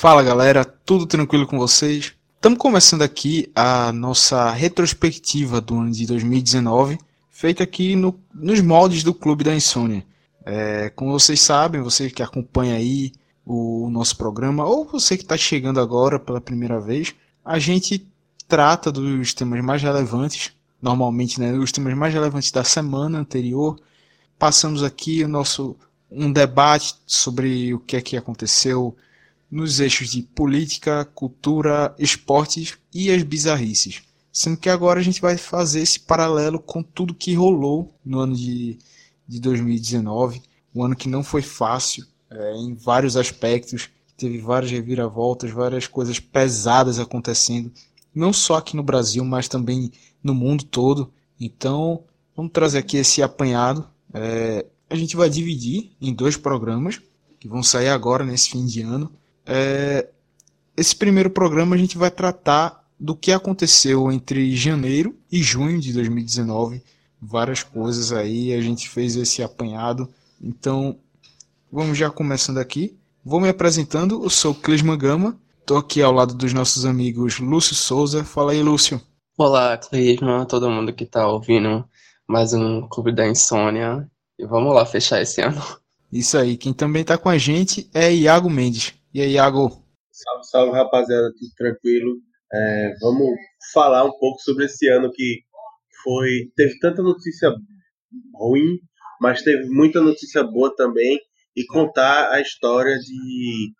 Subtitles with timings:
[0.00, 2.14] Fala galera, tudo tranquilo com vocês?
[2.36, 6.96] Estamos começando aqui a nossa retrospectiva do ano de 2019,
[7.28, 10.06] feita aqui no, nos moldes do Clube da Insônia.
[10.46, 13.10] É, como vocês sabem, você que acompanha aí
[13.44, 17.12] o nosso programa, ou você que está chegando agora pela primeira vez,
[17.44, 18.06] a gente
[18.46, 23.76] trata dos temas mais relevantes, normalmente né, os temas mais relevantes da semana anterior.
[24.38, 25.74] Passamos aqui o nosso
[26.08, 28.96] um debate sobre o que é que aconteceu
[29.50, 34.02] nos eixos de política, cultura, esportes e as bizarrices.
[34.32, 38.36] Sendo que agora a gente vai fazer esse paralelo com tudo que rolou no ano
[38.36, 38.78] de,
[39.26, 40.42] de 2019,
[40.74, 46.20] um ano que não foi fácil é, em vários aspectos, teve várias reviravoltas, várias coisas
[46.20, 47.72] pesadas acontecendo,
[48.14, 49.90] não só aqui no Brasil, mas também
[50.22, 51.10] no mundo todo.
[51.40, 52.02] Então,
[52.36, 53.88] vamos trazer aqui esse apanhado.
[54.12, 57.00] É, a gente vai dividir em dois programas
[57.38, 59.10] que vão sair agora nesse fim de ano.
[59.50, 60.06] É,
[60.76, 65.92] esse primeiro programa a gente vai tratar do que aconteceu entre janeiro e junho de
[65.94, 66.82] 2019.
[67.20, 70.08] Várias coisas aí, a gente fez esse apanhado.
[70.40, 70.98] Então,
[71.72, 72.96] vamos já começando aqui.
[73.24, 77.74] Vou me apresentando, eu sou Clisman Gama, estou aqui ao lado dos nossos amigos Lúcio
[77.74, 78.22] Souza.
[78.22, 79.00] Fala aí, Lúcio.
[79.36, 81.84] Olá, Clisman, todo mundo que está ouvindo
[82.26, 84.08] mais um Clube da Insônia.
[84.38, 85.62] E vamos lá fechar esse ano.
[86.12, 88.97] Isso aí, quem também está com a gente é Iago Mendes.
[89.18, 89.84] E aí, Iago?
[90.12, 92.18] Salve, salve, rapaziada, tudo tranquilo?
[92.54, 93.30] É, vamos
[93.74, 95.40] falar um pouco sobre esse ano que
[96.04, 97.52] foi teve tanta notícia
[98.32, 98.78] ruim,
[99.20, 101.18] mas teve muita notícia boa também
[101.56, 103.72] e contar a história de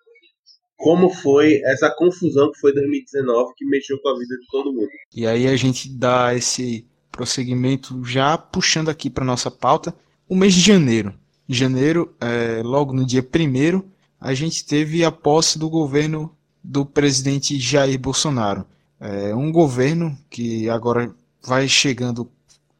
[0.76, 4.90] como foi essa confusão que foi 2019 que mexeu com a vida de todo mundo.
[5.14, 9.94] E aí a gente dá esse prosseguimento já puxando aqui para nossa pauta
[10.28, 11.14] o mês de janeiro.
[11.48, 13.88] Janeiro, é, logo no dia primeiro
[14.20, 18.66] a gente teve a posse do governo do presidente Jair Bolsonaro.
[19.00, 22.28] É um governo que agora vai chegando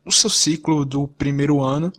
[0.04, 1.92] no seu ciclo do primeiro ano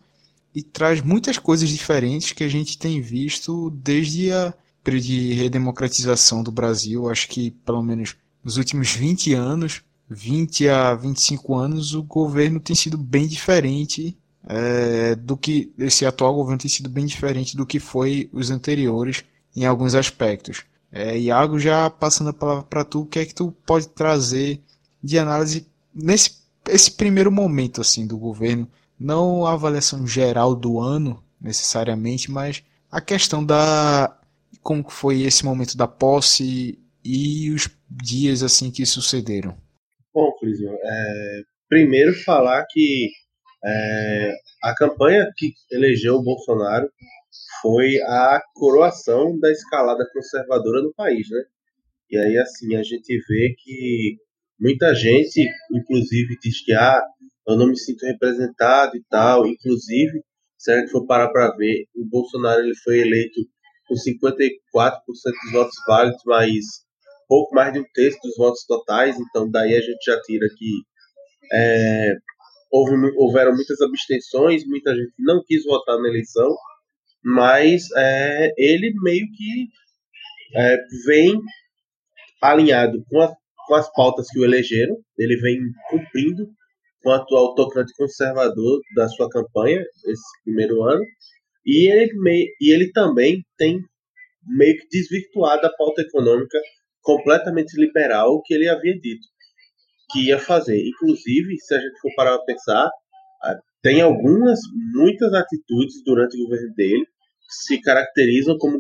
[0.54, 4.54] e traz muitas coisas diferentes que a gente tem visto desde a
[4.98, 7.10] de redemocratização do Brasil.
[7.10, 12.76] Acho que pelo menos nos últimos 20 anos, 20 a 25 anos, o governo tem
[12.76, 14.18] sido bem diferente
[14.48, 19.24] é, do que esse atual governo tem sido bem diferente do que foi os anteriores
[19.56, 20.64] em alguns aspectos.
[20.92, 24.62] É, Iago, já passando a palavra para tu, o que é que tu pode trazer
[25.04, 28.70] de análise nesse esse primeiro momento assim do governo,
[29.00, 34.16] não a avaliação geral do ano necessariamente, mas a questão da
[34.62, 39.58] como foi esse momento da posse e os dias assim que sucederam.
[40.14, 43.10] Bom, Clisio, é, primeiro falar que
[43.64, 44.34] é,
[44.64, 46.90] a campanha que elegeu o Bolsonaro
[47.62, 51.44] foi a coroação da escalada conservadora do país, né?
[52.10, 54.18] E aí, assim, a gente vê que
[54.60, 57.02] muita gente, inclusive, diz que ah,
[57.48, 59.46] eu não me sinto representado e tal.
[59.46, 60.24] Inclusive,
[60.58, 63.42] se a gente for parar para ver, o Bolsonaro ele foi eleito
[63.88, 66.66] com 54% dos votos válidos, mas
[67.28, 69.16] pouco mais de um terço dos votos totais.
[69.20, 70.82] Então, daí a gente já tira que
[71.52, 72.14] é,
[72.72, 76.56] houve, houveram muitas abstenções, muita gente não quis votar na eleição,
[77.24, 79.68] mas é, ele meio que
[80.56, 81.40] é, vem
[82.42, 83.34] alinhado com, a,
[83.68, 85.60] com as pautas que o elegeram, ele vem
[85.90, 86.48] cumprindo
[87.02, 91.04] com o atual tocante conservador da sua campanha, esse primeiro ano,
[91.66, 92.14] e ele,
[92.62, 93.80] e ele também tem
[94.48, 96.58] meio que desvirtuado a pauta econômica
[97.02, 99.28] completamente liberal que ele havia dito
[100.10, 100.82] que ia fazer.
[100.88, 102.90] Inclusive, se a gente for parar para pensar,
[103.44, 104.60] ah, tem algumas,
[104.94, 108.80] muitas atitudes durante o governo dele que se caracterizam como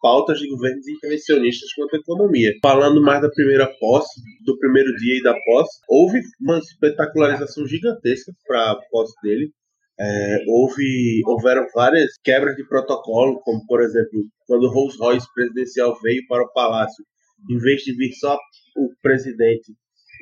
[0.00, 2.52] pautas de governos intervencionistas contra a economia.
[2.60, 8.32] Falando mais da primeira posse, do primeiro dia e da posse, houve uma espetacularização gigantesca
[8.46, 9.52] para a posse dele.
[10.00, 15.96] É, houve, houveram várias quebras de protocolo, como por exemplo, quando o Rolls Royce presidencial
[16.02, 17.04] veio para o palácio,
[17.48, 18.36] em vez de vir só
[18.76, 19.72] o presidente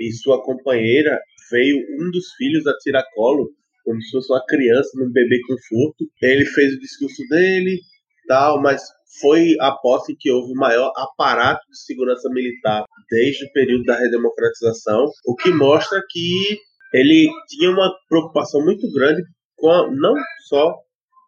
[0.01, 1.21] e sua companheira,
[1.51, 3.51] veio um dos filhos a tiracolo
[3.85, 6.05] como se fosse uma criança num bebê conforto.
[6.23, 7.81] Ele fez o discurso dele,
[8.29, 8.83] tal, mas
[9.21, 13.99] foi a posse que houve o maior aparato de segurança militar desde o período da
[13.99, 16.59] redemocratização, o que mostra que
[16.93, 19.23] ele tinha uma preocupação muito grande
[19.57, 20.15] com a, não
[20.49, 20.75] só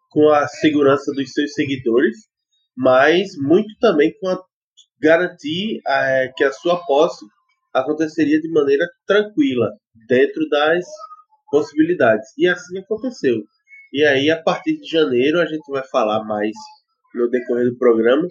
[0.09, 2.15] com a segurança dos seus seguidores,
[2.75, 4.39] mas muito também com a
[5.01, 7.25] garantir é, que a sua posse
[7.73, 9.69] aconteceria de maneira tranquila
[10.07, 10.85] dentro das
[11.49, 12.27] possibilidades.
[12.37, 13.43] E assim aconteceu.
[13.91, 16.51] E aí, a partir de janeiro, a gente vai falar mais
[17.13, 18.27] no decorrer do programa,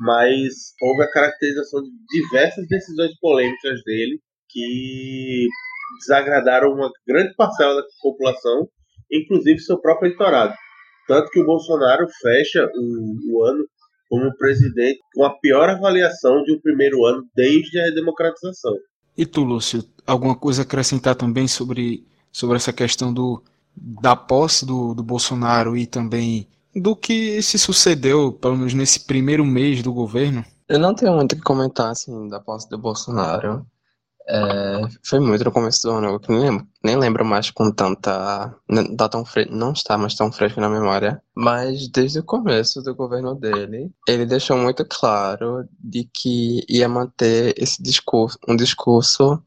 [0.00, 4.18] mas houve a caracterização de diversas decisões polêmicas dele
[4.48, 5.46] que
[6.00, 8.68] desagradaram uma grande parcela da população,
[9.10, 10.54] inclusive seu próprio eleitorado.
[11.06, 13.64] Tanto que o Bolsonaro fecha o, o ano
[14.12, 18.76] como presidente com a pior avaliação de um primeiro ano desde a democratização.
[19.16, 23.42] E tu, Lúcio, alguma coisa a acrescentar também sobre, sobre essa questão do,
[23.74, 29.46] da posse do, do Bolsonaro e também do que se sucedeu, pelo menos nesse primeiro
[29.46, 30.44] mês do governo?
[30.68, 33.64] Eu não tenho muito o que comentar assim da posse do Bolsonaro.
[34.28, 38.54] É, foi muito no começo do ano, eu nem lembro, nem lembro mais com tanta.
[38.68, 41.22] Não, tá tão fre, não está mais tão fresco na memória.
[41.34, 47.54] Mas desde o começo do governo dele, ele deixou muito claro de que ia manter
[47.56, 49.42] esse discurso, um discurso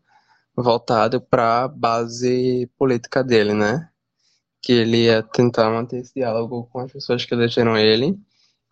[0.55, 3.89] voltado para a base política dele, né?
[4.61, 8.17] Que ele ia tentar manter esse diálogo com as pessoas que elegeram ele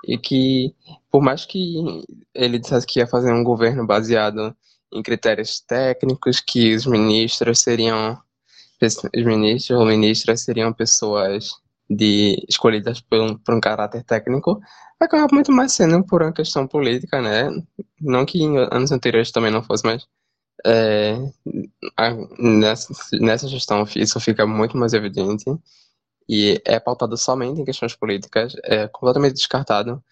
[0.06, 0.76] e que,
[1.10, 2.04] por mais que
[2.34, 4.56] ele dissesse que ia fazer um governo baseado
[4.94, 8.22] em critérios técnicos, que os ministros seriam
[8.82, 11.52] os ministros ou ministras seriam pessoas
[11.90, 14.60] de escolhidas por um, por um caráter técnico,
[15.00, 17.50] acaba muito mais sendo por uma questão política, né?
[18.02, 20.06] Não que em anos anteriores também não fosse, mas
[20.66, 21.18] é,
[21.98, 25.46] a, nessa, nessa gestão isso fica muito mais evidente
[26.30, 30.04] e é pautado somente em questões políticas, é completamente descartado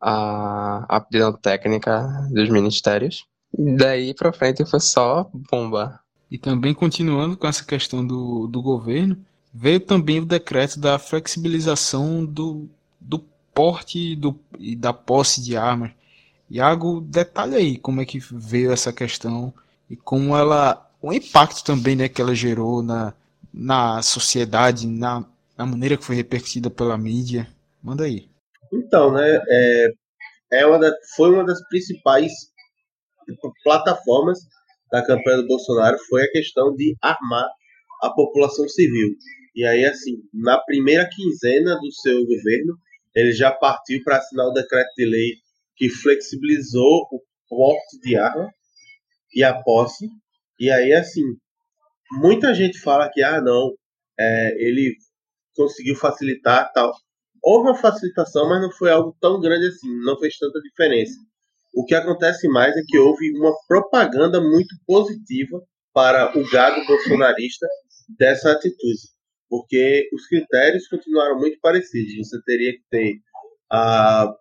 [0.00, 3.26] a aptidão técnica dos ministérios.
[3.56, 6.00] Daí pra frente foi só bomba.
[6.30, 9.16] E também continuando com essa questão do, do governo,
[9.52, 12.68] veio também o decreto da flexibilização do,
[13.00, 13.20] do
[13.54, 15.92] porte do, e da posse de armas.
[16.50, 19.54] Iago, detalhe aí como é que veio essa questão
[19.88, 20.90] e como ela.
[21.00, 23.14] o impacto também né, que ela gerou na,
[23.52, 25.24] na sociedade, na,
[25.56, 27.48] na maneira que foi repercutida pela mídia.
[27.80, 28.28] Manda aí.
[28.72, 29.92] Então, né, é,
[30.50, 32.32] é uma da, foi uma das principais
[33.62, 34.38] plataformas
[34.90, 37.48] da campanha do Bolsonaro foi a questão de armar
[38.02, 39.10] a população civil.
[39.54, 42.76] E aí, assim, na primeira quinzena do seu governo,
[43.14, 45.34] ele já partiu para assinar o decreto de lei
[45.76, 48.52] que flexibilizou o porte de arma
[49.34, 50.08] e a posse.
[50.58, 51.22] E aí, assim,
[52.12, 53.74] muita gente fala que, ah, não,
[54.18, 54.96] é, ele
[55.54, 56.92] conseguiu facilitar tal.
[57.42, 61.14] Houve uma facilitação, mas não foi algo tão grande assim, não fez tanta diferença.
[61.74, 65.60] O que acontece mais é que houve uma propaganda muito positiva
[65.92, 67.66] para o gado bolsonarista
[68.18, 69.00] dessa atitude,
[69.48, 72.28] porque os critérios continuaram muito parecidos.
[72.28, 73.14] Você teria que ter
[73.70, 74.32] a,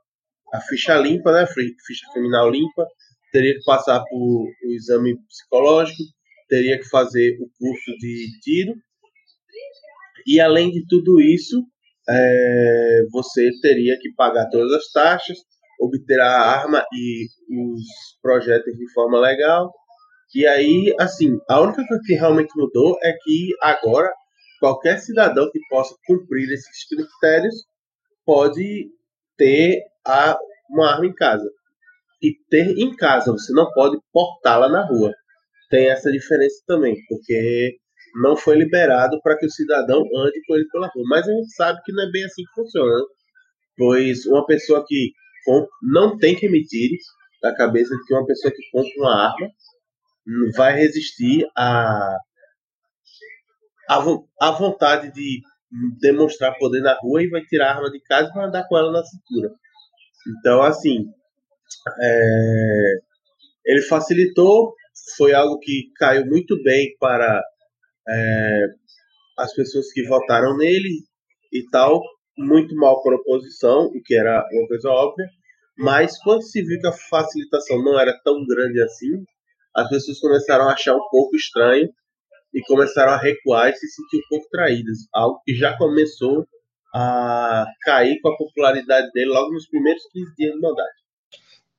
[0.54, 2.88] a ficha limpa, né, ficha criminal limpa,
[3.32, 6.04] teria que passar por exame psicológico,
[6.48, 8.76] teria que fazer o curso de tiro,
[10.26, 11.64] e além de tudo isso,
[12.08, 15.38] é, você teria que pagar todas as taxas,
[15.80, 17.82] obter a arma e os
[18.22, 19.72] projetos de forma legal.
[20.34, 24.12] E aí, assim, a única coisa que realmente mudou é que agora
[24.60, 27.56] qualquer cidadão que possa cumprir esses critérios
[28.26, 28.90] pode
[29.38, 30.38] ter a,
[30.70, 31.50] uma arma em casa.
[32.22, 35.12] E ter em casa, você não pode portá-la na rua.
[35.70, 37.78] Tem essa diferença também, porque
[38.22, 41.04] não foi liberado para que o cidadão ande com ele pela rua.
[41.10, 42.96] Mas a gente sabe que não é bem assim que funciona.
[42.96, 43.04] Né?
[43.78, 45.12] Pois uma pessoa que
[45.82, 46.92] não tem que emitir
[47.42, 49.50] da cabeça de que uma pessoa que compra uma arma
[50.56, 52.18] vai resistir a,
[53.90, 54.04] a,
[54.42, 55.42] a vontade de
[56.00, 58.78] demonstrar poder na rua e vai tirar a arma de casa e vai andar com
[58.78, 59.50] ela na cintura.
[60.40, 61.06] Então, assim,
[62.00, 62.94] é,
[63.66, 64.74] ele facilitou,
[65.18, 67.42] foi algo que caiu muito bem para
[68.08, 68.66] é,
[69.38, 70.90] as pessoas que votaram nele
[71.52, 72.02] e tal,
[72.38, 75.28] muito mal para a oposição, o que era uma coisa óbvia,
[75.78, 79.24] mas quando se viu que a facilitação não era tão grande assim,
[79.76, 81.90] as pessoas começaram a achar um pouco estranho
[82.54, 85.00] e começaram a recuar e se sentir um pouco traídas.
[85.12, 86.46] Algo que já começou
[86.94, 91.04] a cair com a popularidade dele logo nos primeiros 15 dias de mandato.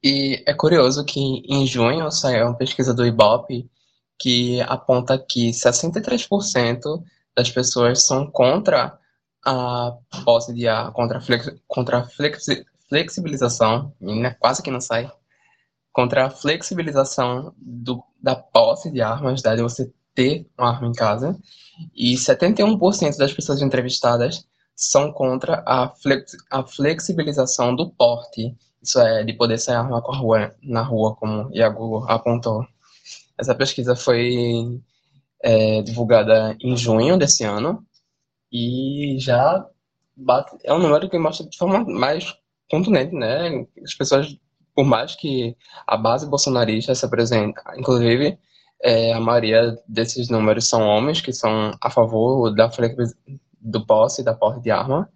[0.03, 3.71] E é curioso que em junho saiu uma pesquisa do Ibope
[4.19, 6.81] que aponta que 63%
[7.37, 8.99] das pessoas são contra
[9.45, 12.09] a posse de ar, contra a, flex, contra
[12.89, 15.11] flexibilização, né, quase que não sai,
[15.93, 20.93] contra a flexibilização do, da posse de armas, da de você ter uma arma em
[20.93, 21.39] casa,
[21.95, 24.47] e 71% das pessoas entrevistadas
[24.77, 30.13] são contra a, flex, a flexibilização do porte, isso é, de poder sair arma com
[30.13, 32.67] a rua, na rua, como Iago apontou.
[33.39, 34.81] Essa pesquisa foi
[35.43, 37.85] é, divulgada em junho desse ano,
[38.55, 39.67] e já
[40.17, 42.33] bate, é um número que mostra de forma mais
[42.71, 43.67] contundente, né?
[43.83, 44.39] As pessoas
[44.75, 45.57] por mais que
[45.87, 48.39] a base bolsonarista se apresente, inclusive
[48.83, 52.71] é, a maioria desses números são homens que são a favor da
[53.61, 55.09] do posse e da porte de arma,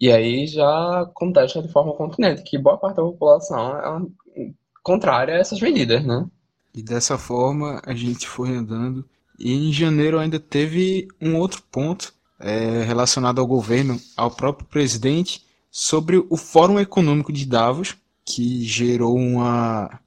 [0.00, 4.50] e aí já contesta de forma continente que boa parte da população é
[4.82, 6.26] contrária a essas medidas, né?
[6.74, 9.04] E dessa forma a gente foi andando.
[9.38, 15.42] E em janeiro ainda teve um outro ponto é, relacionado ao governo, ao próprio presidente,
[15.70, 19.98] sobre o Fórum Econômico de Davos, que gerou uma,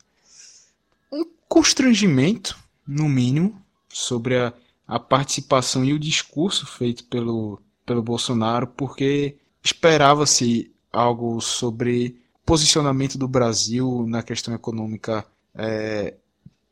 [1.11, 2.55] um constrangimento,
[2.87, 4.53] no mínimo, sobre a,
[4.87, 13.27] a participação e o discurso feito pelo, pelo Bolsonaro, porque esperava-se algo sobre posicionamento do
[13.27, 15.25] Brasil na questão econômica,
[15.55, 16.13] é,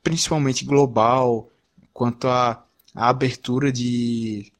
[0.03, 1.49] principalmente global,
[1.91, 4.53] quanto à, abertura de,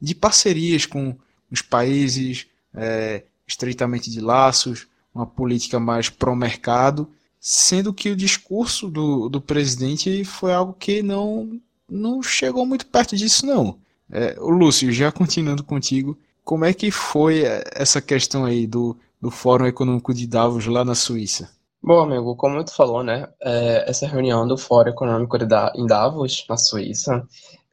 [0.00, 1.16] de parcerias com
[1.50, 7.08] os países, é, estreitamente de laços, uma política mais pró-mercado,
[7.40, 13.16] sendo que o discurso do, do presidente foi algo que não, não chegou muito perto
[13.16, 13.78] disso, não.
[14.10, 17.42] É, Lúcio, já continuando contigo, como é que foi
[17.74, 21.50] essa questão aí do, do Fórum Econômico de Davos lá na Suíça?
[21.82, 26.44] Bom, amigo, como tu falou, né, é, essa reunião do Fórum Econômico da, em Davos,
[26.48, 27.26] na Suíça,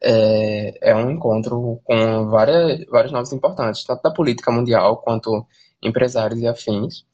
[0.03, 5.45] é, é um encontro com várias, vários nomes importantes, tanto da política mundial quanto
[5.81, 7.05] empresários e afins.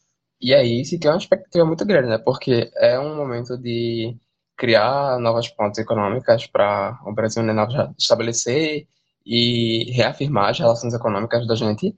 [0.42, 4.18] E aí se tem uma expectativa muito grande, né, porque é um momento de
[4.58, 7.54] criar novas pontes econômicas para o Brasil né,
[7.98, 8.88] estabelecer
[9.26, 11.96] e reafirmar as relações econômicas da gente.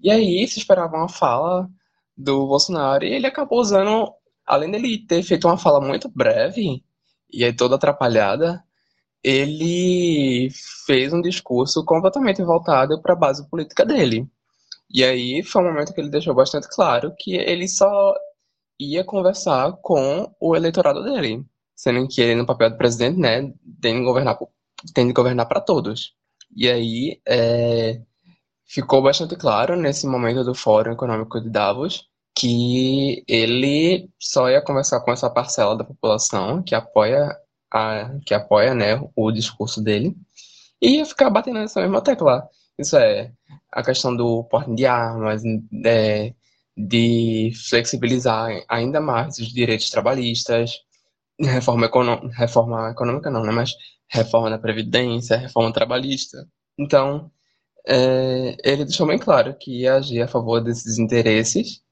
[0.00, 1.68] E aí se esperava uma fala
[2.16, 4.12] do Bolsonaro e ele acabou usando,
[4.46, 6.82] além dele ter feito uma fala muito breve
[7.30, 8.62] e aí toda atrapalhada,
[9.22, 10.48] ele
[10.86, 14.28] fez um discurso completamente voltado para a base política dele.
[14.90, 18.14] E aí foi um momento que ele deixou bastante claro que ele só
[18.80, 21.44] ia conversar com o eleitorado dele,
[21.76, 24.38] sendo que ele no papel do presidente, né, tem de governar,
[24.94, 26.14] tem de governar para todos.
[26.56, 28.00] E aí é,
[28.66, 35.00] ficou bastante claro nesse momento do Fórum Econômico de Davos que ele só ia conversar
[35.00, 37.36] com essa parcela da população que apoia
[37.72, 40.16] a, que apoia né, o discurso dele
[40.80, 42.48] e ia ficar batendo nessa mesma tecla.
[42.78, 43.32] Isso é
[43.72, 45.42] a questão do porte de armas,
[45.84, 46.32] é,
[46.76, 50.80] de flexibilizar ainda mais os direitos trabalhistas,
[51.40, 53.72] reforma, econômica, reforma econômica não, né, mas
[54.08, 56.46] reforma da Previdência, reforma trabalhista.
[56.78, 57.30] Então,
[57.86, 61.82] é, ele deixou bem claro que ia agir a favor desses interesses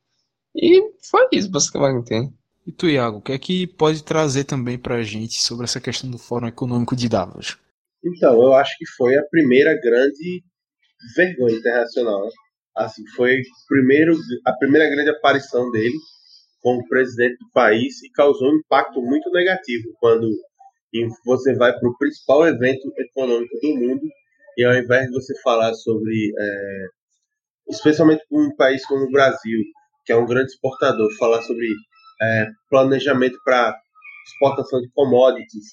[0.54, 0.80] e
[1.11, 2.33] foi isso, basicamente.
[2.66, 5.80] E tu, Iago, o que é que pode trazer também para a gente sobre essa
[5.80, 7.56] questão do Fórum Econômico de Davos?
[8.04, 10.42] Então, eu acho que foi a primeira grande
[11.14, 12.25] vergonha internacional.
[12.25, 12.30] Né?
[12.76, 15.94] Assim, foi primeiro, a primeira grande aparição dele
[16.61, 20.28] como presidente do país e causou um impacto muito negativo quando
[21.25, 24.02] você vai para o principal evento econômico do mundo
[24.56, 26.87] e ao invés de você falar sobre, é,
[27.68, 29.61] especialmente um país como o Brasil,
[30.04, 31.66] que é um grande exportador, falar sobre
[32.20, 33.76] é, planejamento para
[34.26, 35.64] exportação de commodities,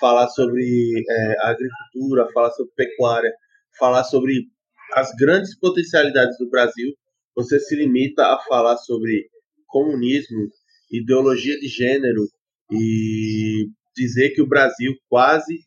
[0.00, 3.32] falar sobre é, agricultura, falar sobre pecuária,
[3.78, 4.46] falar sobre
[4.94, 6.92] as grandes potencialidades do Brasil,
[7.34, 9.28] você se limita a falar sobre
[9.66, 10.48] comunismo,
[10.90, 12.28] ideologia de gênero
[12.70, 15.60] e dizer que o Brasil quase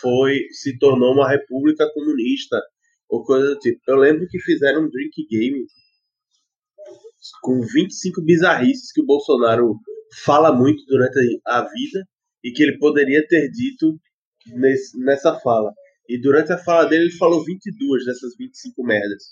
[0.00, 2.60] foi se tornou uma república comunista
[3.08, 3.78] ou coisa do tipo.
[3.86, 5.64] Eu lembro que fizeram um drink game
[7.42, 9.78] com 25 bizarrices que o Bolsonaro
[10.24, 12.06] fala muito durante a vida
[12.42, 13.98] e que ele poderia ter dito
[14.54, 15.72] nesse, nessa fala.
[16.08, 19.22] E durante a fala dele, ele falou 22 dessas 25 merdas.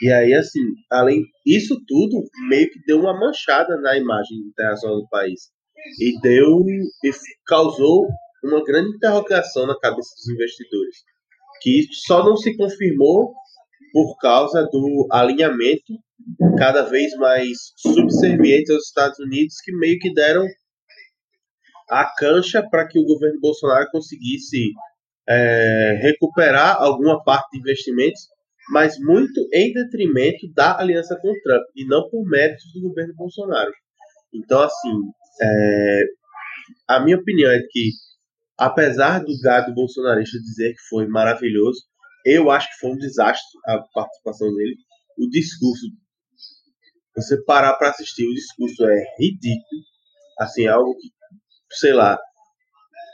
[0.00, 5.08] E aí, assim, além isso tudo, meio que deu uma manchada na imagem internacional do
[5.08, 5.50] país.
[6.00, 6.60] E deu.
[7.04, 7.10] E
[7.44, 8.06] causou
[8.44, 10.96] uma grande interrogação na cabeça dos investidores.
[11.60, 13.34] Que só não se confirmou
[13.92, 15.92] por causa do alinhamento
[16.56, 20.46] cada vez mais subserviente aos Estados Unidos, que meio que deram
[21.90, 24.70] a cancha para que o governo Bolsonaro conseguisse
[25.28, 28.22] é, recuperar alguma parte de investimentos,
[28.70, 33.14] mas muito em detrimento da aliança com o Trump e não por méritos do governo
[33.14, 33.72] Bolsonaro.
[34.32, 35.00] Então, assim,
[35.42, 36.04] é,
[36.88, 37.90] a minha opinião é que,
[38.56, 41.82] apesar do gado bolsonarista dizer que foi maravilhoso,
[42.24, 44.76] eu acho que foi um desastre a participação dele.
[45.18, 45.86] O discurso,
[47.14, 49.82] você parar para assistir, o discurso é ridículo,
[50.38, 51.08] assim, algo que,
[51.72, 52.18] sei lá,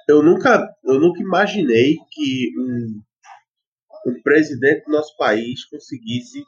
[0.09, 3.03] eu nunca, eu nunca imaginei que um,
[4.07, 6.43] um presidente do nosso país conseguisse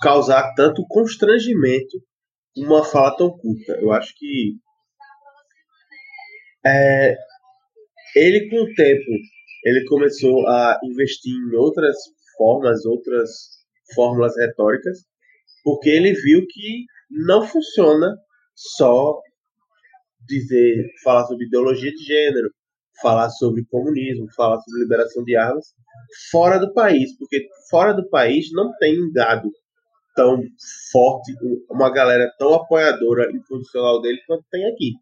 [0.00, 2.02] causar tanto constrangimento
[2.56, 3.72] uma fala tão curta.
[3.80, 4.56] Eu acho que
[6.64, 7.16] é,
[8.14, 9.10] ele com o tempo
[9.64, 11.96] ele começou a investir em outras
[12.36, 13.30] formas, outras
[13.94, 14.98] fórmulas retóricas,
[15.62, 18.16] porque ele viu que não funciona
[18.54, 19.18] só
[20.26, 22.50] dizer, falar sobre ideologia de gênero,
[23.00, 25.66] falar sobre comunismo, falar sobre liberação de armas
[26.30, 29.50] fora do país, porque fora do país não tem dado
[30.14, 30.42] tão
[30.90, 31.32] forte,
[31.70, 34.92] uma galera tão apoiadora incondicional dele quanto tem aqui.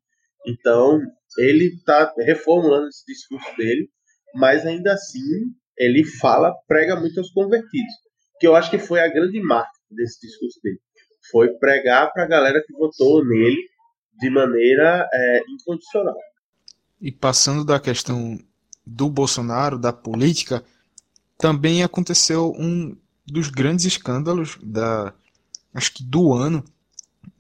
[0.47, 1.00] Então,
[1.38, 3.88] ele está reformulando esse discurso dele,
[4.35, 7.93] mas ainda assim ele fala, prega muito aos convertidos,
[8.39, 10.79] que eu acho que foi a grande marca desse discurso dele.
[11.31, 13.59] Foi pregar para a galera que votou nele
[14.19, 16.17] de maneira é, incondicional.
[17.01, 18.39] E passando da questão
[18.87, 20.63] do Bolsonaro, da política,
[21.39, 22.95] também aconteceu um
[23.27, 25.15] dos grandes escândalos da
[25.73, 26.65] acho que do ano,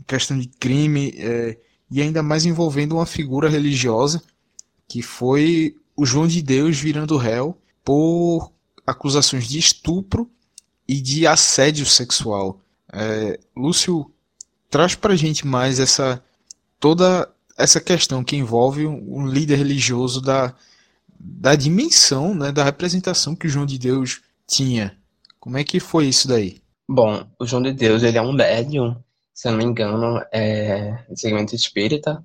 [0.06, 1.58] questão de crime é,
[1.90, 4.22] e ainda mais envolvendo uma figura religiosa
[4.88, 8.50] que foi o João de Deus virando réu por
[8.86, 10.30] acusações de estupro
[10.88, 12.58] e de assédio sexual.
[12.90, 14.10] É, Lúcio,
[14.70, 16.24] traz para gente mais essa
[16.78, 20.54] toda essa questão que envolve um líder religioso da,
[21.18, 24.96] da dimensão, né, da representação que o João de Deus tinha.
[25.38, 26.62] Como é que foi isso daí?
[26.88, 28.96] Bom, o João de Deus ele é um médium,
[29.34, 32.24] se eu não me engano, é segmento espírita,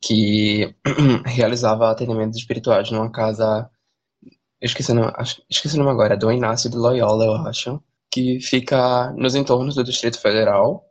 [0.00, 0.74] que
[1.26, 3.70] realizava atendimentos espirituais numa casa.
[4.60, 5.12] Esqueci o nome,
[5.48, 9.74] esqueci o nome agora, é do Inácio de Loyola, eu acho, que fica nos entornos
[9.74, 10.84] do Distrito Federal.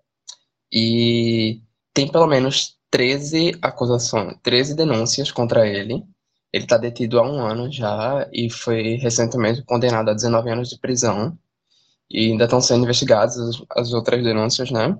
[0.72, 1.62] E
[1.94, 6.04] tem pelo menos 13 acusações, 13 denúncias contra ele.
[6.54, 10.80] Ele está detido há um ano já e foi recentemente condenado a 19 anos de
[10.80, 11.38] prisão.
[12.10, 14.98] E ainda estão sendo investigadas as, as outras denúncias, né?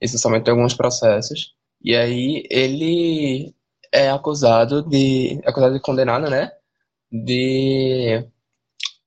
[0.00, 1.54] Isso somente alguns processos.
[1.86, 3.54] E aí ele
[3.92, 5.40] é acusado de.
[5.46, 6.52] acusado de condenado, né?
[7.12, 8.28] De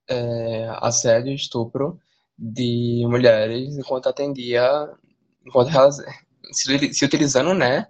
[0.10, 2.00] é, assédio e estupro
[2.38, 4.64] de mulheres enquanto atendia.
[5.46, 5.98] enquanto elas,
[6.54, 7.88] se, se utilizando, né?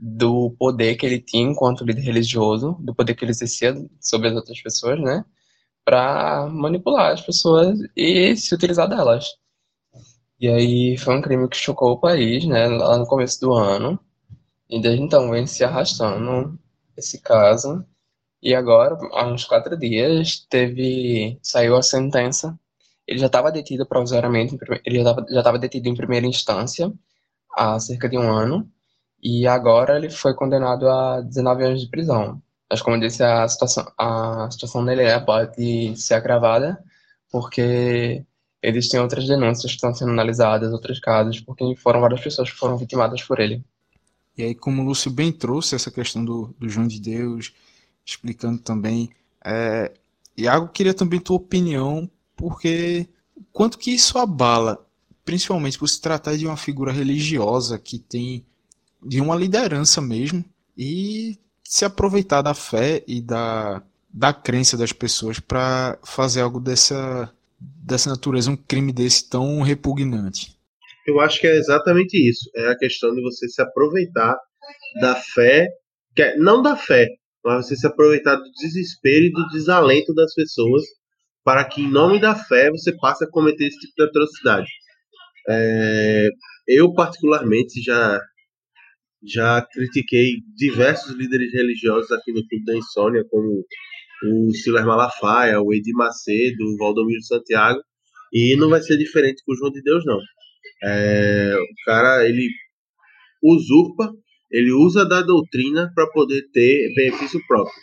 [0.00, 4.34] do poder que ele tinha enquanto líder religioso, do poder que ele exercia sobre as
[4.34, 5.24] outras pessoas, né?
[5.84, 9.26] Para manipular as pessoas e se utilizar delas.
[10.40, 12.66] E aí foi um crime que chocou o país, né?
[12.68, 13.98] Lá no começo do ano.
[14.74, 16.58] E desde então vem se arrastando
[16.96, 17.84] esse caso.
[18.42, 22.58] E agora, há uns quatro dias, teve saiu a sentença.
[23.06, 26.92] Ele já estava detido provisoriamente, ele já estava detido em primeira instância
[27.56, 28.70] há cerca de um ano
[29.22, 32.42] e agora ele foi condenado a 19 anos de prisão.
[32.70, 36.82] Mas, como eu disse, a situação, a situação dele é, pode ser agravada,
[37.30, 38.24] porque
[38.62, 42.78] existem outras denúncias que estão sendo analisadas, outros casos, porque foram várias pessoas que foram
[42.78, 43.64] vitimadas por ele.
[44.36, 47.52] E aí, como o Lúcio bem trouxe essa questão do, do João de Deus,
[48.04, 49.10] explicando também,
[49.44, 49.92] é,
[50.36, 53.08] Iago, queria também tua opinião, porque
[53.52, 54.84] quanto que isso abala,
[55.24, 58.44] principalmente por se tratar de uma figura religiosa que tem
[59.02, 60.44] de uma liderança mesmo
[60.76, 67.32] e se aproveitar da fé e da, da crença das pessoas para fazer algo dessa,
[67.58, 70.56] dessa natureza, um crime desse tão repugnante.
[71.06, 72.50] Eu acho que é exatamente isso.
[72.56, 74.36] É a questão de você se aproveitar
[75.00, 75.68] da fé,
[76.18, 77.08] é, não da fé,
[77.44, 80.82] mas você se aproveitar do desespero e do desalento das pessoas
[81.44, 84.70] para que, em nome da fé, você passe a cometer esse tipo de atrocidade.
[85.48, 86.28] É,
[86.66, 88.20] eu, particularmente, já
[89.26, 93.64] já critiquei diversos líderes religiosos aqui no Clube da Insônia, como
[94.26, 97.80] o Silas Malafaia, o Edir Macedo, o Valdomiro Santiago,
[98.32, 100.18] e não vai ser diferente com o João de Deus, não.
[100.84, 102.48] É, o cara, ele
[103.42, 104.12] usurpa,
[104.50, 107.74] ele usa da doutrina para poder ter benefício próprio.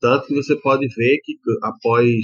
[0.00, 2.14] Tanto que você pode ver que após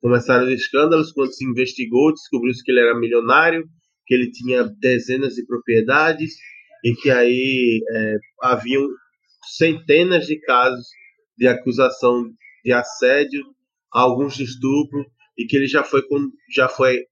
[0.00, 3.64] começar os escândalos, quando se investigou, descobriu-se que ele era milionário,
[4.06, 6.34] que ele tinha dezenas de propriedades,
[6.84, 8.86] e que aí é, haviam
[9.56, 10.86] centenas de casos
[11.36, 12.24] de acusação
[12.62, 13.42] de assédio,
[13.90, 15.04] alguns de estupro,
[15.36, 16.02] e que ele já foi,
[16.54, 17.06] já foi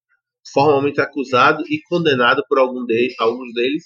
[0.52, 3.85] formalmente acusado e condenado por algum deles, alguns deles.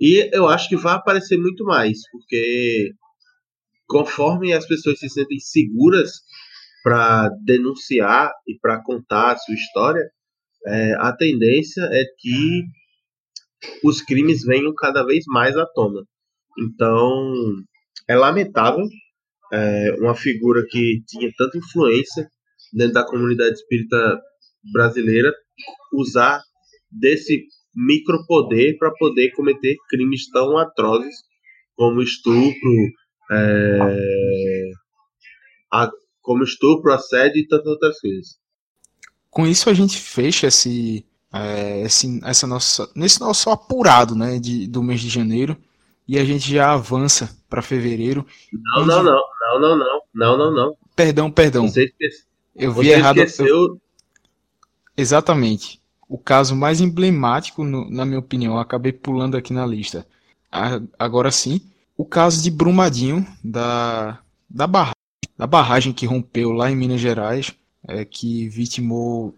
[0.00, 2.92] E eu acho que vai aparecer muito mais, porque
[3.86, 6.10] conforme as pessoas se sentem seguras
[6.82, 10.02] para denunciar e para contar a sua história,
[10.66, 12.64] é, a tendência é que
[13.82, 16.02] os crimes venham cada vez mais à tona.
[16.58, 17.32] Então,
[18.08, 18.84] é lamentável
[19.52, 22.28] é, uma figura que tinha tanta influência
[22.72, 24.20] dentro da comunidade espírita
[24.72, 25.32] brasileira
[25.92, 26.40] usar
[26.90, 27.44] desse
[27.74, 31.16] micropoder para poder cometer crimes tão atrozes
[31.76, 32.72] como estupro,
[33.30, 34.70] é,
[35.72, 35.90] a,
[36.20, 38.38] como estupro, assédio e tantas outras coisas.
[39.30, 44.66] Com isso a gente fecha esse, é, esse essa nossa, nesse nosso apurado né, de,
[44.66, 45.56] do mês de janeiro
[46.06, 48.26] e a gente já avança para fevereiro.
[48.52, 48.88] Não, onde...
[48.88, 50.76] não, não, não, não, não, não, não, não.
[50.96, 51.68] Perdão, perdão.
[51.68, 52.26] Você esqueceu.
[52.56, 53.18] Eu vi errado.
[53.18, 53.46] Esqueceu...
[53.46, 53.80] Eu...
[54.98, 55.80] Exatamente.
[56.08, 60.04] O caso mais emblemático, no, na minha opinião, acabei pulando aqui na lista.
[60.98, 61.60] agora sim,
[61.96, 64.18] o caso de Brumadinho, da,
[64.50, 64.94] da, barragem,
[65.36, 67.54] da barragem que rompeu lá em Minas Gerais,
[67.86, 69.34] é, que vitimou,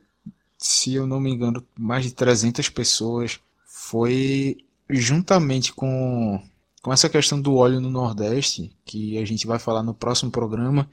[0.57, 3.39] se eu não me engano, mais de 300 pessoas.
[3.67, 6.43] Foi juntamente com,
[6.81, 10.89] com essa questão do óleo no Nordeste, que a gente vai falar no próximo programa,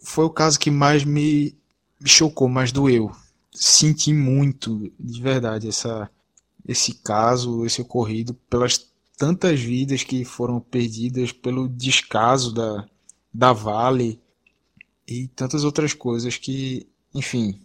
[0.00, 1.54] foi o caso que mais me
[2.04, 3.12] chocou, mais doeu.
[3.58, 6.10] Senti muito, de verdade, essa,
[6.68, 12.86] esse caso, esse ocorrido, pelas tantas vidas que foram perdidas, pelo descaso da,
[13.32, 14.20] da Vale
[15.08, 17.58] e tantas outras coisas que, enfim,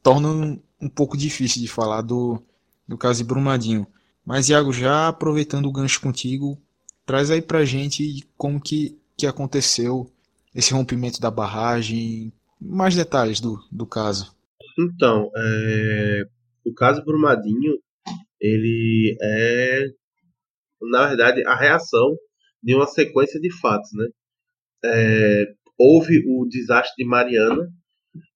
[0.00, 2.40] tornam um pouco difícil de falar do,
[2.86, 3.84] do caso de Brumadinho.
[4.24, 6.56] Mas, Iago, já aproveitando o gancho contigo,
[7.04, 10.08] traz aí pra gente como que, que aconteceu
[10.54, 14.37] esse rompimento da barragem, mais detalhes do, do caso.
[14.78, 16.22] Então, é,
[16.64, 17.78] o caso Brumadinho,
[18.40, 19.86] ele é,
[20.82, 22.16] na verdade, a reação
[22.62, 24.06] de uma sequência de fatos, né?
[24.84, 25.44] É,
[25.76, 27.68] houve o desastre de Mariana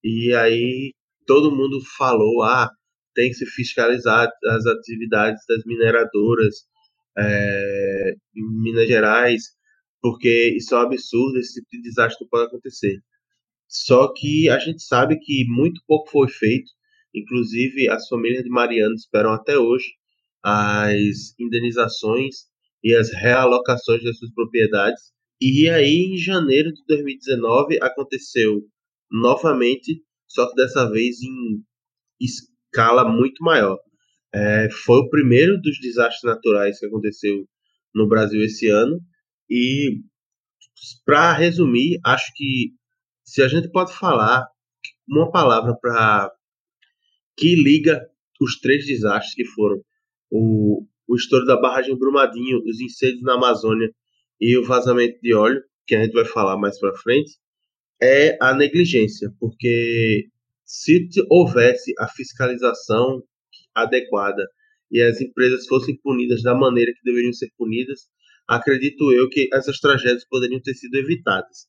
[0.02, 0.92] e aí
[1.26, 2.68] todo mundo falou, ah,
[3.14, 6.55] tem que se fiscalizar as atividades das mineradoras
[7.18, 9.42] é, em Minas Gerais,
[10.00, 12.98] porque isso é um absurdo, esse tipo de desastre não pode acontecer.
[13.72, 16.70] Só que a gente sabe que muito pouco foi feito,
[17.14, 19.87] inclusive as famílias de Mariana esperam até hoje
[20.42, 22.48] as indenizações
[22.85, 25.12] e as realocações das suas propriedades.
[25.40, 28.61] E aí, em janeiro de 2019, aconteceu
[29.11, 31.62] novamente, só que dessa vez em
[32.20, 33.78] escala muito maior.
[34.35, 37.48] É, foi o primeiro dos desastres naturais que aconteceu
[37.94, 39.00] no Brasil esse ano.
[39.48, 40.00] E,
[41.06, 42.72] para resumir, acho que
[43.33, 44.47] se a gente pode falar
[45.09, 46.31] uma palavra para
[47.35, 48.07] que liga
[48.38, 49.83] os três desastres que foram
[50.31, 53.90] o, o estouro da barragem Brumadinho, os incêndios na Amazônia
[54.38, 57.33] e o vazamento de óleo, que a gente vai falar mais para frente,
[58.03, 60.27] é a negligência, porque
[60.66, 63.23] se houvesse a fiscalização
[63.75, 64.47] adequada
[64.90, 68.01] e as empresas fossem punidas da maneira que deveriam ser punidas,
[68.47, 71.66] acredito eu que essas tragédias poderiam ter sido evitadas.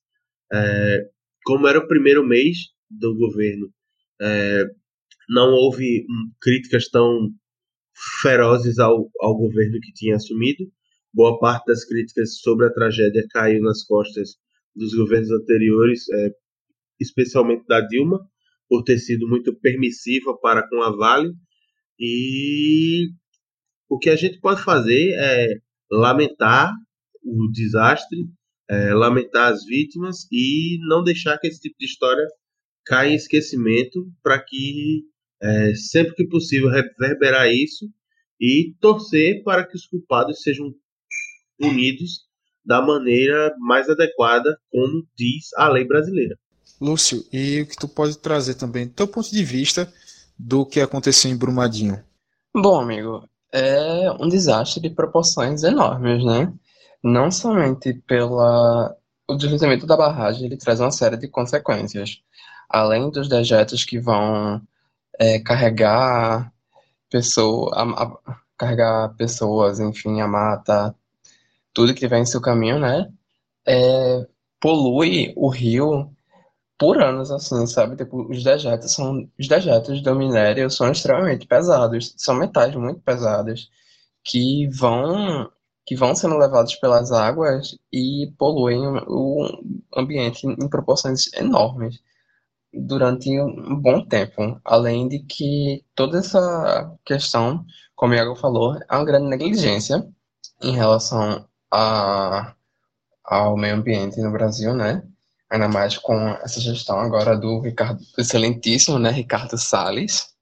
[0.51, 1.09] É,
[1.43, 2.57] como era o primeiro mês
[2.89, 3.69] do governo,
[4.21, 4.63] é,
[5.29, 6.05] não houve
[6.41, 7.29] críticas tão
[8.21, 10.63] ferozes ao, ao governo que tinha assumido.
[11.13, 14.31] Boa parte das críticas sobre a tragédia caiu nas costas
[14.75, 16.31] dos governos anteriores, é,
[16.99, 18.19] especialmente da Dilma,
[18.67, 21.31] por ter sido muito permissiva para com a Vale.
[21.99, 23.09] E
[23.87, 25.47] o que a gente pode fazer é
[25.91, 26.73] lamentar
[27.23, 28.17] o desastre,
[28.73, 32.25] é, lamentar as vítimas e não deixar que esse tipo de história
[32.85, 35.03] caia em esquecimento para que
[35.41, 37.85] é, sempre que possível reverberar isso
[38.39, 40.73] e torcer para que os culpados sejam
[41.57, 42.21] punidos
[42.65, 46.37] da maneira mais adequada, como diz a lei brasileira.
[46.79, 49.91] Lúcio, e o que tu pode trazer também do teu ponto de vista
[50.37, 52.03] do que aconteceu em Brumadinho?
[52.53, 56.51] Bom, amigo, é um desastre de proporções enormes, né?
[57.03, 58.95] Não somente pela
[59.27, 62.21] o deslizamento da barragem, ele traz uma série de consequências.
[62.69, 64.61] Além dos dejetos que vão
[65.19, 66.51] é, carregar
[67.09, 70.95] pessoa, a, carregar pessoas, enfim, a mata,
[71.73, 73.11] tudo que vem em seu caminho, né?
[73.67, 74.27] É,
[74.59, 76.11] polui o rio
[76.77, 77.95] por anos, assim, sabe?
[77.97, 83.69] Tipo, os dejetos são, os dejetos do minério são extremamente pesados, são metais muito pesados
[84.23, 85.49] que vão
[85.85, 89.47] que vão sendo levados pelas águas e poluem o
[89.95, 91.99] ambiente em proporções enormes
[92.73, 94.59] durante um bom tempo.
[94.63, 97.65] Além de que toda essa questão,
[97.95, 100.07] como o Iago falou, é uma grande negligência
[100.61, 102.55] em relação a,
[103.23, 105.03] ao meio ambiente no Brasil, né?
[105.49, 110.33] Ainda mais com essa gestão agora do Ricardo, do excelentíssimo, né, Ricardo Salles.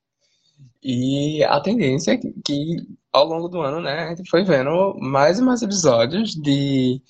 [0.81, 5.39] E a tendência é que, ao longo do ano, né, a gente foi vendo mais
[5.39, 7.01] e mais episódios de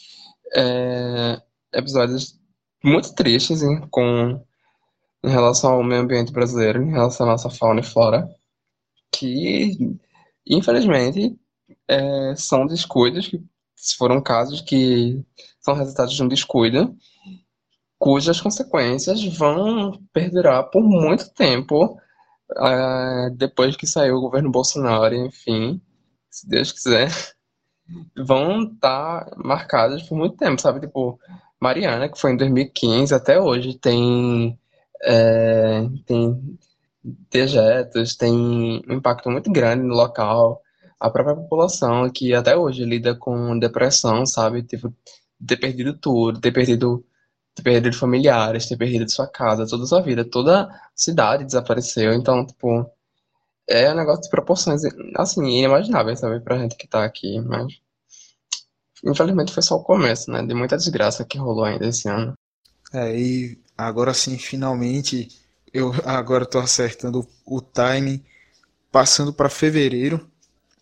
[0.56, 1.42] é,
[1.74, 2.40] episódios
[2.84, 4.44] muito tristes hein, com
[5.24, 8.28] em relação ao meio ambiente brasileiro, em relação à nossa fauna e flora,
[9.12, 10.00] que
[10.46, 11.38] Infelizmente,
[11.88, 13.42] é, são descuidos que
[13.98, 15.24] foram casos que
[15.60, 16.96] são resultados de um descuido,
[17.98, 21.98] cujas consequências vão perdurar por muito tempo
[22.58, 25.82] é, depois que saiu o governo Bolsonaro, enfim,
[26.32, 27.12] se Deus quiser,
[28.16, 30.80] vão estar tá marcadas por muito tempo, sabe?
[30.80, 31.20] Tipo,
[31.60, 34.58] Mariana, que foi em 2015, até hoje tem,
[35.04, 36.58] é, tem
[37.30, 38.34] dejetos, tem
[38.88, 40.62] um impacto muito grande no local.
[41.00, 44.64] A própria população que até hoje lida com depressão, sabe?
[44.64, 44.94] Tipo,
[45.46, 47.04] ter perdido tudo, ter perdido,
[47.56, 52.14] ter perdido familiares, ter perdido sua casa, toda sua vida, toda a cidade desapareceu.
[52.14, 52.90] Então, tipo,
[53.72, 54.82] é um negócio de proporções,
[55.16, 57.74] assim, inimagináveis, sabe, pra gente que tá aqui, mas
[59.04, 62.34] infelizmente foi só o começo, né, de muita desgraça que rolou ainda esse ano.
[62.94, 65.30] É, e agora sim, finalmente,
[65.74, 68.24] eu agora tô acertando o timing,
[68.92, 70.30] passando para fevereiro,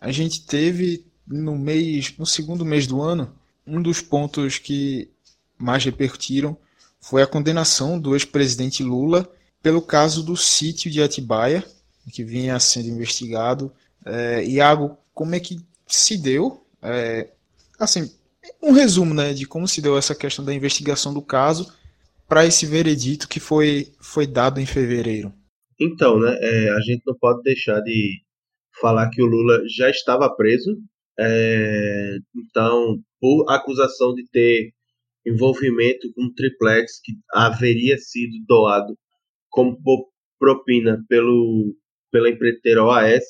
[0.01, 3.31] a gente teve no mês, no segundo mês do ano,
[3.65, 5.11] um dos pontos que
[5.57, 6.57] mais repercutiram
[6.99, 9.29] foi a condenação do ex-presidente Lula
[9.61, 11.63] pelo caso do sítio de Atibaia,
[12.09, 13.71] que vinha sendo investigado.
[14.05, 16.65] É, Iago, como é que se deu?
[16.81, 17.29] É,
[17.79, 18.11] assim,
[18.61, 21.71] um resumo né, de como se deu essa questão da investigação do caso
[22.27, 25.33] para esse veredito que foi, foi dado em fevereiro.
[25.79, 28.21] Então, né, é, a gente não pode deixar de
[28.79, 30.77] falar que o Lula já estava preso.
[31.19, 34.73] É, então, por acusação de ter
[35.25, 38.97] envolvimento com um triplex que haveria sido doado
[39.49, 39.77] como
[40.39, 41.75] propina pelo
[42.11, 43.23] pela empreiteira OAS.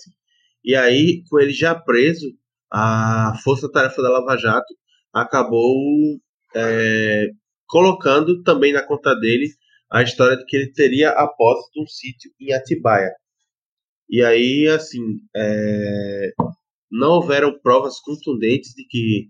[0.63, 2.27] E aí, com ele já preso,
[2.71, 4.73] a Força Tarefa da Lava Jato
[5.13, 6.19] acabou
[6.55, 7.27] é,
[7.67, 9.47] colocando também na conta dele
[9.91, 13.11] a história de que ele teria a posse de um sítio em Atibaia.
[14.09, 16.31] E aí, assim, é,
[16.91, 19.29] não houveram provas contundentes de que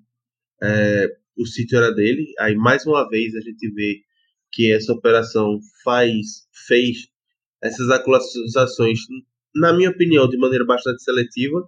[0.61, 1.07] é,
[1.37, 2.25] o sítio era dele.
[2.39, 4.01] Aí, mais uma vez, a gente vê
[4.51, 7.07] que essa operação faz, fez
[7.61, 8.99] essas acusações
[9.55, 11.67] na minha opinião, de maneira bastante seletiva,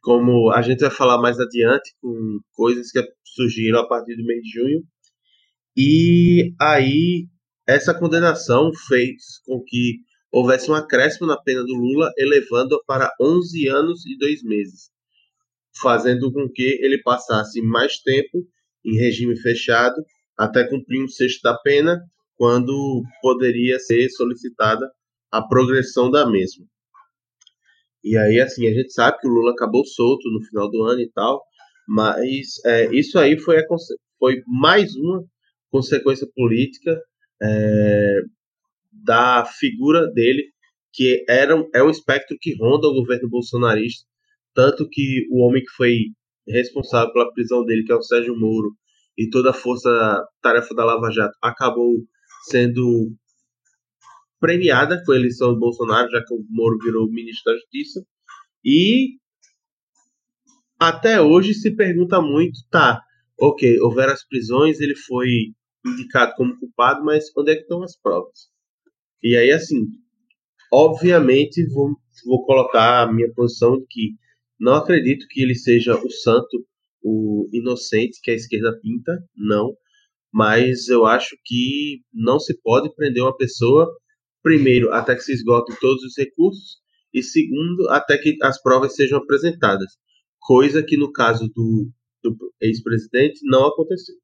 [0.00, 4.42] como a gente vai falar mais adiante, com coisas que surgiram a partir do mês
[4.42, 4.82] de junho.
[5.76, 7.28] E aí,
[7.66, 9.98] essa condenação fez com que
[10.30, 14.90] houvesse um acréscimo na pena do Lula, elevando-a para 11 anos e 2 meses,
[15.80, 18.46] fazendo com que ele passasse mais tempo
[18.84, 19.94] em regime fechado
[20.36, 22.00] até cumprir um sexto da pena,
[22.34, 24.90] quando poderia ser solicitada
[25.30, 26.66] a progressão da mesma.
[28.04, 31.00] E aí, assim, a gente sabe que o Lula acabou solto no final do ano
[31.00, 31.42] e tal,
[31.86, 33.64] mas é, isso aí foi, a,
[34.18, 35.24] foi mais uma
[35.70, 37.00] consequência política
[37.42, 38.20] é,
[38.92, 40.44] da figura dele,
[40.92, 44.04] que era, é um espectro que ronda o governo bolsonarista,
[44.54, 45.98] tanto que o homem que foi
[46.46, 48.72] responsável pela prisão dele, que é o Sérgio Moro,
[49.16, 51.94] e toda a força-tarefa da Lava Jato acabou
[52.48, 53.12] sendo
[54.42, 58.04] premiada com a eleição do Bolsonaro, já que o Moro virou ministro da Justiça.
[58.64, 59.18] E
[60.80, 63.00] até hoje se pergunta muito, tá,
[63.40, 65.28] ok, houveram as prisões, ele foi
[65.86, 68.48] indicado como culpado, mas onde é que estão as provas?
[69.22, 69.86] E aí, assim,
[70.72, 71.90] obviamente vou,
[72.26, 74.10] vou colocar a minha posição de que
[74.58, 76.66] não acredito que ele seja o santo,
[77.00, 79.72] o inocente que a esquerda pinta, não.
[80.32, 83.88] Mas eu acho que não se pode prender uma pessoa
[84.42, 86.78] primeiro, até que se esgotem todos os recursos,
[87.12, 89.92] e segundo, até que as provas sejam apresentadas,
[90.40, 91.88] coisa que no caso do,
[92.22, 94.14] do ex-presidente não aconteceu.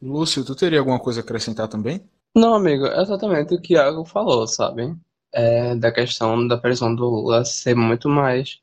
[0.00, 2.02] Lúcio, tu teria alguma coisa a acrescentar também?
[2.34, 4.94] Não, amigo, é exatamente o que o Iago falou, sabe?
[5.32, 8.60] É, da questão da prisão do Lula ser muito mais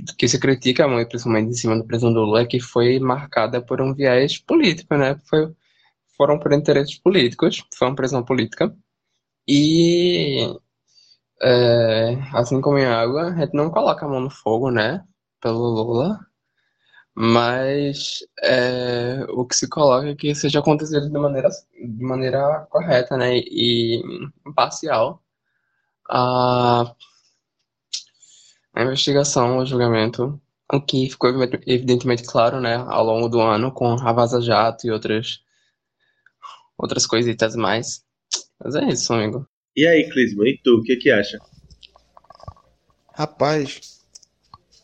[0.00, 2.98] do que se critica muito, principalmente em cima da prisão do Lula, é que foi
[2.98, 5.20] marcada por um viés político, né?
[5.28, 5.52] Foi,
[6.16, 8.74] foram por interesses políticos, foi uma prisão política.
[9.48, 10.46] E
[11.42, 15.04] é, assim como em água, a gente não coloca a mão no fogo, né?
[15.40, 16.20] Pelo Lula.
[17.14, 23.16] Mas é, o que se coloca é que seja acontecido de maneira, de maneira correta,
[23.16, 23.38] né?
[23.38, 24.02] E
[24.46, 25.22] imparcial.
[26.10, 26.94] A,
[28.74, 30.40] a investigação, o julgamento,
[30.72, 31.30] o que ficou
[31.66, 32.76] evidentemente claro, né?
[32.88, 35.40] Ao longo do ano, com a Vaza Jato e outras,
[36.78, 38.04] outras coisitas mais.
[38.62, 39.46] Mas é isso, amigo.
[39.76, 41.38] E aí, Clisman, e tu, o que que acha?
[43.14, 44.00] Rapaz,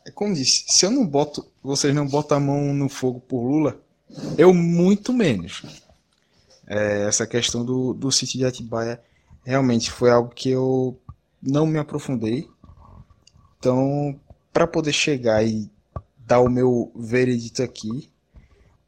[0.07, 3.43] é como disse, se eu não boto, vocês não botam a mão no fogo por
[3.43, 3.81] Lula,
[4.37, 5.63] eu muito menos.
[6.67, 9.01] É, essa questão do, do sítio de Atibaia
[9.45, 10.99] realmente foi algo que eu
[11.43, 12.49] não me aprofundei.
[13.59, 14.19] Então,
[14.53, 15.71] para poder chegar e
[16.19, 18.11] dar o meu veredito aqui,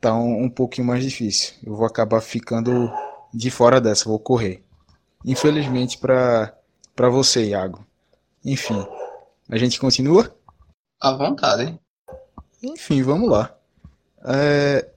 [0.01, 1.55] tá um, um pouquinho mais difícil.
[1.65, 2.91] Eu vou acabar ficando
[3.33, 4.63] de fora dessa, vou correr.
[5.25, 6.55] Infelizmente para
[6.95, 7.85] para você, Iago.
[8.43, 8.87] Enfim,
[9.51, 10.35] a gente continua?
[10.99, 11.79] À vontade.
[12.63, 13.55] Enfim, vamos lá.
[14.25, 14.89] É,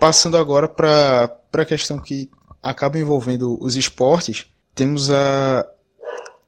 [0.00, 2.30] passando agora para a questão que
[2.62, 5.68] acaba envolvendo os esportes, temos a,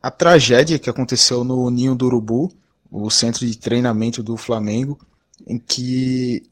[0.03, 2.51] a tragédia que aconteceu no Ninho do Urubu,
[2.90, 4.99] o centro de treinamento do Flamengo,
[5.46, 6.49] em que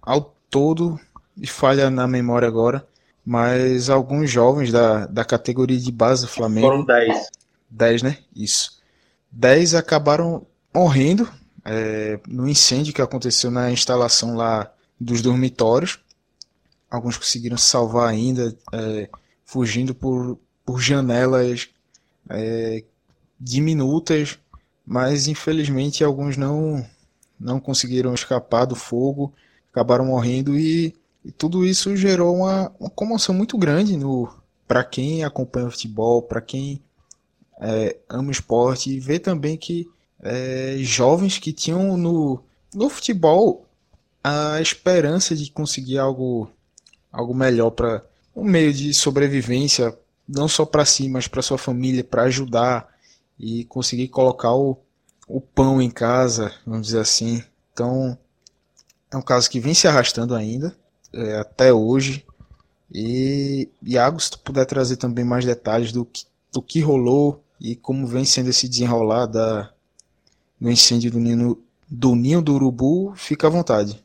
[0.00, 0.98] ao todo,
[1.36, 2.86] e falha na memória agora,
[3.24, 6.66] mas alguns jovens da, da categoria de base do Flamengo.
[6.66, 7.30] Foram 10.
[7.70, 8.18] 10, né?
[8.34, 8.82] Isso.
[9.30, 11.28] 10 acabaram morrendo
[11.64, 15.98] é, no incêndio que aconteceu na instalação lá dos dormitórios.
[16.90, 19.08] Alguns conseguiram salvar ainda, é,
[19.44, 21.68] fugindo por, por janelas
[22.28, 22.84] é,
[23.40, 24.38] diminutas,
[24.86, 26.84] mas infelizmente alguns não,
[27.40, 29.32] não conseguiram escapar do fogo,
[29.72, 34.32] acabaram morrendo e, e tudo isso gerou uma, uma comoção muito grande no
[34.66, 36.82] para quem acompanha o futebol, para quem
[37.60, 39.88] é, ama o esporte e vê também que
[40.22, 42.42] é, jovens que tinham no,
[42.74, 43.66] no futebol
[44.22, 46.50] a esperança de conseguir algo,
[47.12, 48.02] algo melhor para
[48.34, 52.88] um meio de sobrevivência, não só para si, mas para sua família, para ajudar
[53.38, 54.78] e conseguir colocar o,
[55.28, 57.44] o pão em casa, vamos dizer assim.
[57.72, 58.16] Então,
[59.10, 60.74] é um caso que vem se arrastando ainda,
[61.14, 62.24] é, até hoje.
[62.92, 67.74] E, Iago, se tu puder trazer também mais detalhes do que, do que rolou e
[67.74, 69.72] como vem sendo esse desenrolar da,
[70.60, 74.02] no incêndio do do, ninho do urubu, fica à vontade.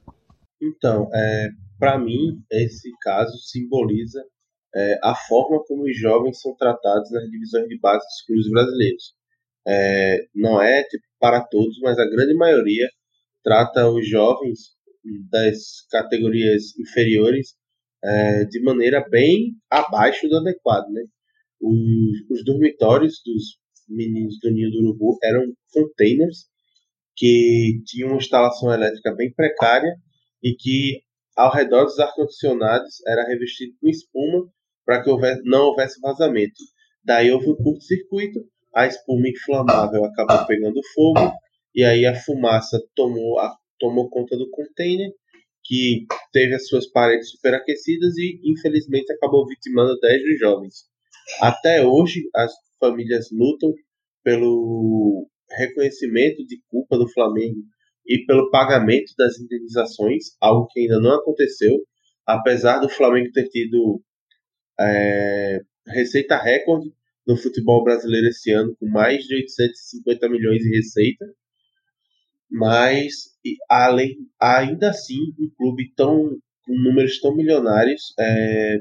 [0.62, 4.24] Então, é, para mim, esse caso simboliza
[4.76, 9.14] é, a forma como os jovens são tratados nas divisões de base dos clubes brasileiros.
[9.68, 12.88] É, não é tipo, para todos, mas a grande maioria
[13.44, 14.76] trata os jovens
[15.30, 17.56] das categorias inferiores
[18.04, 20.90] é, de maneira bem abaixo do adequado.
[20.90, 21.04] Né?
[21.62, 26.48] Os, os dormitórios dos meninos do Ninho do Urubu eram containers
[27.16, 29.94] que tinham uma instalação elétrica bem precária
[30.42, 31.02] e que
[31.36, 34.48] ao redor dos ar-condicionados era revestido com espuma
[34.86, 36.62] para que houvesse, não houvesse vazamento.
[37.04, 38.40] Daí houve um curto-circuito,
[38.74, 41.32] a espuma inflamável acabou pegando fogo
[41.76, 45.12] e aí a fumaça tomou, a, tomou conta do container
[45.64, 50.76] que teve as suas paredes superaquecidas e infelizmente acabou vitimando 10 dos jovens.
[51.42, 53.74] Até hoje as famílias lutam
[54.24, 57.62] pelo reconhecimento de culpa do Flamengo
[58.08, 61.78] e pelo pagamento das indenizações, algo que ainda não aconteceu,
[62.26, 64.02] apesar do Flamengo ter tido
[64.80, 66.92] é, receita recorde
[67.28, 71.26] no futebol brasileiro esse ano, com mais de 850 milhões de receita.
[72.50, 73.29] Mas,
[73.70, 78.78] além, ainda assim, um clube tão, com números tão milionários é,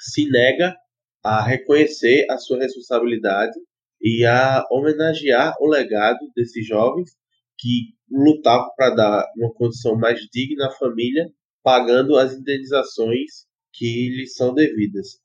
[0.00, 0.76] se nega
[1.22, 3.54] a reconhecer a sua responsabilidade
[4.00, 7.10] e a homenagear o legado desses jovens
[7.58, 11.28] que lutavam para dar uma condição mais digna à família,
[11.62, 15.18] pagando as indenizações que lhes são devidas.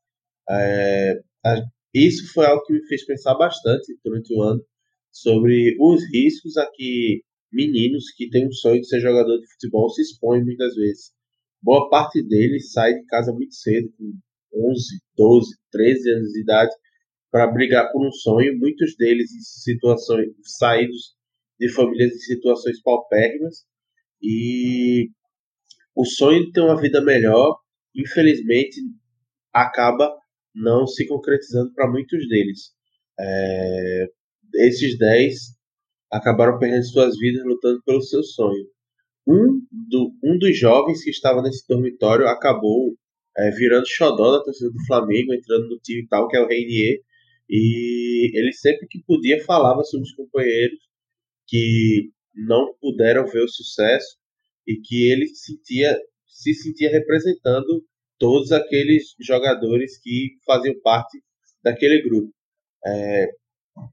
[0.50, 1.62] É, a,
[1.94, 4.66] isso foi algo que me fez pensar bastante durante o ano
[5.12, 9.90] sobre os riscos a que meninos que têm um sonho de ser jogador de futebol
[9.90, 11.12] se expõem muitas vezes.
[11.62, 16.72] Boa parte deles sai de casa muito cedo, com 11, 12, 13 anos de idade,
[17.32, 21.16] para brigar por um sonho, muitos deles em situações saídos
[21.60, 23.66] de famílias em situações paupérrimas
[24.22, 25.10] e
[25.96, 27.58] o sonho de ter uma vida melhor,
[27.96, 28.82] infelizmente,
[29.54, 30.14] acaba
[30.54, 32.72] não se concretizando para muitos deles.
[33.20, 34.08] É,
[34.56, 35.34] esses 10
[36.12, 38.66] acabaram perdendo suas vidas lutando pelo seu sonho.
[39.28, 42.96] Um, do, um dos jovens que estava nesse dormitório acabou
[43.38, 47.00] é, virando xodó da torcida do Flamengo, entrando no time tal, que é o Reinier,
[47.50, 50.80] e ele sempre que podia falava sobre os companheiros
[51.48, 54.18] que não puderam ver o sucesso
[54.68, 57.84] e que ele sentia, se sentia representando
[58.18, 61.22] todos aqueles jogadores que faziam parte
[61.64, 62.34] daquele grupo.
[62.86, 63.28] É,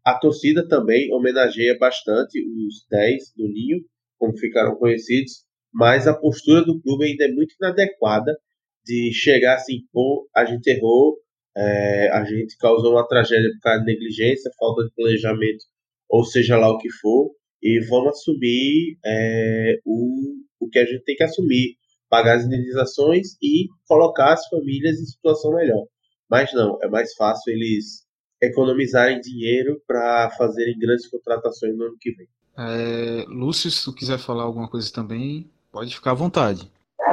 [0.04, 3.80] a torcida também homenageia bastante os 10 do Ninho,
[4.18, 8.36] como ficaram conhecidos, mas a postura do clube ainda é muito inadequada
[8.84, 11.18] de chegar assim, pô, a gente errou,
[11.56, 15.64] é, a gente causou uma tragédia por causa de negligência, falta de planejamento,
[16.08, 17.30] ou seja lá o que for,
[17.62, 21.76] e vamos assumir é, o, o que a gente tem que assumir,
[22.08, 25.86] pagar as indenizações e colocar as famílias em situação melhor.
[26.30, 28.07] Mas não, é mais fácil eles
[28.40, 32.28] economizarem dinheiro para fazerem grandes contratações no ano que vem.
[32.56, 36.70] É, Lúcio, se tu quiser falar alguma coisa também, pode ficar à vontade.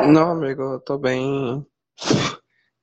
[0.07, 1.65] Não, amigo, eu tô bem.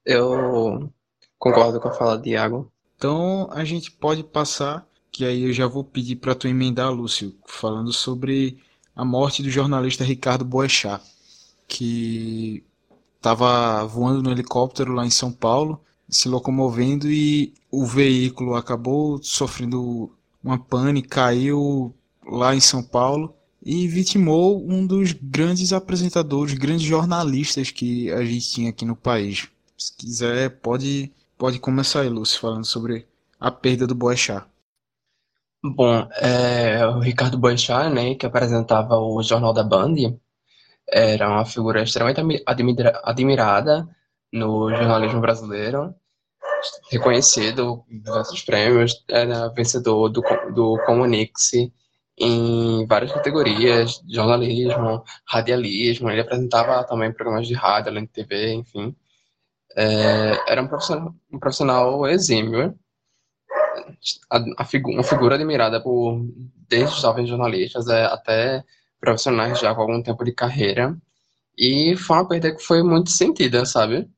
[0.04, 0.90] Eu
[1.38, 2.72] concordo com a fala de Iago.
[2.96, 7.34] Então a gente pode passar, que aí eu já vou pedir para tu emendar, Lúcio,
[7.46, 8.58] falando sobre
[8.94, 11.02] a morte do jornalista Ricardo Boechat,
[11.66, 12.64] que
[13.16, 15.80] estava voando no helicóptero lá em São Paulo,
[16.12, 20.12] se locomovendo e o veículo acabou sofrendo
[20.44, 21.94] uma pane, caiu
[22.24, 23.34] lá em São Paulo
[23.64, 29.48] e vitimou um dos grandes apresentadores, grandes jornalistas que a gente tinha aqui no país.
[29.78, 33.06] Se quiser, pode, pode começar aí, Lúcio, falando sobre
[33.40, 34.44] a perda do Boechat.
[35.64, 39.94] Bom, é, o Ricardo Boechat, né, que apresentava o Jornal da Band,
[40.88, 43.88] era uma figura extremamente admira admirada
[44.32, 45.94] no jornalismo brasileiro,
[46.90, 50.22] reconhecido em diversos prêmios, era vencedor do,
[50.54, 51.52] do Comunix
[52.18, 58.94] em várias categorias, jornalismo, radialismo, ele apresentava também programas de rádio, além de TV, enfim.
[59.76, 62.78] É, era um profissional, um profissional exímio,
[64.58, 66.20] a, figu uma figura admirada por
[66.68, 68.64] desde jovens jornalistas é, até
[69.00, 70.96] profissionais já com algum tempo de carreira.
[71.56, 74.08] E foi uma perda que foi muito sentida, sabe?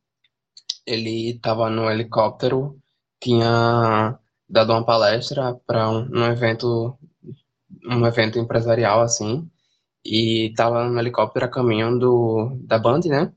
[0.86, 2.78] Ele estava no helicóptero,
[3.20, 4.18] tinha
[4.48, 6.98] dado uma palestra para um, um evento
[7.86, 9.48] um evento empresarial assim
[10.04, 13.32] e estava no helicóptero a caminho do, da Band, né?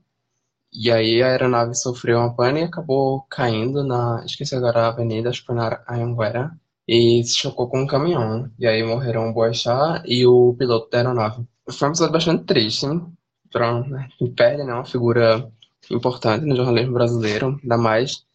[0.74, 5.30] E aí a aeronave sofreu uma pane e acabou caindo na, esqueci agora a avenida,
[5.30, 6.52] acho que foi na Anhanguera,
[6.88, 8.52] e se chocou com um caminhão.
[8.60, 11.48] E aí morreram o Boechat e o piloto da aeronave.
[11.70, 12.86] Foi um episódio bastante triste,
[13.52, 14.10] para né?
[14.36, 15.50] perde, né, uma figura
[15.92, 18.26] importante no jornalismo brasileiro, ainda mais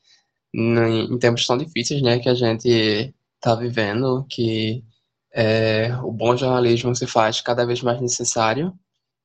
[0.55, 4.85] em tempos tão difíceis, né, que a gente está vivendo, que
[5.33, 8.73] é, o bom jornalismo se faz cada vez mais necessário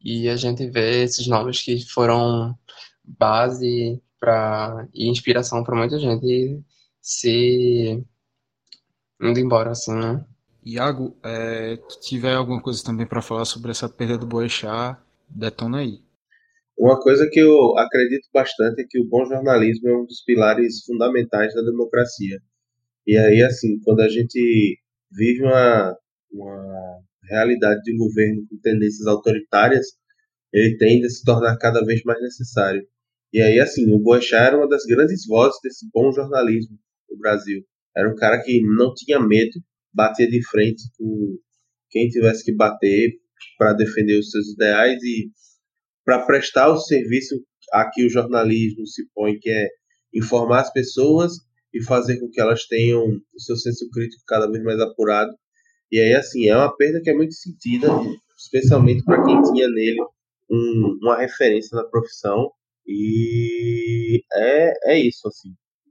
[0.01, 2.57] e a gente vê esses nomes que foram
[3.03, 6.63] base para e inspiração para muita gente
[7.01, 8.03] se
[9.21, 10.25] indo embora assim, né?
[10.63, 14.97] Iago, é, tiver alguma coisa também para falar sobre essa perda do Boechat,
[15.29, 16.01] detona aí.
[16.77, 20.83] Uma coisa que eu acredito bastante é que o bom jornalismo é um dos pilares
[20.85, 22.39] fundamentais da democracia.
[23.05, 24.79] E aí, assim, quando a gente
[25.11, 25.97] vive uma,
[26.31, 29.87] uma realidade de um governo com tendências autoritárias,
[30.53, 32.85] ele tende a se tornar cada vez mais necessário.
[33.33, 36.77] E aí, assim, o Boechat era uma das grandes vozes desse bom jornalismo
[37.09, 37.63] no Brasil.
[37.95, 39.59] Era um cara que não tinha medo,
[39.93, 41.37] batia de frente com
[41.89, 43.13] quem tivesse que bater
[43.57, 45.31] para defender os seus ideais e
[46.07, 47.35] para prestar o serviço
[47.73, 49.67] a que o jornalismo se põe, que é
[50.13, 51.33] informar as pessoas
[51.73, 55.29] e fazer com que elas tenham o seu senso crítico cada vez mais apurado.
[55.91, 57.89] E aí, assim, é uma perda que é muito sentida,
[58.37, 59.99] especialmente para quem tinha nele
[60.49, 62.51] um, uma referência na profissão
[62.87, 65.49] e é, é isso, assim.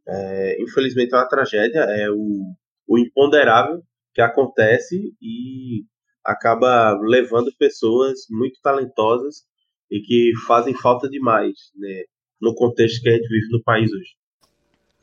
[0.08, 2.54] É, infelizmente é uma tragédia, é o,
[2.88, 3.82] o imponderável
[4.14, 5.84] que acontece e
[6.24, 9.44] acaba levando pessoas muito talentosas
[9.90, 12.04] e que fazem falta demais né,
[12.40, 14.16] no contexto que a gente vive no país hoje.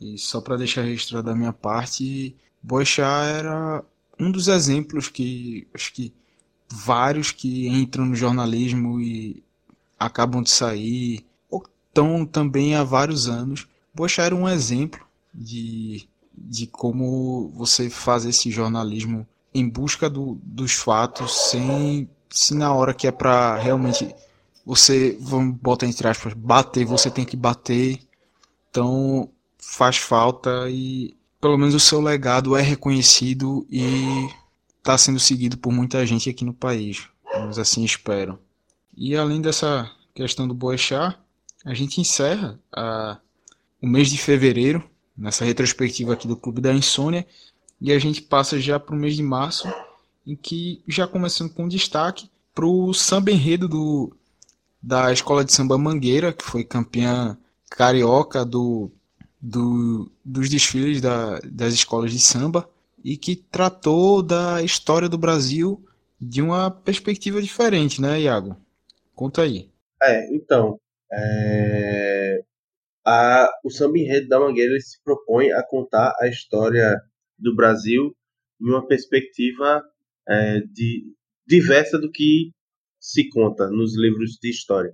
[0.02, 3.84] E só para deixar registrado da minha parte, Boechat era
[4.20, 6.14] um dos exemplos que acho que
[6.70, 9.44] vários que entram no jornalismo e
[9.98, 11.26] acabam de sair
[11.94, 13.68] estão também há vários anos.
[13.94, 15.00] Boechat era um exemplo
[15.34, 22.74] de, de como você faz esse jornalismo em busca do, dos fatos, sem se na
[22.74, 24.14] hora que é para realmente
[24.66, 28.00] você, vamos botar entre aspas, bater, você tem que bater.
[28.70, 34.28] Então faz falta e pelo menos o seu legado é reconhecido e
[34.78, 37.08] está sendo seguido por muita gente aqui no país.
[37.34, 38.40] Mas assim espero.
[38.96, 41.18] E além dessa questão do Boechat,
[41.66, 43.18] a gente encerra a,
[43.82, 44.84] o mês de fevereiro,
[45.18, 47.26] nessa retrospectiva aqui do Clube da Insônia,
[47.80, 49.68] e a gente passa já para o mês de março,
[50.26, 54.16] em que já começando com destaque para o samba enredo do,
[54.84, 57.38] da Escola de Samba Mangueira, que foi campeã
[57.70, 58.92] carioca do,
[59.42, 62.70] do, dos desfiles da, das escolas de samba,
[63.02, 65.82] e que tratou da história do Brasil
[66.20, 68.58] de uma perspectiva diferente, né, Iago?
[69.16, 69.70] Conta aí.
[70.02, 70.78] É, então,
[71.12, 72.44] é,
[73.06, 77.02] a, o samba enredo da Mangueira se propõe a contar a história
[77.40, 78.14] do Brasil
[78.62, 79.82] em uma perspectiva
[80.28, 81.06] é, de,
[81.48, 82.52] diversa do que
[83.04, 84.94] se conta nos livros de história.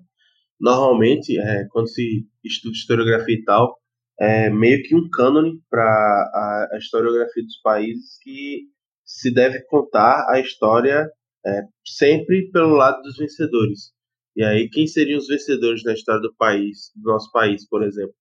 [0.60, 3.78] Normalmente, é, quando se estuda historiografia e tal,
[4.20, 8.64] é meio que um cânone para a, a historiografia dos países que
[9.06, 11.08] se deve contar a história
[11.46, 13.92] é, sempre pelo lado dos vencedores.
[14.36, 18.14] E aí, quem seriam os vencedores na história do país, do nosso país, por exemplo?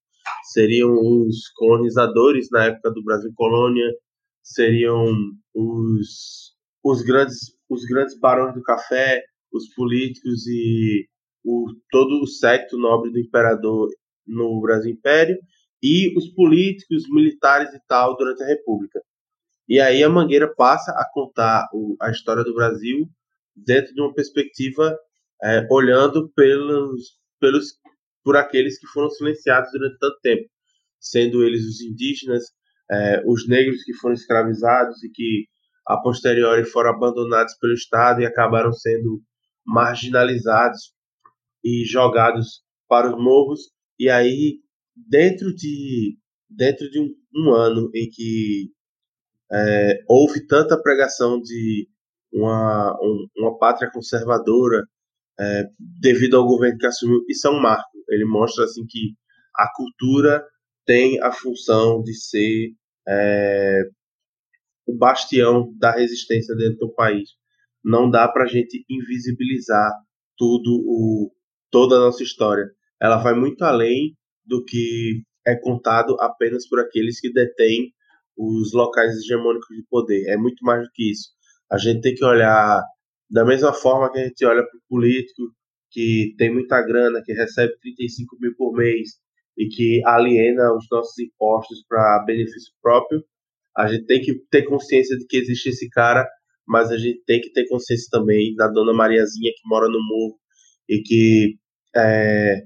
[0.53, 3.91] Seriam os colonizadores na época do Brasil colônia,
[4.43, 5.07] seriam
[5.55, 9.23] os, os grandes os grandes barões do café,
[9.53, 11.09] os políticos e
[11.45, 13.89] o, todo o secto nobre do imperador
[14.27, 15.39] no Brasil Império
[15.83, 19.01] e os políticos, militares e tal durante a República.
[19.69, 23.09] E aí a Mangueira passa a contar o, a história do Brasil
[23.55, 24.97] dentro de uma perspectiva
[25.43, 27.79] é, olhando pelos, pelos
[28.25, 30.49] por aqueles que foram silenciados durante tanto tempo,
[30.99, 32.45] sendo eles os indígenas,
[32.91, 35.47] é, os negros que foram escravizados e que
[35.87, 39.23] a posteriori foram abandonados pelo Estado e acabaram sendo
[39.69, 40.95] marginalizados
[41.63, 43.61] e jogados para os morros.
[43.99, 44.61] E aí,
[44.97, 46.17] dentro de,
[46.49, 48.73] dentro de um, um ano em que
[49.53, 51.87] é, houve tanta pregação de
[52.33, 54.83] uma, um, uma pátria conservadora
[55.39, 55.65] é,
[56.01, 57.91] devido ao governo que assumiu, isso é um marco.
[58.09, 59.15] Ele mostra assim que
[59.55, 60.43] a cultura
[60.87, 62.71] tem a função de ser
[63.07, 63.83] é,
[64.87, 67.29] o bastião da resistência dentro do país.
[67.85, 69.93] Não dá para a gente invisibilizar
[70.37, 71.33] tudo o
[71.71, 72.71] toda a nossa história.
[73.01, 77.93] Ela vai muito além do que é contado apenas por aqueles que detêm
[78.37, 80.29] os locais hegemônicos de poder.
[80.29, 81.29] É muito mais do que isso.
[81.71, 82.83] A gente tem que olhar
[83.31, 85.43] da mesma forma que a gente olha para o político
[85.91, 89.11] que tem muita grana, que recebe 35 mil por mês
[89.57, 93.25] e que aliena os nossos impostos para benefício próprio,
[93.77, 96.29] a gente tem que ter consciência de que existe esse cara,
[96.69, 100.39] mas a gente tem que ter consciência também da dona Mariazinha que mora no morro
[100.89, 101.59] e que
[101.97, 102.63] é,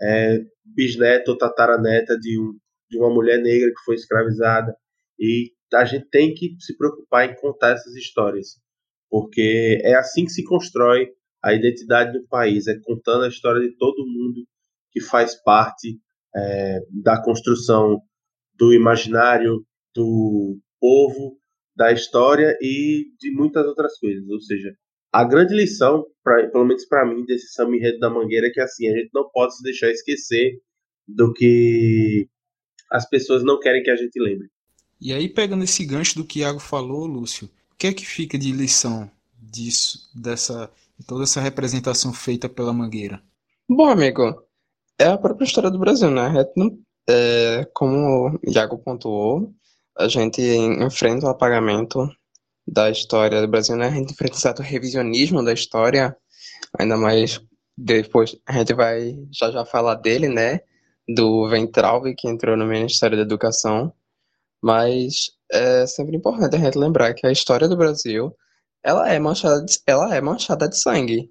[0.00, 2.52] é bisneta ou tataraneta de, um,
[2.90, 4.76] de uma mulher negra que foi escravizada.
[5.18, 8.60] E a gente tem que se preocupar em contar essas histórias,
[9.10, 11.08] porque é assim que se constrói
[11.42, 14.46] a identidade do país, é contando a história de todo mundo
[14.90, 15.98] que faz parte
[16.34, 18.00] é, da construção
[18.54, 21.38] do imaginário do povo,
[21.76, 24.26] da história e de muitas outras coisas.
[24.28, 24.74] Ou seja,
[25.12, 28.88] a grande lição, pra, pelo menos para mim, desse samba da Mangueira é que assim,
[28.88, 30.60] a gente não pode se deixar esquecer
[31.06, 32.28] do que
[32.90, 34.48] as pessoas não querem que a gente lembre.
[35.00, 38.38] E aí, pegando esse gancho do que Iago falou, Lúcio, o que é que fica
[38.38, 40.70] de lição disso, dessa
[41.06, 43.22] toda essa representação feita pela Mangueira?
[43.68, 44.42] Bom, amigo,
[44.98, 46.32] é a própria história do Brasil, né?
[47.08, 49.52] É, como o Iago pontuou,
[49.98, 52.08] a gente enfrenta o apagamento
[52.66, 53.88] da história do Brasil, né?
[53.88, 56.16] A gente enfrenta certo revisionismo da história,
[56.78, 57.40] ainda mais
[57.76, 60.60] depois a gente vai já já falar dele, né?
[61.08, 63.92] Do Ventralve, que entrou no Ministério da Educação.
[64.62, 68.34] Mas é sempre importante a gente lembrar que a história do Brasil
[68.82, 71.30] ela é manchada de, ela é manchada de sangue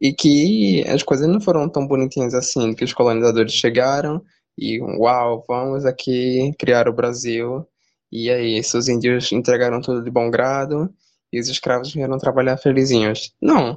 [0.00, 4.22] e que as coisas não foram tão bonitinhas assim, que os colonizadores chegaram
[4.56, 7.66] e uau, vamos aqui criar o Brasil
[8.10, 10.92] e aí os índios entregaram tudo de bom grado
[11.32, 13.34] e os escravos vieram trabalhar felizinhos.
[13.40, 13.76] Não,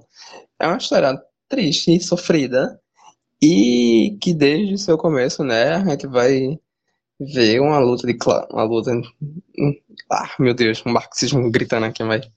[0.59, 2.79] é uma história triste e sofrida
[3.41, 6.59] e que desde seu começo, né, a gente vai
[7.19, 8.17] ver uma luta de
[8.51, 8.91] uma luta
[10.11, 12.27] ah, meu Deus, um marxismo gritando aqui, mas,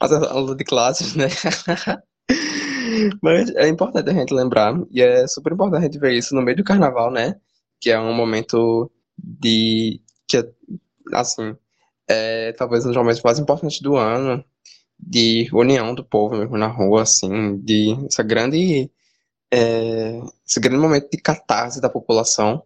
[0.00, 1.28] mas a luta de classes, né?
[3.22, 6.42] mas é importante a gente lembrar e é super importante a gente ver isso no
[6.42, 7.36] meio do carnaval, né?
[7.80, 10.48] Que é um momento de que é,
[11.12, 11.56] assim,
[12.08, 14.44] é talvez um dos momentos mais importantes do ano
[14.98, 18.90] de união do povo mesmo na rua, assim, de essa grande
[19.52, 22.62] é, esse grande momento de catarse da população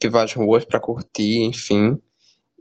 [0.00, 2.00] que vai às ruas para curtir, enfim,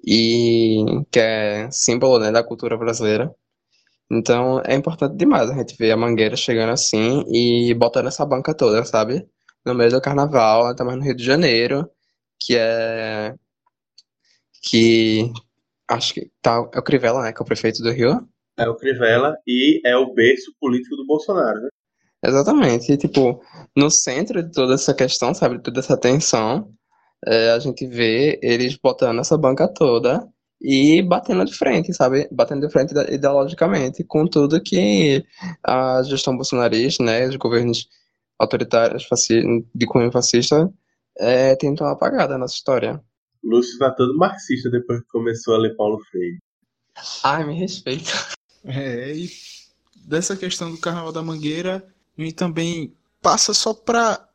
[0.05, 3.33] e que é símbolo né, da cultura brasileira.
[4.11, 8.53] Então é importante demais a gente ver a Mangueira chegando assim e botando essa banca
[8.53, 9.27] toda, sabe?
[9.65, 11.89] No meio do carnaval, também no Rio de Janeiro,
[12.39, 13.35] que é.
[14.63, 15.31] Que.
[15.89, 16.67] acho que tá.
[16.73, 17.33] É o Crivella, né?
[17.33, 18.27] Que é o prefeito do Rio.
[18.57, 21.69] É o Crivella e é o berço político do Bolsonaro, né?
[22.25, 22.91] Exatamente.
[22.91, 23.41] E, tipo,
[23.75, 25.57] no centro de toda essa questão, sabe?
[25.57, 26.71] De toda essa tensão,
[27.27, 30.25] é, a gente vê eles botando essa banca toda
[30.61, 32.27] e batendo de frente, sabe?
[32.31, 35.23] Batendo de frente ideologicamente com tudo que
[35.63, 37.87] a gestão bolsonarista, né, os governos
[38.39, 39.05] autoritários
[39.75, 40.71] de cunho fascista
[41.19, 43.01] é, tentam apagar da nossa história.
[43.43, 46.39] Lúcio tá todo marxista depois que começou a ler Paulo Freire.
[47.23, 48.11] Ai, me respeita.
[48.63, 49.29] É, e
[49.95, 51.85] dessa questão do Carnaval da Mangueira,
[52.17, 54.27] a gente também passa só pra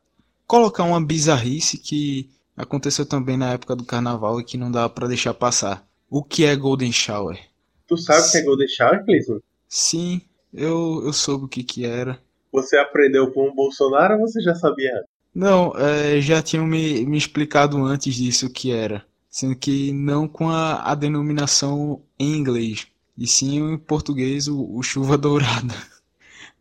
[0.45, 5.07] colocar uma bizarrice que aconteceu também na época do carnaval e que não dá para
[5.07, 5.87] deixar passar.
[6.09, 7.39] O que é Golden Shower?
[7.87, 9.39] Tu sabe o que é Golden Shower, Cleiton?
[9.67, 12.19] Sim, Eu, eu soube o que que era.
[12.51, 14.91] Você aprendeu com o Bolsonaro ou você já sabia?
[15.33, 19.05] Não, é, já tinham me, me explicado antes disso o que era.
[19.29, 22.87] Sendo que não com a, a denominação em inglês.
[23.17, 25.73] E sim em português o, o chuva dourada.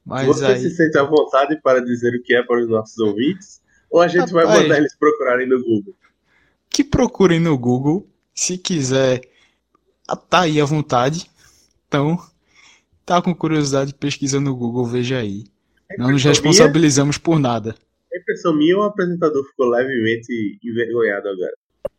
[0.04, 0.60] Mas você aí...
[0.60, 3.60] se sente à vontade para dizer o que é para os nossos ouvintes?
[3.90, 5.94] Ou a gente Rapaz, vai mandar eles procurarem no Google?
[6.68, 8.06] Que procurem no Google.
[8.34, 9.22] Se quiser,
[10.28, 11.30] tá aí à vontade.
[11.86, 12.18] Então,
[13.04, 15.44] tá com curiosidade, pesquisa no Google, veja aí.
[15.96, 17.74] Não nos responsabilizamos por nada.
[18.18, 21.54] Impressão minha, o apresentador ficou levemente envergonhado agora.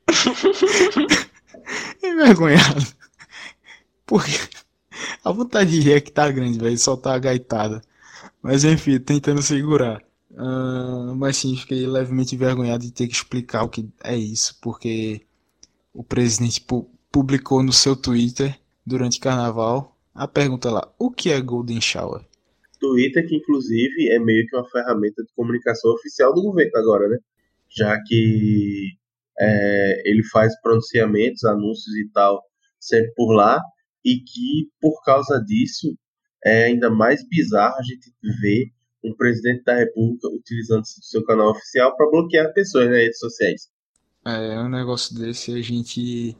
[2.03, 2.85] envergonhado.
[4.05, 4.31] Porque
[5.23, 6.77] a vontade de rir é que tá grande, velho.
[6.77, 7.81] Soltar a gaitada.
[8.41, 10.01] Mas enfim, tentando segurar.
[10.31, 15.21] Uh, mas sim, fiquei levemente envergonhado de ter que explicar o que é isso, porque
[15.93, 21.41] o presidente pu publicou no seu Twitter durante carnaval a pergunta lá: o que é
[21.41, 22.21] Golden Shower?
[22.79, 27.17] Twitter, que inclusive é meio que uma ferramenta de comunicação oficial do governo agora, né?
[27.69, 28.91] Já que
[29.39, 32.41] é, ele faz pronunciamentos, anúncios e tal,
[32.79, 33.61] sempre por lá,
[34.03, 35.95] e que por causa disso
[36.43, 38.71] é ainda mais bizarro a gente ver
[39.03, 43.69] um presidente da República utilizando seu canal oficial para bloquear pessoas nas redes sociais.
[44.25, 46.35] É, um negócio desse a gente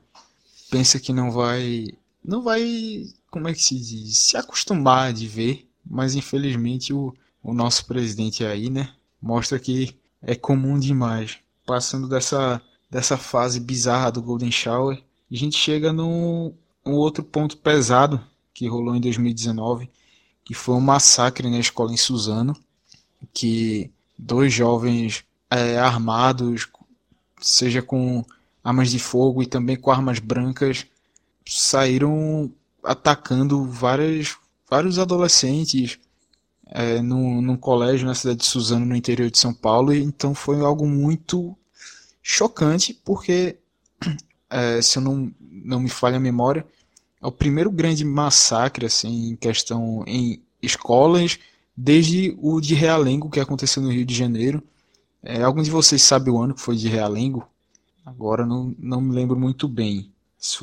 [0.70, 1.86] pensa que não vai.
[2.24, 3.06] Não vai.
[3.32, 4.18] Como é que se diz?
[4.18, 8.94] Se acostumar de ver, mas infelizmente o, o nosso presidente aí, né?
[9.22, 11.38] Mostra que é comum demais.
[11.66, 16.54] Passando dessa, dessa fase bizarra do Golden Shower, a gente chega num
[16.86, 18.22] um outro ponto pesado
[18.54, 19.90] que rolou em 2019,
[20.44, 22.56] que foi um massacre na escola em Suzano,
[23.34, 26.68] que dois jovens é, armados,
[27.40, 28.24] seja com
[28.64, 30.86] armas de fogo e também com armas brancas,
[31.46, 32.52] saíram
[32.84, 34.38] atacando várias,
[34.70, 36.00] vários adolescentes
[36.68, 40.36] é, num, num colégio na cidade de Suzano, no interior de São Paulo, e então
[40.36, 41.58] foi algo muito
[42.22, 43.58] chocante, porque,
[44.50, 46.66] é, se eu não, não me falha a memória,
[47.22, 51.40] é o primeiro grande massacre assim, em questão em escolas,
[51.76, 54.64] desde o de Realengo, que aconteceu no Rio de Janeiro.
[55.24, 57.48] É, algum de vocês sabe o ano que foi de Realengo?
[58.06, 60.12] Agora não, não me lembro muito bem.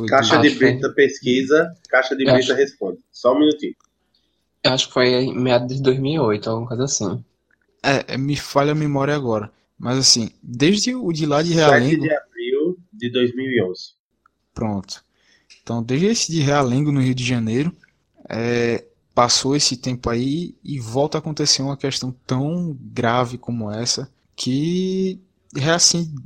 [0.09, 2.99] Caixa de Brita pesquisa, Caixa de Brita responde.
[3.13, 3.75] Só um minutinho.
[4.63, 7.25] Eu acho que foi em meados de 2008, alguma coisa assim.
[7.83, 9.51] É, é, me falha a memória agora.
[9.79, 11.91] Mas assim, desde o de lá de Realengo...
[11.91, 13.81] 7 de abril de 2011.
[14.55, 15.05] Pronto.
[15.63, 17.73] Então, desde esse de Realengo, no Rio de Janeiro,
[18.29, 18.85] é,
[19.15, 25.21] passou esse tempo aí e volta a acontecer uma questão tão grave como essa que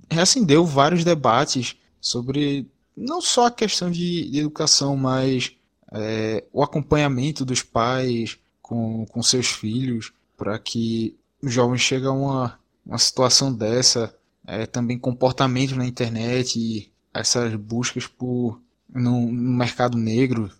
[0.08, 2.66] reacendeu vários debates sobre
[2.96, 5.52] não só a questão de, de educação, mas
[5.92, 12.12] é, o acompanhamento dos pais com, com seus filhos para que os jovens cheguem a
[12.12, 14.14] uma, uma situação dessa,
[14.46, 20.50] é, também comportamento na internet e essas buscas por no, no mercado negro,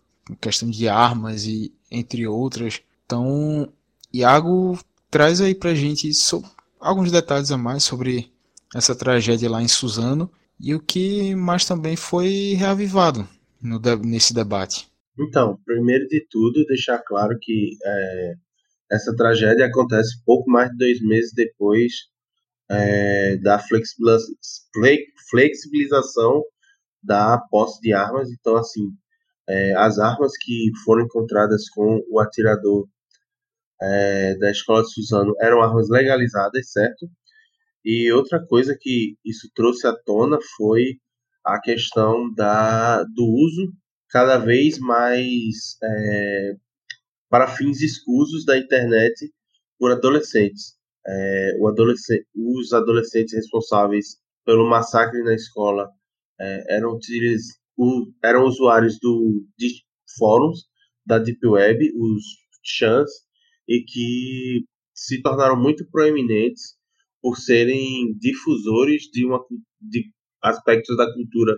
[0.40, 2.80] questão de armas e entre outras.
[3.06, 3.72] Então,
[4.12, 4.78] Iago
[5.10, 6.44] traz aí pra gente so,
[6.78, 8.32] alguns detalhes a mais sobre
[8.74, 13.26] essa tragédia lá em Suzano e o que mais também foi reavivado
[13.60, 14.89] no, nesse debate.
[15.20, 18.34] Então, primeiro de tudo, deixar claro que é,
[18.90, 21.92] essa tragédia acontece pouco mais de dois meses depois
[22.70, 23.58] é, da
[25.30, 26.42] flexibilização
[27.02, 28.30] da posse de armas.
[28.30, 28.88] Então, assim,
[29.48, 32.88] é, as armas que foram encontradas com o atirador
[33.82, 37.06] é, da escola de Suzano eram armas legalizadas, certo?
[37.84, 40.98] E outra coisa que isso trouxe à tona foi
[41.44, 43.72] a questão da, do uso
[44.10, 46.56] cada vez mais é,
[47.28, 49.32] para fins escusos da internet
[49.78, 50.78] por adolescentes.
[51.06, 51.52] É,
[52.34, 55.88] os adolescentes responsáveis pelo massacre na escola
[56.38, 56.98] é, eram,
[58.22, 59.68] eram usuários do, de
[60.18, 60.64] fóruns
[61.06, 62.22] da Deep Web, os
[62.62, 63.10] chans,
[63.66, 66.74] e que se tornaram muito proeminentes
[67.22, 69.44] por serem difusores de, uma,
[69.80, 71.56] de aspectos da cultura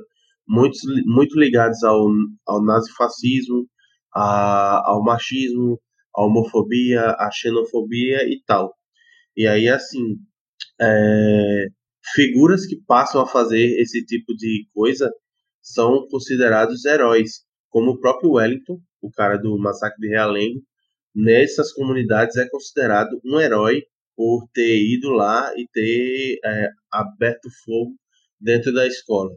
[0.53, 0.77] muito,
[1.07, 2.07] muito ligados ao,
[2.47, 3.67] ao nazifascismo,
[4.15, 5.81] a, ao machismo,
[6.15, 8.75] à homofobia, à xenofobia e tal.
[9.35, 10.19] E aí, assim,
[10.79, 11.67] é,
[12.15, 15.11] figuras que passam a fazer esse tipo de coisa
[15.63, 20.61] são considerados heróis, como o próprio Wellington, o cara do massacre de Realengo,
[21.15, 23.83] nessas comunidades é considerado um herói
[24.15, 27.95] por ter ido lá e ter é, aberto fogo
[28.39, 29.31] dentro da escola.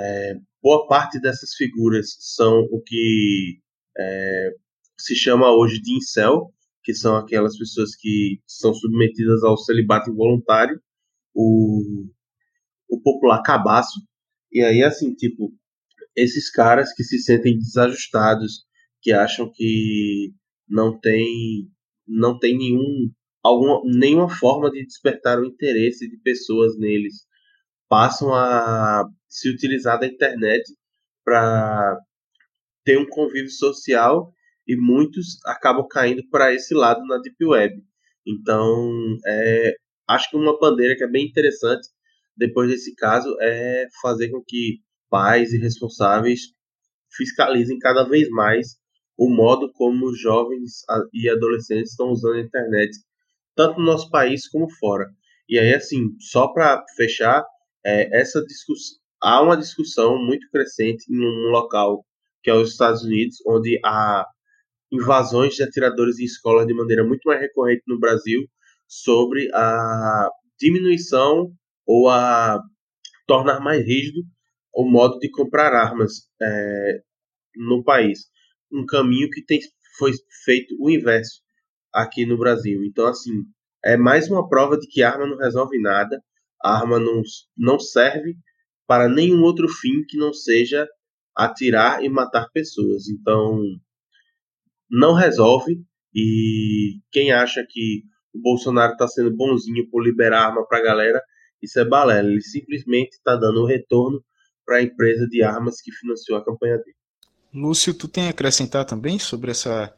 [0.00, 3.58] É, boa parte dessas figuras são o que
[3.98, 4.50] é,
[4.96, 6.52] se chama hoje de incel,
[6.84, 10.80] que são aquelas pessoas que são submetidas ao celibato involuntário,
[11.34, 12.06] o,
[12.88, 14.00] o popular cabaço.
[14.52, 15.52] E aí, assim, tipo,
[16.16, 18.64] esses caras que se sentem desajustados,
[19.02, 20.32] que acham que
[20.68, 21.68] não tem,
[22.06, 23.10] não tem nenhum,
[23.42, 27.26] alguma, nenhuma forma de despertar o interesse de pessoas neles,
[27.88, 30.64] passam a se utilizar da internet
[31.24, 31.98] para
[32.84, 34.32] ter um convívio social
[34.66, 37.82] e muitos acabam caindo para esse lado na Deep Web.
[38.26, 39.74] Então, é,
[40.08, 41.88] acho que uma bandeira que é bem interessante
[42.36, 46.40] depois desse caso é fazer com que pais e responsáveis
[47.16, 48.76] fiscalizem cada vez mais
[49.16, 52.96] o modo como os jovens e adolescentes estão usando a internet,
[53.56, 55.06] tanto no nosso país como fora.
[55.48, 57.44] E aí, assim, só para fechar,
[57.84, 62.04] é, essa discussão, há uma discussão muito crescente em um local
[62.42, 64.26] que é os Estados Unidos, onde há
[64.92, 68.48] invasões de atiradores em escolas de maneira muito mais recorrente no Brasil
[68.86, 71.52] sobre a diminuição
[71.86, 72.62] ou a
[73.26, 74.22] tornar mais rígido
[74.72, 77.02] o modo de comprar armas é,
[77.56, 78.26] no país.
[78.72, 79.60] Um caminho que tem,
[79.98, 80.12] foi
[80.44, 81.40] feito o inverso
[81.92, 82.84] aqui no Brasil.
[82.84, 83.32] Então, assim,
[83.84, 86.22] é mais uma prova de que arma não resolve nada,
[86.62, 87.22] arma não,
[87.56, 88.36] não serve
[88.88, 90.88] para nenhum outro fim que não seja
[91.36, 93.06] atirar e matar pessoas.
[93.08, 93.60] Então,
[94.90, 95.78] não resolve.
[96.14, 98.02] E quem acha que
[98.34, 101.22] o Bolsonaro está sendo bonzinho por liberar arma para a galera,
[101.62, 102.30] isso é balela.
[102.30, 104.24] Ele simplesmente está dando o retorno
[104.64, 106.96] para a empresa de armas que financiou a campanha dele.
[107.52, 109.94] Lúcio, tu tem a acrescentar também sobre essa,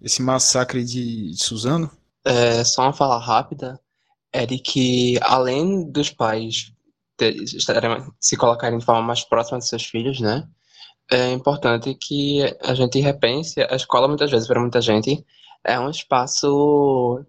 [0.00, 1.88] esse massacre de, de Suzano?
[2.24, 3.80] É, só uma fala rápida
[4.32, 6.72] é de que, além dos pais
[8.20, 10.48] se colocarem de forma mais próxima de seus filhos, né?
[11.10, 13.60] é importante que a gente repense.
[13.62, 15.24] A escola, muitas vezes, para muita gente,
[15.64, 17.24] é um espaço,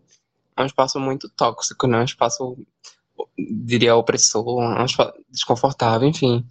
[0.58, 2.00] é um espaço muito tóxico, né?
[2.00, 2.58] Um espaço,
[3.38, 6.46] diria, opressor, um espaço desconfortável, enfim,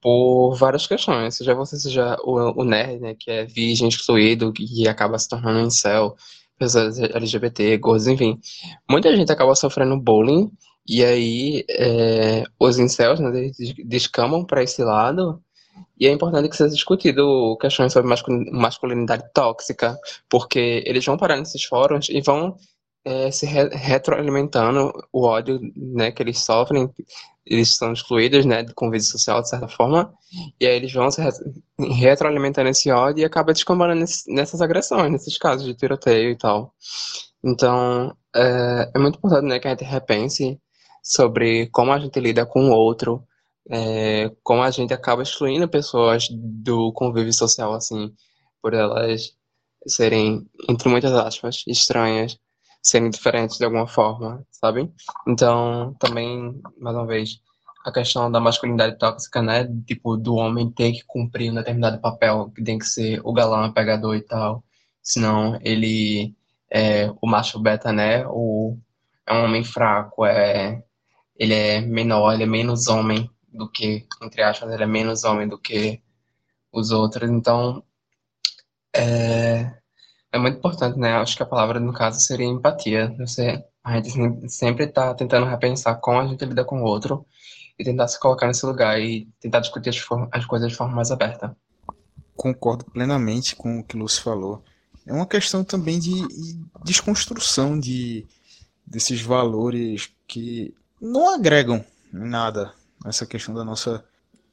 [0.00, 1.36] por várias questões.
[1.36, 5.60] Seja você seja o, o nerd, né, que é virgem, excluído, que acaba se tornando
[5.60, 6.16] um incel,
[6.58, 8.40] pessoas LGBT, gordos, enfim.
[8.90, 10.50] Muita gente acaba sofrendo bullying,
[10.88, 13.50] e aí é, os incels, né,
[13.84, 15.42] descamam para esse lado
[16.00, 18.10] e é importante que seja discutido questões sobre
[18.52, 22.56] masculinidade tóxica, porque eles vão parar nesses fóruns e vão
[23.04, 26.90] é, se re retroalimentando o ódio né, que eles sofrem,
[27.44, 30.12] eles são excluídos né, do convívio social, de certa forma,
[30.60, 31.30] e aí eles vão se re
[31.78, 33.94] retroalimentando esse ódio e acaba descambando
[34.28, 36.74] nessas agressões, nesses casos de tiroteio e tal.
[37.42, 40.60] Então, é, é muito importante né, que a gente repense
[41.08, 43.26] sobre como a gente lida com o outro,
[43.70, 48.14] é, como a gente acaba excluindo pessoas do convívio social, assim,
[48.62, 49.32] por elas
[49.86, 52.38] serem, entre muitas aspas, estranhas,
[52.82, 54.92] serem diferentes de alguma forma, sabe?
[55.26, 57.40] Então, também, mais uma vez,
[57.84, 59.66] a questão da masculinidade tóxica, né?
[59.86, 63.72] Tipo, do homem ter que cumprir um determinado papel, que tem que ser o galã,
[63.72, 64.62] pegador e tal.
[65.02, 66.34] Senão ele
[66.70, 68.26] é o macho beta, né?
[68.28, 68.76] O,
[69.26, 70.82] é um homem fraco, é,
[71.38, 75.48] ele é menor, ele é menos homem do que, entre aspas, ele é menos homem
[75.48, 76.02] do que
[76.72, 77.30] os outros.
[77.30, 77.82] Então,
[78.94, 79.72] é,
[80.32, 81.14] é muito importante, né?
[81.14, 83.14] Acho que a palavra, no caso, seria empatia.
[83.18, 87.24] Você, a gente sempre está tentando repensar como a gente lida com o outro
[87.78, 91.10] e tentar se colocar nesse lugar e tentar discutir as, as coisas de forma mais
[91.10, 91.56] aberta.
[92.36, 94.62] Concordo plenamente com o que o Lúcio falou.
[95.06, 98.26] É uma questão também de, de desconstrução de,
[98.86, 102.72] desses valores que não agregam nada
[103.04, 104.04] essa questão da nossa,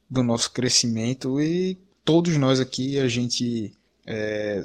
[0.08, 3.72] do nosso crescimento e todos nós aqui, a gente
[4.06, 4.62] é,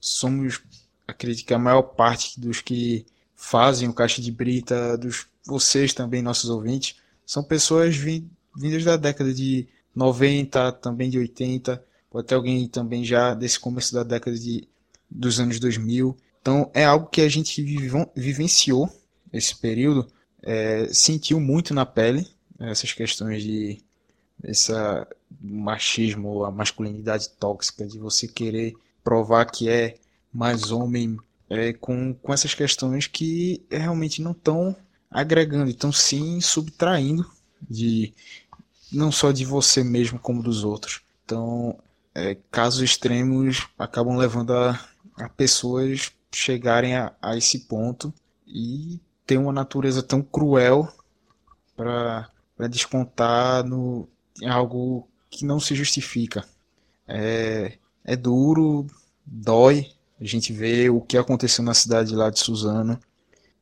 [0.00, 0.60] somos,
[1.06, 3.06] acredito que a maior parte dos que
[3.36, 6.96] fazem o Caixa de Brita, dos vocês também, nossos ouvintes,
[7.26, 13.34] são pessoas vindas da década de 90, também de 80, pode ter alguém também já
[13.34, 14.68] desse começo da década de,
[15.10, 16.16] dos anos 2000.
[16.40, 17.62] Então é algo que a gente
[18.14, 18.90] vivenciou
[19.32, 20.08] esse período,
[20.42, 22.26] é, sentiu muito na pele,
[22.58, 23.80] essas questões de
[24.42, 25.06] essa
[25.40, 29.96] machismo, a masculinidade tóxica, de você querer provar que é
[30.32, 31.18] mais homem,
[31.48, 34.74] é, com, com essas questões que realmente não estão
[35.10, 37.28] agregando, estão sim subtraindo
[37.68, 38.12] de
[38.90, 41.02] não só de você mesmo como dos outros.
[41.24, 41.78] Então,
[42.14, 44.78] é, casos extremos acabam levando a,
[45.16, 48.12] a pessoas chegarem a, a esse ponto
[48.46, 50.92] e ter uma natureza tão cruel
[51.76, 54.08] para para descontar no,
[54.40, 56.44] em algo que não se justifica.
[57.08, 58.86] É, é duro,
[59.26, 63.00] dói, A gente vê o que aconteceu na cidade lá de Suzano,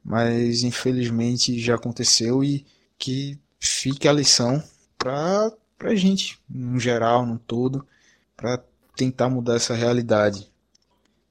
[0.04, 2.66] mas infelizmente já aconteceu e
[2.98, 4.62] que fique a lição
[4.98, 5.50] para
[5.80, 7.86] a gente, no geral, no todo,
[8.36, 8.62] para
[8.94, 10.52] tentar mudar essa realidade.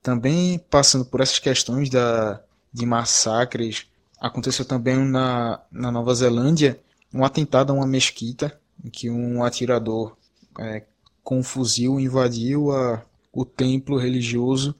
[0.01, 2.41] Também passando por essas questões da,
[2.73, 3.85] de massacres,
[4.19, 6.79] aconteceu também na, na Nova Zelândia
[7.13, 10.15] um atentado a uma mesquita, em que um atirador
[10.59, 10.83] é,
[11.23, 14.75] com um fuzil invadiu a, o templo religioso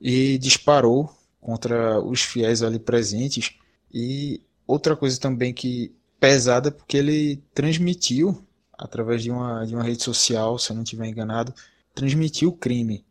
[0.00, 3.54] e disparou contra os fiéis ali presentes.
[3.92, 8.44] E outra coisa também que pesada, porque ele transmitiu
[8.78, 11.54] através de uma, de uma rede social, se eu não estiver enganado,
[11.94, 13.04] transmitiu o crime.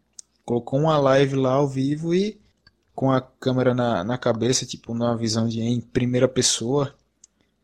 [0.44, 2.41] Colocou uma live lá ao vivo e
[2.94, 6.94] com a câmera na, na cabeça, tipo, numa visão de em primeira pessoa,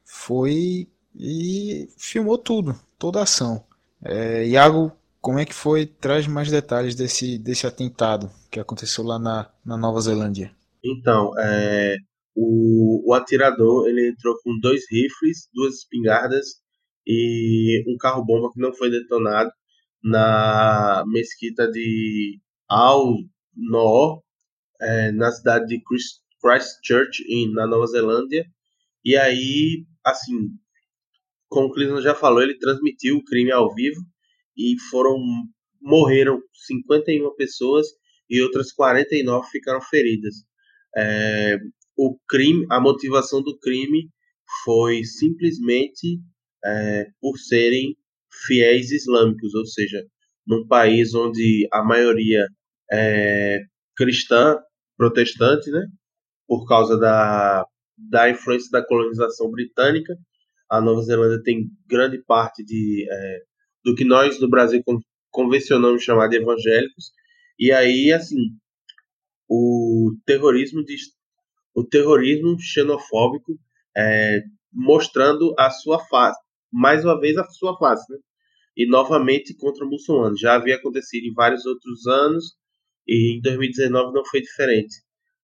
[0.04, 3.64] foi e filmou tudo, toda a ação.
[4.04, 4.92] É, Iago
[5.28, 5.86] como é que foi?
[5.86, 10.56] Traz mais detalhes desse, desse atentado que aconteceu lá na, na Nova Zelândia.
[10.82, 11.98] Então, é,
[12.34, 16.62] o, o atirador ele entrou com dois rifles, duas espingardas
[17.06, 19.52] e um carro-bomba que não foi detonado
[20.02, 24.22] na mesquita de Al-Noor,
[24.82, 25.82] é, na cidade de
[26.42, 27.24] Christchurch,
[27.54, 28.46] na Nova Zelândia.
[29.04, 30.50] E aí, assim,
[31.50, 34.02] como o Clisman já falou, ele transmitiu o crime ao vivo
[34.56, 35.18] e foram
[35.82, 37.88] morreram 51 pessoas
[38.30, 40.36] e outras 49 ficaram feridas.
[40.96, 41.58] É,
[41.96, 44.10] o crime, a motivação do crime
[44.64, 46.20] foi simplesmente
[46.66, 47.96] é, por serem
[48.46, 50.06] fiéis islâmicos, ou seja,
[50.46, 52.48] num país onde a maioria
[52.92, 53.62] é
[53.96, 54.58] cristã,
[54.98, 55.88] protestante, né?
[56.48, 57.66] Por causa da,
[57.98, 60.18] da influência da colonização britânica,
[60.70, 63.42] a Nova Zelândia tem grande parte de é,
[63.86, 64.84] do que nós no Brasil
[65.32, 67.12] convencionamos chamar de evangélicos.
[67.58, 68.58] E aí, assim,
[69.48, 70.96] o terrorismo de,
[71.74, 73.58] o terrorismo xenofóbico
[73.96, 74.42] é,
[74.74, 76.40] mostrando a sua face,
[76.72, 78.20] mais uma vez a sua face, né?
[78.76, 80.40] E novamente contra muçulmanos.
[80.40, 82.56] Já havia acontecido em vários outros anos
[83.08, 84.96] e em 2019 não foi diferente.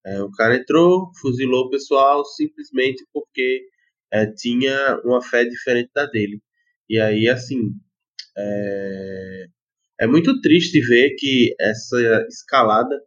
[0.05, 3.63] É, o cara entrou, fuzilou o pessoal simplesmente porque
[4.11, 6.41] é, tinha uma fé diferente da dele.
[6.89, 7.71] E aí, assim,
[8.37, 9.45] é,
[10.01, 12.99] é muito triste ver que essa escalada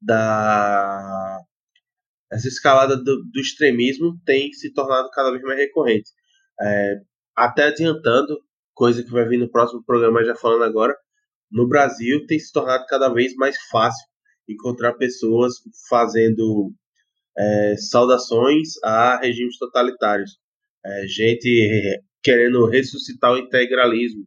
[0.00, 1.40] da
[2.32, 6.10] essa escalada do, do extremismo tem se tornado cada vez mais recorrente.
[6.60, 7.00] É,
[7.36, 8.38] até adiantando,
[8.74, 10.96] coisa que vai vir no próximo programa já falando agora,
[11.54, 14.04] no Brasil tem se tornado cada vez mais fácil
[14.48, 15.54] encontrar pessoas
[15.88, 16.72] fazendo
[17.38, 20.38] é, saudações a regimes totalitários.
[20.84, 24.26] É, gente querendo ressuscitar o integralismo,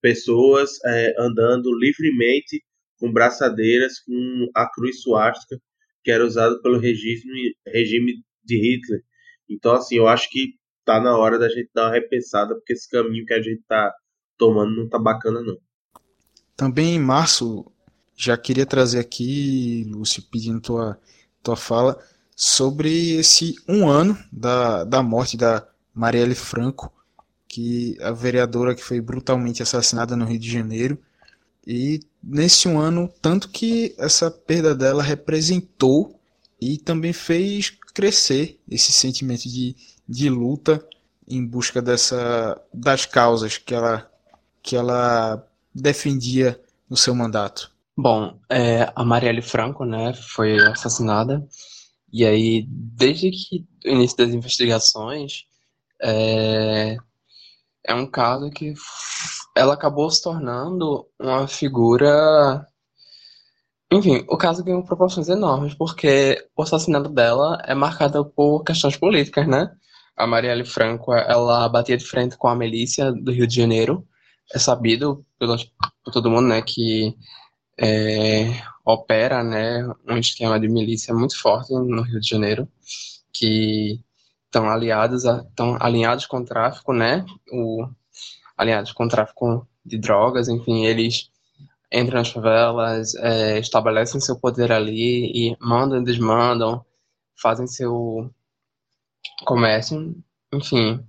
[0.00, 2.64] pessoas é, andando livremente
[2.98, 5.60] com braçadeiras com a cruz suástica
[6.02, 8.14] que era usado pelo regime, regime
[8.44, 9.02] de Hitler.
[9.48, 10.54] Então, assim, eu acho que
[10.84, 13.92] tá na hora da gente dar uma repensada, porque esse caminho que a gente tá
[14.36, 15.56] tomando não tá bacana, não.
[16.62, 17.66] Também em março,
[18.14, 20.96] já queria trazer aqui, Lúcio, pedindo tua,
[21.42, 21.98] tua fala,
[22.36, 26.92] sobre esse um ano da, da morte da Marielle Franco,
[27.48, 30.96] que a vereadora que foi brutalmente assassinada no Rio de Janeiro.
[31.66, 36.16] E nesse um ano, tanto que essa perda dela representou
[36.60, 39.74] e também fez crescer esse sentimento de,
[40.08, 40.80] de luta
[41.26, 44.08] em busca dessa das causas que ela
[44.62, 45.44] que ela
[45.74, 47.70] defendia no seu mandato.
[47.96, 51.46] Bom, é, a Marielle Franco, né, foi assassinada
[52.12, 55.44] e aí desde que o início das investigações
[56.02, 56.96] é,
[57.84, 58.74] é um caso que
[59.56, 62.66] ela acabou se tornando uma figura.
[63.90, 69.46] Enfim, o caso ganhou proporções enormes, porque o assassinato dela é marcado por questões políticas,
[69.46, 69.70] né?
[70.16, 74.06] A Marielle Franco, ela batia de frente com a milícia do Rio de Janeiro.
[74.54, 77.16] É sabido por todo mundo, né, que
[77.78, 82.68] é, opera, né, um esquema de milícia muito forte no Rio de Janeiro,
[83.32, 84.00] que
[84.46, 87.24] estão aliados estão alinhados com o tráfico, né?
[87.50, 87.86] O,
[88.56, 91.30] alinhados com o tráfico de drogas, enfim, eles
[91.92, 96.84] entram nas favelas, é, estabelecem seu poder ali e mandam, desmandam,
[97.34, 98.30] fazem seu
[99.44, 100.14] comércio,
[100.52, 101.04] enfim.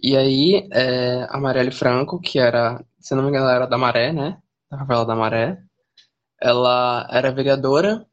[0.00, 4.12] E aí, é, a Marielle Franco, que era, se não me engano, era da Maré,
[4.12, 4.40] né?
[4.70, 5.62] Da favela da Maré.
[6.40, 8.06] Ela era vereadora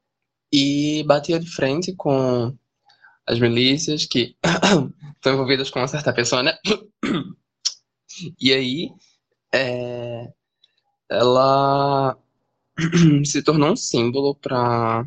[0.52, 2.56] e batia de frente com
[3.28, 4.36] as milícias que
[5.16, 6.58] estão envolvidas com uma certa pessoa, né?
[8.40, 8.94] E aí,
[9.54, 10.32] é,
[11.10, 12.18] ela
[13.26, 15.06] se tornou um símbolo para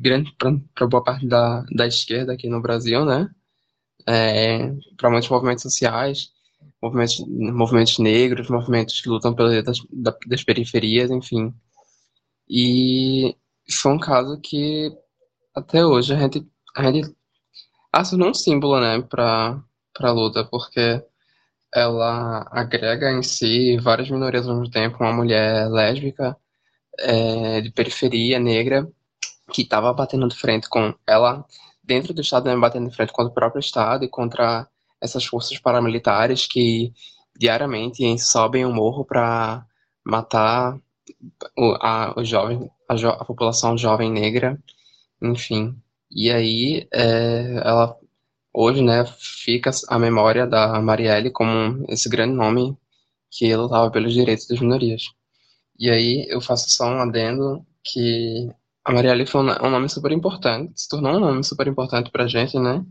[0.00, 3.28] grande para boa parte da, da esquerda aqui no Brasil, né?
[4.08, 6.30] É, para muitos movimentos sociais,
[6.82, 9.78] movimentos, movimentos negros, movimentos que lutam pelas das,
[10.26, 11.54] das periferias, enfim.
[12.48, 13.36] E
[13.70, 14.90] foi um caso que
[15.54, 16.46] até hoje a gente,
[16.76, 17.16] a gente
[17.92, 19.62] assinou um símbolo, né, para
[20.00, 21.02] a luta, porque
[21.74, 26.36] ela agrega em si várias minorias ao mesmo tempo, uma mulher lésbica,
[26.98, 28.88] é, de periferia, negra,
[29.52, 31.44] que estava batendo de frente com ela,
[31.82, 34.68] dentro do Estado, né, batendo de frente contra o próprio Estado e contra
[35.00, 36.92] essas forças paramilitares que
[37.38, 39.66] diariamente sobem o morro para
[40.04, 40.78] matar
[41.80, 44.58] a, os jovens, a, jo, a, população jovem negra,
[45.22, 45.76] enfim.
[46.10, 47.96] E aí, é, ela
[48.52, 52.76] hoje, né, fica a memória da Marielle como esse grande nome
[53.30, 55.10] que lutava pelos direitos das minorias.
[55.78, 58.50] E aí eu faço só um adendo que
[58.84, 62.58] a Marielle foi um nome super importante, se tornou um nome super importante pra gente,
[62.58, 62.84] né?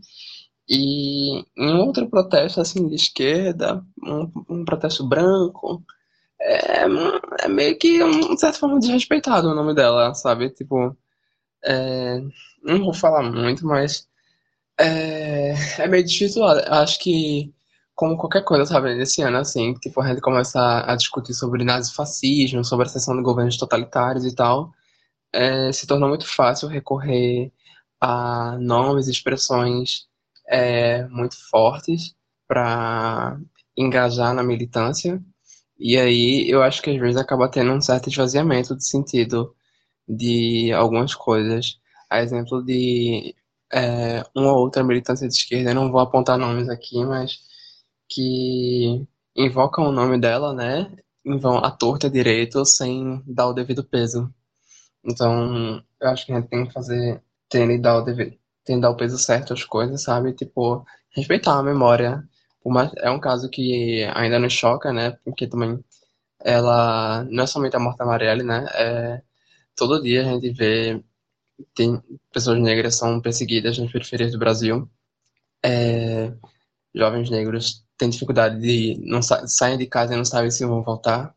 [0.68, 5.82] E em outro protesto, assim, de esquerda, um, um protesto branco,
[6.40, 6.82] é,
[7.42, 10.50] é, meio que, de certa forma, desrespeitado o nome dela, sabe?
[10.50, 10.96] Tipo,
[11.64, 12.20] é,
[12.62, 14.08] não vou falar muito, mas
[14.78, 16.44] é, é meio difícil.
[16.44, 17.54] Acho que,
[17.94, 22.64] como qualquer coisa, sabe, nesse ano, assim, tipo, a gente começa a discutir sobre nazifascismo,
[22.64, 24.72] sobre a seção de governos totalitários e tal,
[25.32, 27.52] é, se tornou muito fácil recorrer
[28.00, 30.06] a nomes expressões
[30.48, 32.14] é, muito fortes
[32.48, 33.38] para
[33.76, 35.22] engajar na militância.
[35.78, 39.54] E aí eu acho que às vezes acaba tendo um certo esvaziamento de sentido
[40.08, 41.78] de algumas coisas.
[42.10, 43.34] A exemplo de
[43.72, 47.40] é, uma ou outra militância de esquerda, eu não vou apontar nomes aqui, mas
[48.08, 50.90] que invocam o nome dela, né?
[51.24, 54.32] Em vão à torta direito sem dar o devido peso.
[55.04, 58.36] Então, eu acho que a gente tem que fazer, tem que dar o devido,
[58.66, 60.32] tem dar o peso certo às coisas, sabe?
[60.34, 62.22] Tipo, respeitar a memória.
[62.98, 65.12] É um caso que ainda nos choca, né?
[65.24, 65.82] Porque também
[66.44, 68.66] ela não é somente a morte da Marielle, né?
[68.74, 69.22] É,
[69.76, 71.02] todo dia a gente vê
[71.74, 72.02] tem
[72.32, 74.90] pessoas negras são perseguidas nas periferias do Brasil.
[75.64, 76.32] É,
[76.94, 80.82] jovens negros têm dificuldade de não sa saem de casa e não sabem se vão
[80.82, 81.34] voltar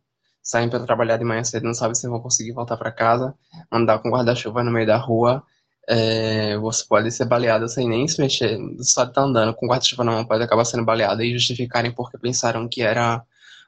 [0.50, 3.36] saem para trabalhar de manhã cedo, não sabem se vão conseguir voltar para casa,
[3.72, 5.44] andar com guarda-chuva no meio da rua,
[5.92, 10.04] é, você pode ser baleado sem nem se mexer, só de tá andando com guarda-chuva
[10.04, 13.24] na mão pode acabar sendo baleado e justificarem porque pensaram que era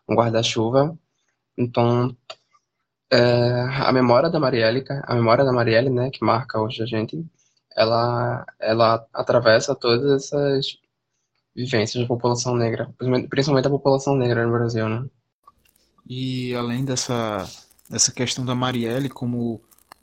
[0.08, 0.96] um guarda-chuva.
[1.58, 2.16] Então,
[3.12, 3.18] é,
[3.88, 7.26] a memória da Marielle, a memória da Marielle, né, que marca hoje a gente,
[7.76, 10.78] ela, ela atravessa todas essas
[11.56, 12.94] vivências da população negra,
[13.30, 15.06] principalmente a população negra no Brasil, né?
[16.08, 17.50] E além dessa,
[17.90, 19.56] dessa questão da Marielle, como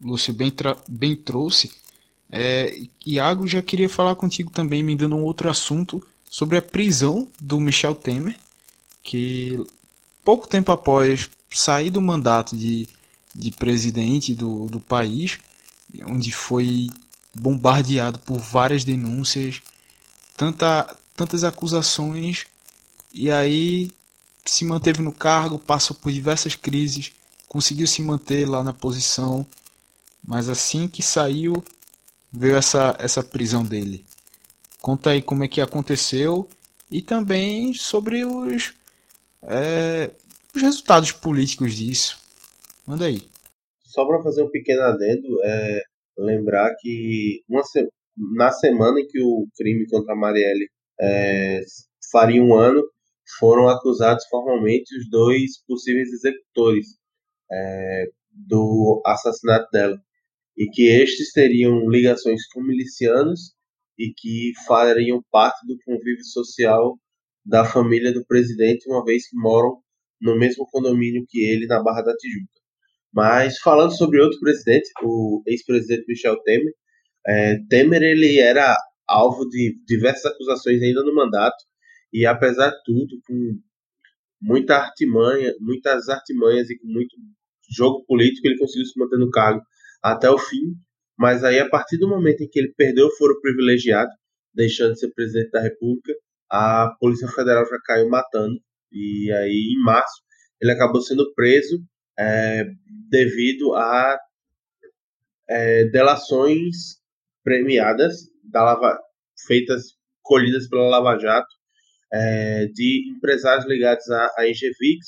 [0.02, 0.52] o Lúcio bem,
[0.88, 1.70] bem trouxe,
[2.30, 7.26] é, Iago já queria falar contigo também, me dando um outro assunto sobre a prisão
[7.40, 8.36] do Michel Temer,
[9.02, 9.58] que
[10.22, 12.86] pouco tempo após sair do mandato de,
[13.34, 15.38] de presidente do, do país,
[16.06, 16.90] onde foi
[17.34, 19.62] bombardeado por várias denúncias,
[20.36, 22.46] tanta, tantas acusações,
[23.12, 23.90] e aí
[24.44, 27.12] se manteve no cargo, passou por diversas crises,
[27.48, 29.46] conseguiu se manter lá na posição,
[30.22, 31.64] mas assim que saiu,
[32.32, 34.04] veio essa, essa prisão dele.
[34.80, 36.48] Conta aí como é que aconteceu
[36.90, 38.74] e também sobre os,
[39.42, 40.10] é,
[40.54, 42.18] os resultados políticos disso.
[42.86, 43.22] Manda aí.
[43.82, 45.82] Só para fazer um pequeno adendo, é,
[46.16, 47.86] lembrar que uma se...
[48.36, 50.68] na semana em que o crime contra a Marielle
[51.00, 51.60] é,
[52.10, 52.82] faria um ano,
[53.38, 56.86] foram acusados formalmente os dois possíveis executores
[57.50, 60.00] é, do assassinato dela
[60.58, 63.52] e que estes teriam ligações com milicianos
[63.96, 66.98] e que fariam parte do convívio social
[67.46, 69.78] da família do presidente, uma vez que moram
[70.20, 72.48] no mesmo condomínio que ele na Barra da Tijuca.
[73.12, 76.74] Mas falando sobre outro presidente, o ex-presidente Michel Temer,
[77.26, 81.56] é, Temer ele era alvo de diversas acusações ainda no mandato
[82.12, 83.60] e apesar de tudo, com
[84.42, 87.14] muita artimanha, muitas artimanhas e com muito
[87.70, 89.62] jogo político, ele conseguiu se manter no cargo
[90.02, 90.74] até o fim.
[91.18, 94.10] Mas aí, a partir do momento em que ele perdeu o foro privilegiado,
[94.54, 96.12] deixando de ser presidente da República,
[96.50, 98.56] a Polícia Federal já caiu matando.
[98.92, 100.22] E aí, em março,
[100.60, 101.82] ele acabou sendo preso
[102.18, 102.64] é,
[103.10, 104.18] devido a
[105.48, 106.98] é, delações
[107.44, 108.98] premiadas da Lava,
[109.46, 111.58] feitas colhidas pela Lava Jato
[112.12, 115.06] é, de empresários ligados à, à Engevix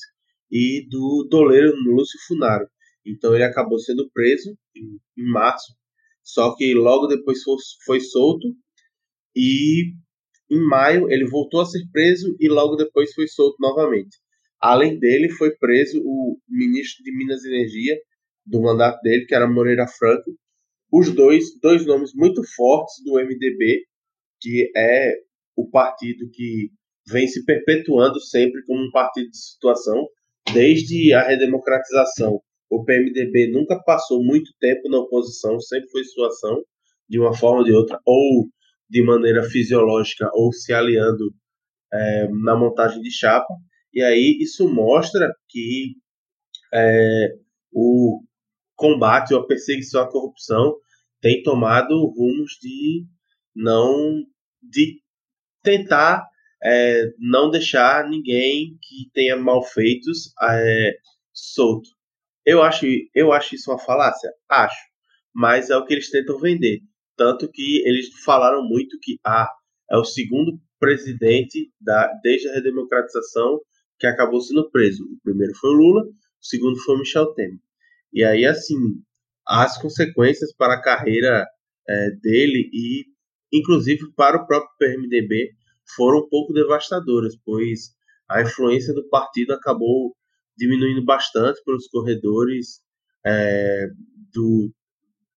[0.51, 2.66] e do doleiro Lúcio Funaro.
[3.05, 5.75] Então ele acabou sendo preso em, em março
[6.23, 8.55] só que logo depois foi, foi solto
[9.35, 9.93] e
[10.51, 14.17] em maio ele voltou a ser preso e logo depois foi solto novamente.
[14.61, 17.99] Além dele, foi preso o ministro de Minas e Energia
[18.45, 20.37] do mandato dele, que era Moreira Franco.
[20.93, 23.85] Os dois, dois nomes muito fortes do MDB,
[24.41, 25.15] que é
[25.57, 26.71] o partido que
[27.07, 30.07] vem se perpetuando sempre como um partido de situação,
[30.53, 32.43] desde a redemocratização.
[32.71, 36.62] O PMDB nunca passou muito tempo na oposição, sempre foi situação,
[37.09, 38.49] de uma forma ou de outra, ou
[38.89, 41.35] de maneira fisiológica, ou se aliando
[41.93, 43.53] é, na montagem de chapa.
[43.93, 45.97] E aí isso mostra que
[46.73, 47.35] é,
[47.73, 48.23] o
[48.77, 50.77] combate ou a perseguição à corrupção
[51.21, 53.05] tem tomado rumos de
[53.55, 54.25] não
[54.62, 55.01] de
[55.62, 56.25] tentar
[56.62, 60.93] é, não deixar ninguém que tenha malfeitos é,
[61.33, 62.00] solto.
[62.45, 64.30] Eu acho, eu acho isso uma falácia?
[64.49, 64.80] Acho.
[65.34, 66.80] Mas é o que eles tentam vender.
[67.16, 69.49] Tanto que eles falaram muito que ah,
[69.91, 73.61] é o segundo presidente da, desde a redemocratização
[73.99, 75.05] que acabou sendo preso.
[75.05, 76.07] O primeiro foi o Lula, o
[76.41, 77.59] segundo foi o Michel Temer.
[78.12, 78.76] E aí, assim,
[79.47, 81.47] as consequências para a carreira
[81.88, 83.05] é, dele e,
[83.53, 85.51] inclusive, para o próprio PMDB
[85.95, 87.91] foram um pouco devastadoras, pois
[88.28, 90.14] a influência do partido acabou
[90.61, 92.81] diminuindo bastante pelos corredores
[93.27, 93.87] é,
[94.33, 94.71] do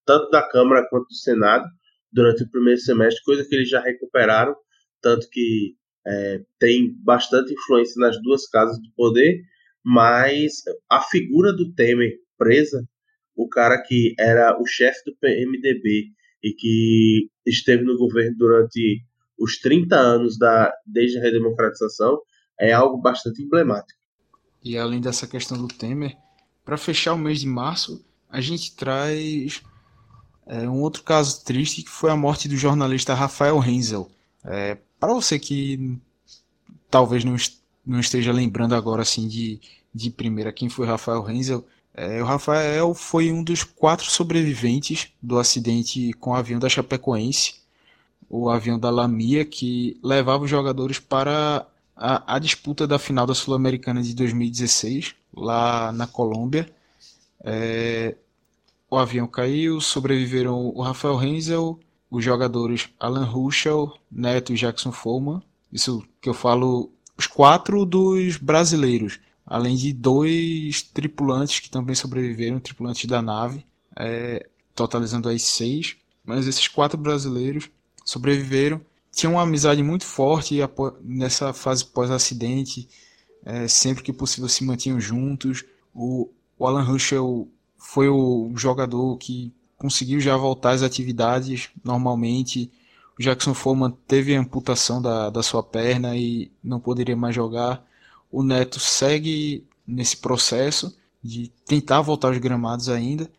[0.04, 1.64] tanto da Câmara quanto do Senado
[2.12, 4.54] durante o primeiro semestre, coisa que eles já recuperaram,
[5.00, 5.74] tanto que
[6.06, 9.40] é, tem bastante influência nas duas casas do poder,
[9.82, 12.86] mas a figura do Temer presa,
[13.34, 16.08] o cara que era o chefe do PMDB
[16.42, 19.00] e que esteve no governo durante
[19.38, 22.20] os 30 anos da desde a redemocratização,
[22.60, 24.03] é algo bastante emblemático.
[24.64, 26.16] E além dessa questão do Temer,
[26.64, 29.62] para fechar o mês de março, a gente traz
[30.46, 34.10] é, um outro caso triste que foi a morte do jornalista Rafael Renzel.
[34.42, 35.98] É, para você que
[36.90, 37.36] talvez não,
[37.84, 39.60] não esteja lembrando agora assim de,
[39.94, 45.38] de primeira quem foi Rafael Renzel, é, o Rafael foi um dos quatro sobreviventes do
[45.38, 47.56] acidente com o avião da Chapecoense,
[48.28, 53.34] o avião da Lamia, que levava os jogadores para a, a disputa da final da
[53.34, 56.68] Sul-Americana de 2016, lá na Colômbia.
[57.42, 58.16] É,
[58.90, 61.78] o avião caiu, sobreviveram o Rafael Renzel,
[62.10, 65.42] os jogadores Alan Ruschel, Neto e Jackson Foreman.
[65.72, 72.60] Isso que eu falo, os quatro dos brasileiros, além de dois tripulantes que também sobreviveram,
[72.60, 73.66] tripulantes da nave,
[73.96, 75.96] é, totalizando aí seis.
[76.24, 77.68] Mas esses quatro brasileiros
[78.04, 78.80] sobreviveram,
[79.14, 80.58] tinham uma amizade muito forte
[81.02, 82.88] nessa fase pós-acidente,
[83.44, 85.64] é, sempre que possível se mantinham juntos.
[85.94, 87.48] O, o Alan Ruschel
[87.78, 92.70] foi o jogador que conseguiu já voltar às atividades normalmente.
[93.18, 97.84] O Jackson Foreman teve a amputação da, da sua perna e não poderia mais jogar.
[98.32, 103.30] O Neto segue nesse processo de tentar voltar aos gramados ainda.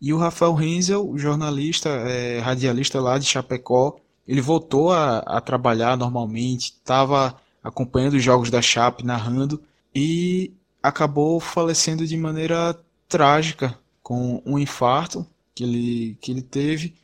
[0.00, 3.98] E o Rafael Renzel, jornalista, é, radialista lá de Chapecó,
[4.28, 7.34] ele voltou a, a trabalhar normalmente, estava
[7.64, 9.62] acompanhando os jogos da Chape, narrando,
[9.94, 10.52] e
[10.82, 12.78] acabou falecendo de maneira
[13.08, 16.94] trágica com um infarto que ele, que ele teve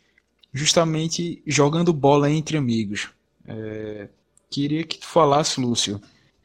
[0.53, 3.09] justamente jogando bola entre amigos.
[3.47, 4.09] É,
[4.51, 6.01] queria que tu falasse, Lúcio,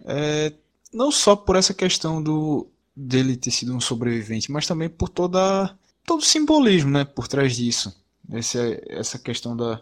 [0.06, 0.54] é,
[0.92, 5.78] não só por essa questão do dele ter sido um sobrevivente, mas também por toda
[6.06, 7.96] todo o simbolismo, né, por trás disso.
[8.32, 9.82] Essa, essa questão da,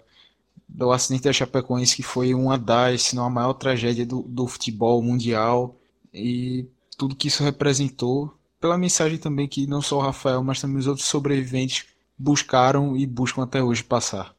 [0.67, 4.47] do acidente da Chapecoense que foi uma das, se não a maior tragédia do, do
[4.47, 5.75] futebol mundial
[6.13, 6.67] e
[6.97, 10.87] tudo que isso representou pela mensagem também que não só o Rafael, mas também os
[10.87, 11.85] outros sobreviventes
[12.17, 14.35] buscaram e buscam até hoje passar.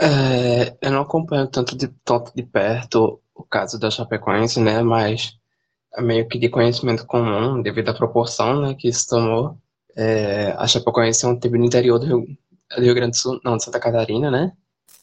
[0.00, 5.36] É, eu não acompanho tanto de, tanto de perto o caso da Chapecoense, né, mas
[5.96, 9.56] é meio que de conhecimento comum, devido à proporção né, que isso tomou.
[9.96, 12.26] É, a Chapecoense é um time do interior do Rio,
[12.76, 14.52] do Rio Grande do Sul, não, de Santa Catarina, né?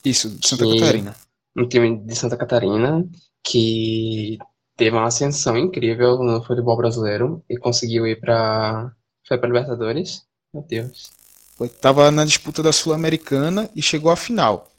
[0.03, 1.15] Isso, de Santa que, Catarina.
[1.55, 3.07] Um time de Santa Catarina
[3.43, 4.37] que
[4.75, 8.91] teve uma ascensão incrível no futebol brasileiro e conseguiu ir para
[9.27, 10.23] foi para Libertadores.
[10.53, 11.11] Meu Deus.
[11.55, 14.71] Foi, tava na disputa da Sul-Americana e chegou à final.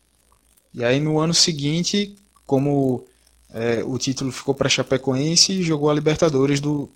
[0.75, 2.17] E aí no ano seguinte,
[2.47, 3.05] como
[3.53, 6.91] é, o título ficou para Chapecoense, jogou a Libertadores do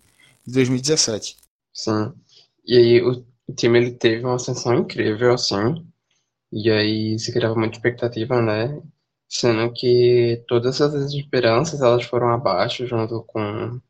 [0.46, 1.36] de 2017.
[1.74, 2.12] Sim.
[2.64, 5.84] E aí o, o time ele teve uma ascensão incrível assim.
[6.56, 8.82] E aí se criava muita expectativa, né?
[9.28, 13.80] sendo que todas as esperanças elas foram abaixo junto com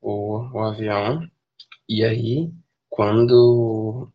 [0.00, 1.28] o, o avião.
[1.88, 2.52] E aí,
[2.88, 4.10] quando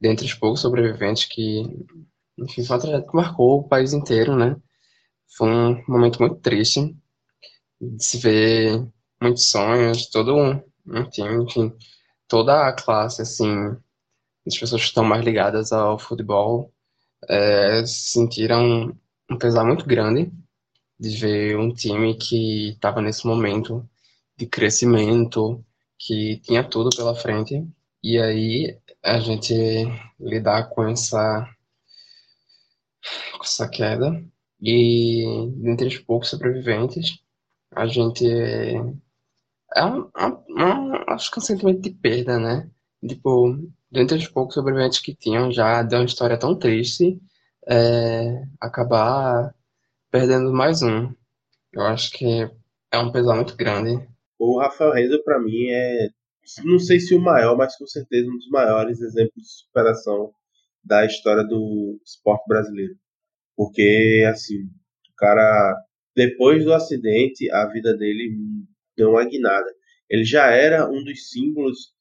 [0.00, 1.62] dentre os poucos sobreviventes que,
[2.38, 4.56] enfim, foi uma tragédia que marcou o país inteiro, né?
[5.36, 6.96] Foi um momento muito triste
[7.80, 8.86] de se ver
[9.22, 11.72] muitos sonhos, todo um, enfim,
[12.28, 13.48] toda a classe, assim,
[14.46, 16.72] as pessoas que estão mais ligadas ao futebol
[17.28, 18.96] é, sentiram
[19.30, 20.30] um pesar muito grande
[20.98, 23.88] de ver um time que estava nesse momento
[24.36, 25.64] de crescimento,
[25.98, 27.66] que tinha tudo pela frente,
[28.02, 29.54] e aí a gente
[30.18, 31.48] lidar com essa,
[33.36, 34.22] com essa queda.
[34.60, 35.24] E
[35.56, 37.18] dentre os poucos sobreviventes,
[37.74, 38.26] a gente
[39.74, 42.70] é um, um, um, acho que é um sentimento de perda, né?
[43.06, 43.56] Tipo,
[43.90, 47.20] dentre os poucos sobreviventes que tinham já de uma história tão triste,
[47.66, 49.54] é, acabar
[50.10, 51.12] perdendo mais um.
[51.72, 52.48] Eu acho que
[52.92, 54.06] é um pesar muito grande.
[54.38, 56.08] O Rafael Renzo, para mim, é,
[56.64, 60.32] não sei se o maior, mas com certeza um dos maiores exemplos de superação
[60.82, 62.94] da história do esporte brasileiro.
[63.56, 65.76] Porque, assim, o cara,
[66.16, 68.34] depois do acidente, a vida dele
[68.96, 69.70] deu uma guinada.
[70.08, 71.92] Ele já era um dos símbolos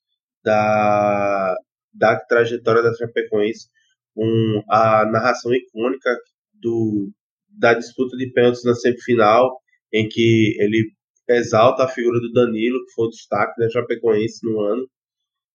[0.44, 1.56] da,
[1.94, 3.68] da trajetória da Chapecoense,
[4.16, 6.10] um, a narração icônica
[6.54, 7.12] do,
[7.48, 9.60] da disputa de pênaltis na semifinal,
[9.92, 10.92] em que ele
[11.28, 14.90] exalta a figura do Danilo, que foi o destaque da Chapecoense no ano.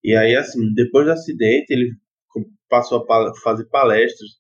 [0.03, 1.93] E aí, assim, depois do acidente, ele
[2.69, 4.31] passou a fazer palestras,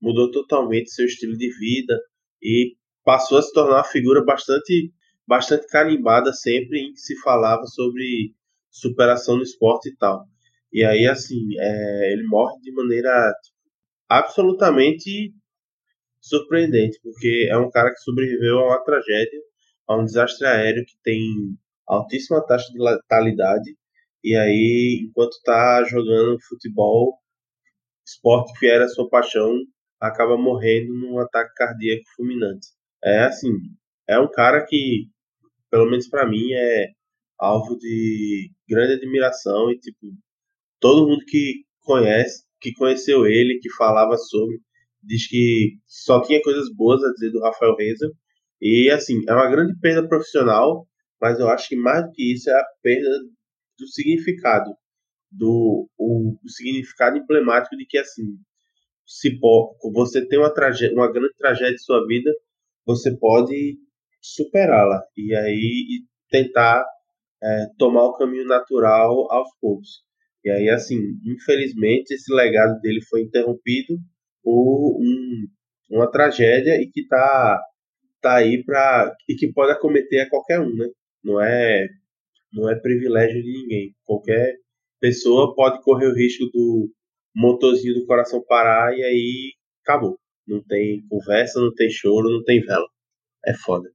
[0.00, 1.98] mudou totalmente seu estilo de vida
[2.42, 4.92] e passou a se tornar uma figura bastante,
[5.26, 8.34] bastante carimbada sempre em que se falava sobre
[8.70, 10.26] superação no esporte e tal.
[10.74, 13.56] E aí, assim, é, ele morre de maneira tipo,
[14.08, 15.32] absolutamente
[16.20, 19.40] surpreendente, porque é um cara que sobreviveu a uma tragédia,
[19.88, 21.20] a um desastre aéreo que tem
[21.86, 23.76] altíssima taxa de letalidade,
[24.24, 27.18] e aí, enquanto está jogando futebol,
[28.06, 29.52] esporte que era sua paixão,
[30.00, 32.68] acaba morrendo num ataque cardíaco fulminante.
[33.04, 33.52] É assim,
[34.08, 35.08] é um cara que,
[35.70, 36.88] pelo menos para mim, é
[37.38, 40.06] alvo de grande admiração e tipo
[40.84, 44.60] todo mundo que conhece, que conheceu ele, que falava sobre,
[45.02, 48.12] diz que só tinha coisas boas a dizer do Rafael Reza.
[48.60, 50.86] E assim, é uma grande perda profissional,
[51.18, 53.08] mas eu acho que mais do que isso é a perda
[53.78, 54.76] do significado,
[55.30, 58.36] do o, o significado emblemático de que assim,
[59.06, 59.38] se
[59.90, 62.30] você tem uma tragédia, uma grande tragédia em sua vida,
[62.84, 63.78] você pode
[64.20, 66.84] superá-la e aí tentar
[67.42, 70.04] é, tomar o caminho natural aos poucos.
[70.44, 73.98] E aí, assim, infelizmente, esse legado dele foi interrompido
[74.42, 75.46] por um,
[75.90, 77.60] uma tragédia e que está
[78.20, 80.86] tá aí para e que pode acometer a qualquer um, né?
[81.22, 81.88] Não é
[82.52, 83.94] não é privilégio de ninguém.
[84.04, 84.54] Qualquer
[85.00, 86.90] pessoa pode correr o risco do
[87.34, 89.52] motorzinho do coração parar e aí
[89.82, 90.18] acabou.
[90.46, 92.86] Não tem conversa, não tem choro, não tem vela.
[93.46, 93.90] É foda.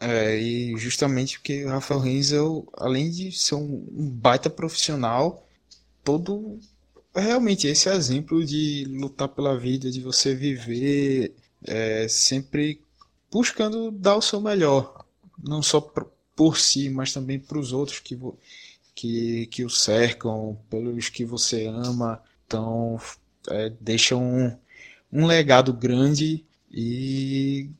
[0.00, 5.46] É, e justamente porque o Rafael Renzel, além de ser um, um baita profissional,
[6.04, 6.60] todo
[7.14, 12.80] realmente esse exemplo de lutar pela vida, de você viver é, sempre
[13.30, 15.04] buscando dar o seu melhor,
[15.42, 15.80] não só
[16.36, 18.18] por si, mas também para os outros que,
[18.94, 22.22] que, que o cercam, pelos que você ama.
[22.46, 23.00] Então,
[23.48, 24.56] é, deixa um,
[25.12, 27.70] um legado grande e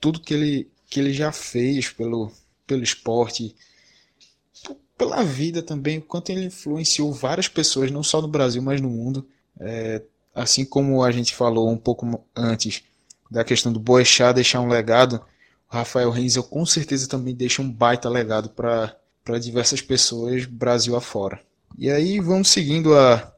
[0.00, 2.32] tudo que ele, que ele já fez pelo,
[2.66, 3.54] pelo esporte,
[5.02, 8.88] pela vida também, o quanto ele influenciou várias pessoas, não só no Brasil, mas no
[8.88, 9.26] mundo.
[9.58, 10.00] É,
[10.32, 12.84] assim como a gente falou um pouco antes
[13.28, 15.16] da questão do Boechat deixar um legado,
[15.68, 21.40] o Rafael Renzel com certeza também deixa um baita legado para diversas pessoas, Brasil afora.
[21.76, 23.34] E aí vamos seguindo a,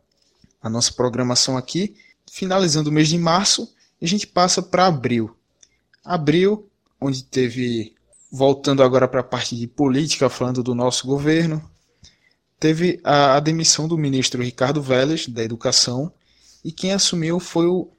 [0.61, 1.97] a nossa programação aqui,
[2.31, 3.73] finalizando o mês de março,
[4.03, 5.35] a gente passa para abril.
[6.05, 6.69] Abril,
[7.01, 7.94] onde teve
[8.35, 11.63] voltando agora para a parte de política, falando do nosso governo,
[12.59, 16.13] teve a, a, demissão do ministro Ricardo Vélez, da Educação,
[16.65, 17.93] e quem assumiu foi o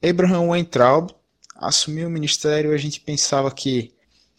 [0.00, 1.10] Abraham Weintraub.
[1.56, 3.92] Assumiu o ministério, a gente pensava que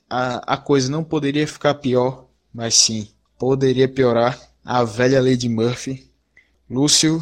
[0.09, 4.39] a, a coisa não poderia ficar pior, mas sim, poderia piorar.
[4.63, 6.09] A velha de Murphy.
[6.69, 7.21] Lúcio,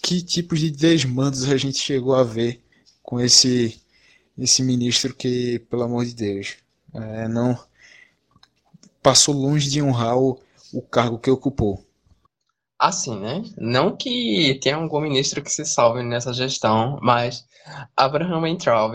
[0.00, 2.62] que tipos de desmandos a gente chegou a ver
[3.02, 3.80] com esse,
[4.38, 6.58] esse ministro que, pelo amor de Deus,
[6.96, 7.58] é, não
[9.02, 10.40] passou longe de honrar o,
[10.72, 11.86] o cargo que ocupou.
[12.78, 13.42] Assim, né?
[13.56, 17.46] Não que tenha algum ministro que se salve nessa gestão, mas
[17.96, 18.94] Abraham Weintraub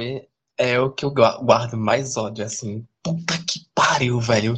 [0.57, 2.85] é o que eu guardo mais ódio, assim.
[3.01, 4.55] Puta que pariu, velho.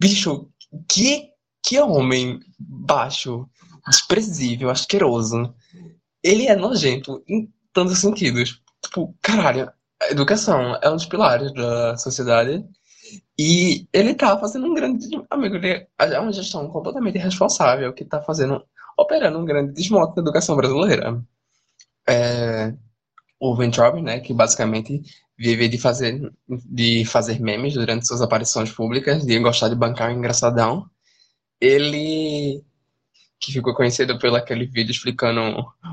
[0.00, 0.48] Bicho,
[0.88, 1.30] que,
[1.62, 3.48] que homem baixo,
[3.86, 5.54] desprezível, asqueroso.
[6.22, 8.62] Ele é nojento em tantos sentidos.
[8.82, 9.70] Tipo, caralho,
[10.02, 12.64] a educação é um dos pilares da sociedade
[13.38, 15.06] e ele tá fazendo um grande.
[15.30, 18.64] Amigo, ele é uma gestão completamente irresponsável que tá fazendo.
[18.98, 21.22] operando um grande desmonte na educação brasileira.
[22.08, 22.74] É,
[23.40, 25.02] o Ventrove, né, que basicamente
[25.38, 30.18] vive de fazer, de fazer memes durante suas aparições públicas, de gostar de bancar um
[30.18, 30.88] engraçadão.
[31.60, 32.62] Ele
[33.38, 35.40] que ficou conhecido pelo aquele vídeo explicando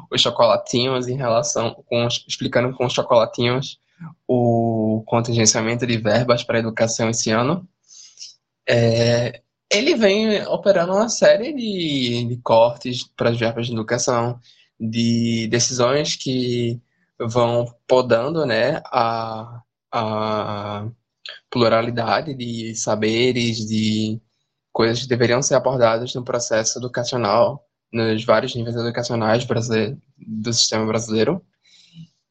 [0.09, 3.79] os chocolatinhos em relação com explicando com os chocolatinhos
[4.27, 7.67] o contingenciamento de verbas para educação esse ano.
[8.67, 9.41] É,
[9.71, 14.39] ele vem operando uma série de, de cortes para as verbas de educação,
[14.79, 16.81] de decisões que
[17.19, 19.61] vão podando né, a,
[19.91, 20.87] a
[21.49, 24.21] pluralidade de saberes, de
[24.71, 29.45] coisas que deveriam ser abordadas no processo educacional, nos vários níveis educacionais
[30.17, 31.43] do sistema brasileiro.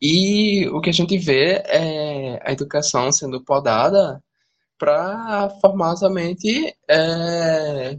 [0.02, 4.20] E o que a gente vê é a educação sendo podada
[4.76, 7.96] para formar somente é,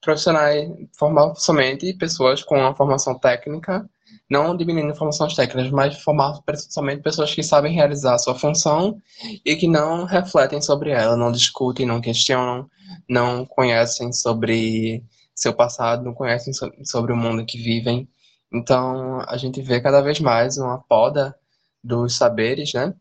[0.00, 3.86] profissionais, formar somente pessoas com uma formação técnica,
[4.30, 6.40] não diminuindo formações técnicas, mas formar
[6.70, 9.02] somente pessoas que sabem realizar a sua função
[9.44, 12.70] e que não refletem sobre ela, não discutem, não questionam,
[13.06, 15.04] não conhecem sobre
[15.34, 16.54] seu passado, não conhecem
[16.84, 18.08] sobre o mundo que vivem.
[18.54, 21.36] Então, a gente vê cada vez mais uma poda
[21.82, 22.94] dos saberes, né?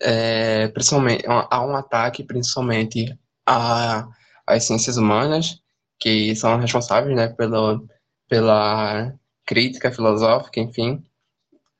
[0.00, 5.60] É, principalmente, há um ataque principalmente às ciências humanas,
[5.98, 7.88] que são responsáveis né, pelo,
[8.28, 9.12] pela
[9.46, 11.02] crítica filosófica, enfim,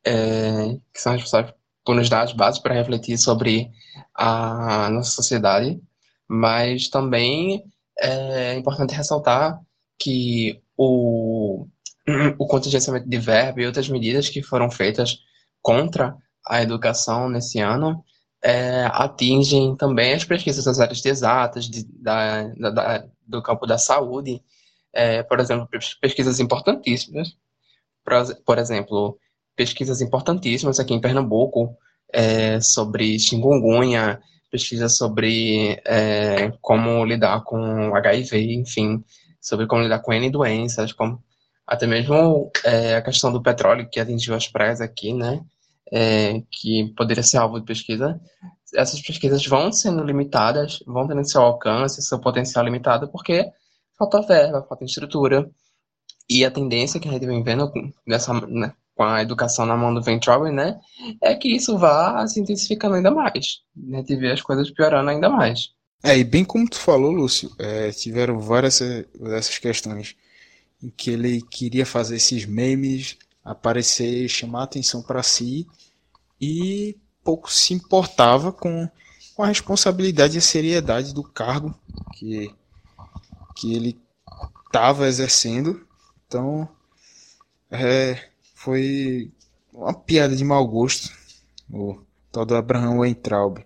[0.05, 3.71] é, que são responsáveis por nos dar as bases para refletir sobre
[4.15, 5.81] a nossa sociedade
[6.29, 7.65] mas também
[7.99, 9.59] é importante ressaltar
[9.99, 11.67] que o,
[12.39, 15.19] o contingenciamento de verbo e outras medidas que foram feitas
[15.61, 16.17] contra
[16.47, 18.03] a educação nesse ano
[18.43, 23.79] é, atingem também as pesquisas das áreas de exatas, de, da, da, do campo da
[23.79, 24.41] saúde,
[24.93, 25.69] é, por exemplo,
[26.01, 27.37] pesquisas importantíssimas,
[28.45, 29.19] por, exemplo,
[29.55, 31.77] pesquisas importantíssimas aqui em Pernambuco
[32.13, 34.21] é, sobre chikungunya,
[34.51, 39.05] pesquisa sobre é, como lidar com HIV, enfim,
[39.41, 41.23] sobre como lidar com N doenças, como,
[41.69, 45.45] até mesmo é, a questão do petróleo que atingiu as praias aqui, né,
[45.93, 48.19] é, que poderia ser alvo de pesquisa.
[48.75, 53.45] Essas pesquisas vão sendo limitadas, vão tendo seu alcance, seu potencial limitado, porque
[53.99, 55.49] falta verba, falta estrutura.
[56.29, 57.71] E a tendência que a gente vem vendo
[58.07, 60.81] nessa, né, com a educação na mão do Ventrove, né,
[61.21, 65.29] é que isso vá se intensificando ainda mais, né, de ver as coisas piorando ainda
[65.29, 65.71] mais.
[66.03, 68.81] É, e bem como tu falou, Lúcio, é, tiveram várias
[69.21, 70.17] dessas questões
[70.83, 75.67] em que ele queria fazer esses memes aparecer, chamar atenção para si
[76.41, 78.89] e pouco se importava com,
[79.35, 81.75] com a responsabilidade e a seriedade do cargo
[82.15, 82.51] que,
[83.57, 83.99] que ele
[84.67, 85.87] estava exercendo.
[86.27, 86.69] Então,
[87.71, 89.31] é, foi
[89.73, 91.11] uma piada de mau gosto,
[91.71, 91.99] o
[92.31, 93.59] tal do Abraham Weintraub.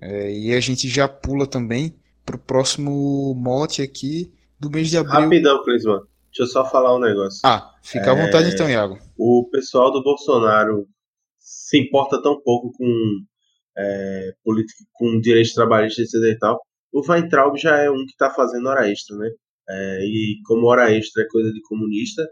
[0.00, 1.94] É, e a gente já pula também
[2.24, 5.20] para o próximo mote aqui do mês de abril.
[5.20, 6.02] Rapidão, Clisman.
[6.38, 7.40] Deixa eu só falar um negócio.
[7.44, 8.96] Ah, fica à é, vontade então, Iago.
[9.18, 10.86] O pessoal do Bolsonaro
[11.36, 12.86] se importa tão pouco com
[13.76, 16.60] é, política, com direitos trabalhistas e tal.
[16.92, 19.28] O Weintraub já é um que está fazendo hora extra, né?
[19.68, 22.24] É, e como hora extra é coisa de comunista,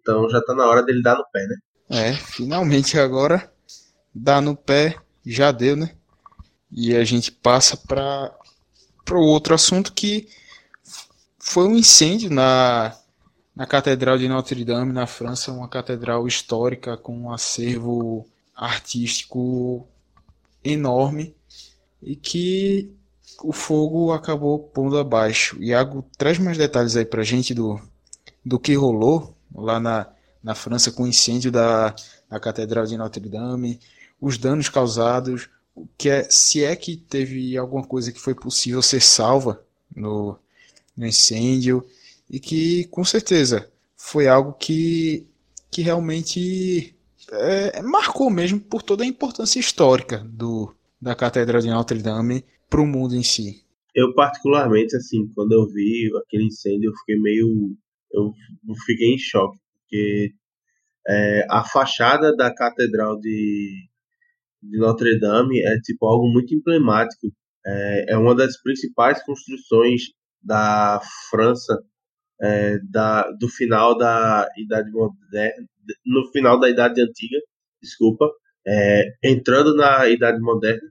[0.00, 1.56] então já tá na hora dele dar no pé, né?
[1.90, 3.52] É, finalmente agora
[4.14, 5.96] dá no pé, já deu, né?
[6.70, 8.32] E a gente passa para
[9.10, 10.28] o outro assunto que
[11.40, 12.96] foi um incêndio na,
[13.58, 18.24] na Catedral de Notre Dame, na França, uma catedral histórica com um acervo
[18.54, 19.84] artístico
[20.62, 21.34] enorme
[22.00, 22.88] e que
[23.42, 25.60] o fogo acabou pondo abaixo.
[25.60, 27.80] Iago, traz mais detalhes aí pra gente do,
[28.44, 30.06] do que rolou lá na,
[30.40, 31.96] na França com o incêndio da,
[32.30, 33.80] da Catedral de Notre Dame,
[34.20, 35.50] os danos causados,
[35.96, 39.60] que é, se é que teve alguma coisa que foi possível ser salva
[39.96, 40.38] no,
[40.96, 41.84] no incêndio,
[42.30, 45.26] e que com certeza foi algo que,
[45.70, 46.94] que realmente
[47.30, 52.80] é, marcou mesmo por toda a importância histórica do, da Catedral de Notre Dame para
[52.80, 53.64] o mundo em si.
[53.94, 57.76] Eu particularmente, assim, quando eu vi aquele incêndio, eu fiquei meio
[58.12, 58.32] eu
[58.86, 60.32] fiquei em choque, porque
[61.06, 63.88] é, a fachada da Catedral de,
[64.62, 67.28] de Notre Dame é tipo algo muito emblemático.
[67.66, 70.02] É, é uma das principais construções
[70.42, 71.00] da
[71.30, 71.78] França
[72.40, 75.66] é, da, do final da Idade Moderna,
[76.04, 77.38] no final da Idade Antiga,
[77.82, 78.30] desculpa,
[78.66, 80.88] é, entrando na Idade Moderna.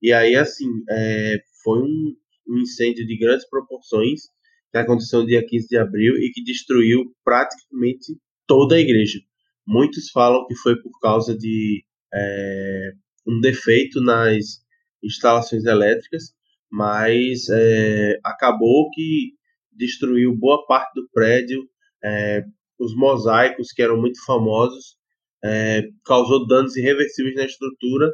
[0.00, 2.16] E aí, assim, é, foi um,
[2.48, 4.22] um incêndio de grandes proporções
[4.70, 9.20] que aconteceu no dia 15 de abril e que destruiu praticamente toda a igreja.
[9.66, 12.92] Muitos falam que foi por causa de é,
[13.26, 14.62] um defeito nas
[15.02, 16.34] instalações elétricas,
[16.70, 19.34] mas é, acabou que
[19.72, 21.68] destruiu boa parte do prédio,
[22.02, 22.44] é,
[22.78, 24.96] os mosaicos que eram muito famosos,
[25.44, 28.10] é, causou danos irreversíveis na estrutura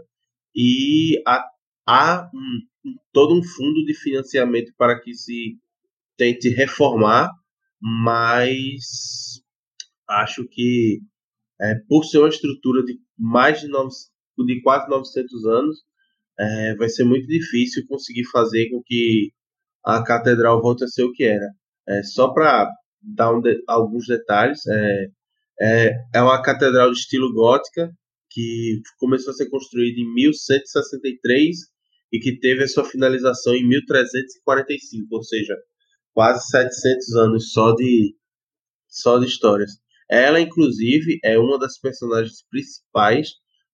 [0.54, 1.44] e há,
[1.86, 2.60] há um,
[3.12, 5.58] todo um fundo de financiamento para que se
[6.16, 7.30] tente reformar,
[7.80, 9.42] mas
[10.08, 11.00] acho que
[11.60, 13.94] é, por ser uma estrutura de mais de, nove,
[14.46, 15.78] de quase 900 anos,
[16.38, 19.32] é, vai ser muito difícil conseguir fazer com que
[19.84, 21.48] a catedral volte a ser o que era.
[21.88, 22.70] É, só para
[23.02, 25.06] dar um de, alguns detalhes, é,
[25.60, 27.90] é, é uma catedral de estilo gótica
[28.30, 31.56] que começou a ser construída em 1163
[32.12, 35.56] e que teve a sua finalização em 1345, ou seja,
[36.12, 38.14] quase 700 anos só de
[38.88, 39.72] só de histórias.
[40.10, 43.28] Ela, inclusive, é uma das personagens principais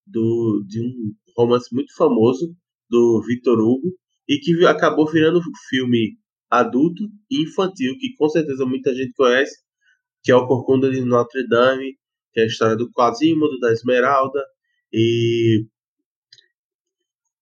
[0.07, 2.55] do, de um romance muito famoso
[2.91, 3.97] do Victor Hugo
[4.29, 6.17] e que acabou virando filme
[6.51, 9.59] adulto e infantil, que com certeza muita gente conhece,
[10.23, 11.97] que é o Corcunda de Notre Dame,
[12.33, 14.43] que é a história do Quasimodo, da Esmeralda,
[14.93, 15.67] e,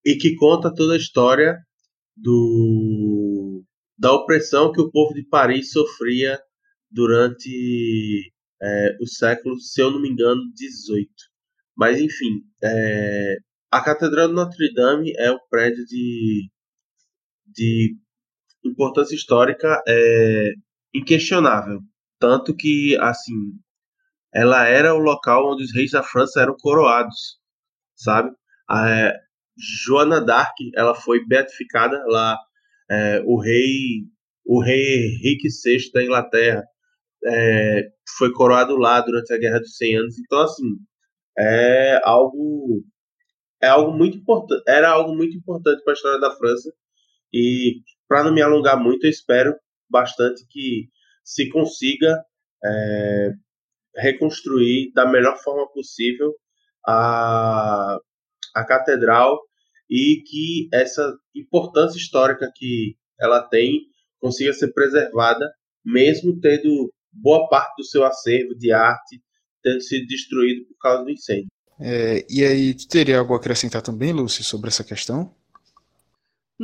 [0.04, 1.59] e que conta toda a história
[2.16, 3.62] do,
[3.98, 6.40] da opressão que o povo de Paris sofria
[6.90, 8.32] durante
[8.62, 11.09] é, o século, se eu não me engano, 18.
[11.76, 13.36] Mas enfim, é,
[13.70, 16.50] a Catedral de Notre Dame é um prédio de,
[17.52, 17.96] de
[18.64, 20.52] importância histórica é,
[20.94, 21.80] inquestionável.
[22.18, 23.34] Tanto que, assim,
[24.34, 27.38] ela era o local onde os reis da França eram coroados,
[27.96, 28.30] sabe?
[28.68, 29.20] A é,
[29.86, 32.38] Joana d'Arc, ela foi beatificada lá,
[32.90, 34.06] é, o rei
[34.44, 36.64] o rei Henrique VI da Inglaterra
[37.24, 37.88] é,
[38.18, 40.18] foi coroado lá durante a Guerra dos 100 Anos.
[40.18, 40.64] Então, assim,
[41.38, 42.84] é algo
[43.62, 46.72] é algo muito importante, era algo muito importante para a história da França.
[47.32, 49.54] E para não me alongar muito, eu espero
[49.88, 50.88] bastante que
[51.24, 52.22] se consiga
[52.64, 53.30] é,
[53.96, 56.34] reconstruir da melhor forma possível
[56.86, 57.98] a,
[58.54, 59.40] a catedral
[59.88, 63.80] e que essa importância histórica que ela tem
[64.20, 65.50] consiga ser preservada,
[65.84, 69.20] mesmo tendo boa parte do seu acervo de arte
[69.62, 71.48] tendo sido destruído por causa do incêndio.
[71.80, 75.34] É, e aí, teria algo a acrescentar também, Lúcio, sobre essa questão?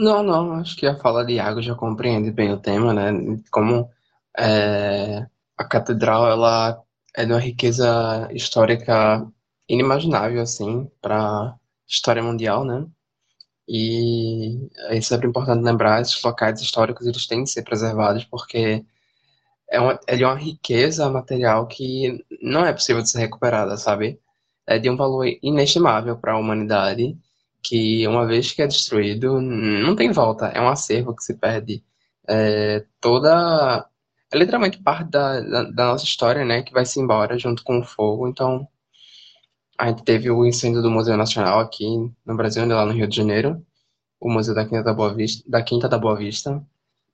[0.00, 3.10] Não, não, acho que a fala de Iago já compreende bem o tema, né?
[3.50, 3.90] Como
[4.38, 5.26] é,
[5.56, 6.80] a catedral, ela
[7.16, 9.26] é de uma riqueza histórica
[9.68, 11.56] inimaginável, assim, para
[11.86, 12.86] história mundial, né?
[13.68, 18.84] E é sempre importante lembrar, esses locais históricos, eles têm que ser preservados, porque
[19.70, 24.20] é uma, é de uma riqueza material que não é possível de ser recuperada, sabe?
[24.68, 27.18] é de um valor inestimável para a humanidade,
[27.62, 30.46] que uma vez que é destruído, não tem volta.
[30.48, 31.84] É um acervo que se perde.
[32.28, 33.88] É, toda.
[34.32, 36.62] É literalmente parte da, da, da, nossa história, né?
[36.62, 38.28] Que vai se embora junto com o fogo.
[38.28, 38.68] Então,
[39.78, 41.86] a gente teve o incêndio do Museu Nacional aqui
[42.26, 43.64] no Brasil, lá no Rio de Janeiro,
[44.20, 46.62] o Museu da Quinta da Boa Vista, da Quinta da Boa Vista.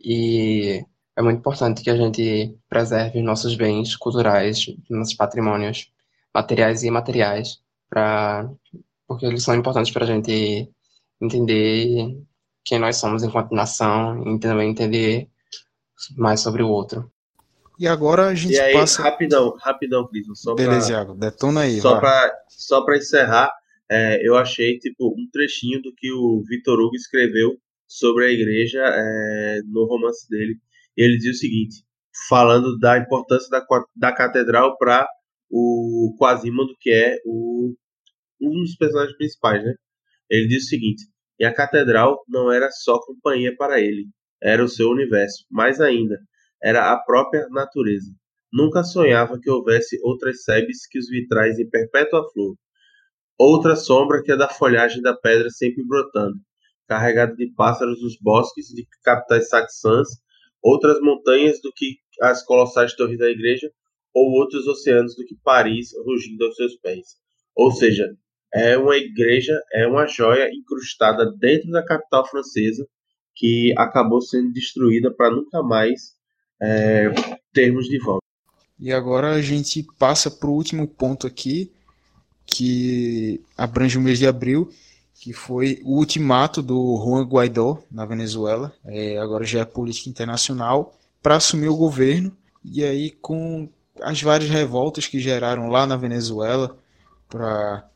[0.01, 0.85] E
[1.17, 5.91] é muito importante que a gente preserve nossos bens culturais, nossos patrimônios
[6.35, 8.51] materiais e imateriais, pra,
[9.07, 10.69] porque eles são importantes para a gente
[11.21, 12.17] entender
[12.65, 15.29] quem nós somos enquanto nação e também entender
[16.17, 17.11] mais sobre o outro.
[17.79, 19.03] E agora a gente e aí, passa.
[19.03, 20.27] Rapidão, rapidão, Cris.
[20.35, 21.81] Só Beleza, pra, Iago, detona aí.
[21.81, 23.53] Só para só pra encerrar,
[23.91, 27.57] é, eu achei tipo um trechinho do que o Vitor Hugo escreveu
[27.87, 30.57] sobre a igreja é, no romance dele.
[30.97, 31.85] E ele diz o seguinte:
[32.29, 33.65] falando da importância da,
[33.97, 35.07] da catedral para
[35.51, 37.75] o Quasimodo, que é o,
[38.49, 39.75] um dos personagens principais, né?
[40.31, 41.05] Ele diz o seguinte:
[41.39, 44.07] e a catedral não era só companhia para ele,
[44.43, 46.19] era o seu universo, mais ainda,
[46.63, 48.11] era a própria natureza.
[48.53, 52.57] Nunca sonhava que houvesse outras sebes que os vitrais em perpétua flor,
[53.37, 56.37] outra sombra que a da folhagem da pedra sempre brotando,
[56.87, 60.09] carregada de pássaros dos bosques de capitais saxãs,
[60.63, 63.69] outras montanhas do que as colossais torres da igreja,
[64.15, 67.17] ou outros oceanos do que Paris rugindo aos seus pés.
[67.57, 68.17] Ou seja,
[68.55, 72.87] é uma igreja, é uma joia incrustada dentro da capital francesa
[73.35, 76.15] que acabou sendo destruída para nunca mais
[76.63, 77.11] é,
[77.53, 78.25] termos de volta.
[78.79, 81.73] E agora a gente passa para o último ponto aqui,
[82.47, 84.71] que abrange o mês de abril,
[85.15, 90.97] que foi o ultimato do Juan Guaidó na Venezuela, é, agora já é política internacional,
[91.23, 92.37] para assumir o governo.
[92.65, 93.69] E aí, com
[94.01, 96.77] as várias revoltas que geraram lá na Venezuela
[97.29, 97.89] pra,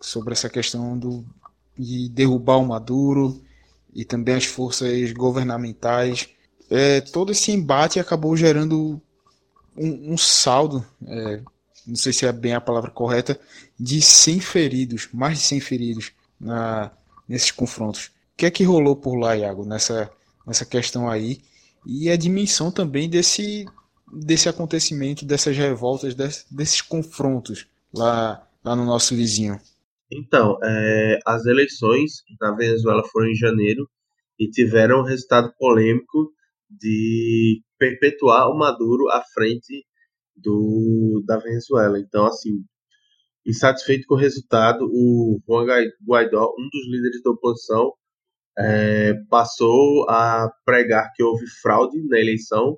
[0.00, 1.24] sobre essa questão do,
[1.78, 3.42] de derrubar o Maduro
[3.94, 6.28] e também as forças governamentais,
[6.70, 9.00] é, todo esse embate acabou gerando
[9.76, 11.40] um, um saldo, é,
[11.86, 13.38] não sei se é bem a palavra correta,
[13.78, 16.90] de 100 feridos, mais de 100 feridos na,
[17.28, 18.06] nesses confrontos.
[18.06, 20.10] O que é que rolou por lá, Iago, nessa,
[20.46, 21.40] nessa questão aí?
[21.86, 23.66] E a dimensão também desse,
[24.12, 29.60] desse acontecimento, dessas revoltas, desse, desses confrontos lá, lá no nosso vizinho.
[30.10, 33.88] Então, é, as eleições na Venezuela foram em janeiro
[34.38, 36.32] e tiveram um resultado polêmico
[36.70, 39.84] de perpetuar o Maduro à frente
[40.36, 41.98] do, da Venezuela.
[41.98, 42.64] Então, assim,
[43.46, 45.66] insatisfeito com o resultado, o Juan
[46.06, 47.92] Guaidó, um dos líderes da oposição,
[48.58, 52.76] é, passou a pregar que houve fraude na eleição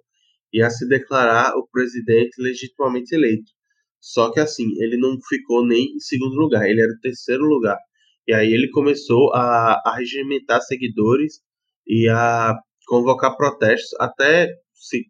[0.52, 3.52] e a se declarar o presidente legitimamente eleito.
[4.00, 7.78] Só que assim, ele não ficou nem em segundo lugar, ele era o terceiro lugar.
[8.26, 11.40] E aí ele começou a, a regimentar seguidores
[11.86, 12.54] e a
[12.86, 15.04] convocar protestos, até se,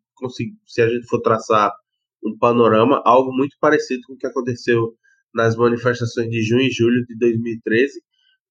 [0.66, 1.73] se a gente for traçar
[2.24, 4.94] um panorama, algo muito parecido com o que aconteceu
[5.35, 8.01] nas manifestações de junho e julho de 2013,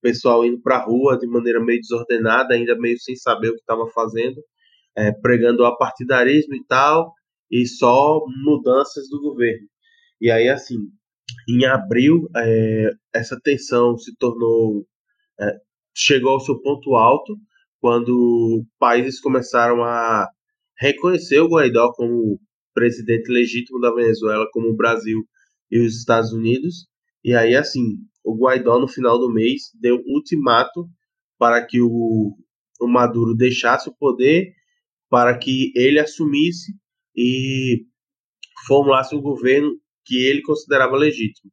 [0.02, 3.60] pessoal indo para a rua de maneira meio desordenada, ainda meio sem saber o que
[3.60, 4.42] estava fazendo,
[4.96, 7.14] é, pregando o apartidarismo e tal,
[7.52, 9.68] e só mudanças do governo.
[10.20, 10.78] E aí, assim,
[11.48, 14.86] em abril, é, essa tensão se tornou.
[15.40, 15.56] É,
[15.96, 17.36] chegou ao seu ponto alto,
[17.80, 20.28] quando países começaram a
[20.80, 22.40] reconhecer o Guaidó como
[22.74, 25.24] presidente legítimo da Venezuela, como o Brasil
[25.72, 26.88] e os Estados Unidos.
[27.24, 27.82] E aí, assim,
[28.24, 30.88] o Guaidó, no final do mês, deu ultimato
[31.40, 32.36] para que o,
[32.80, 34.54] o Maduro deixasse o poder,
[35.10, 36.74] para que ele assumisse
[37.16, 37.86] e
[38.68, 39.72] formulasse um governo
[40.08, 41.52] que ele considerava legítimo.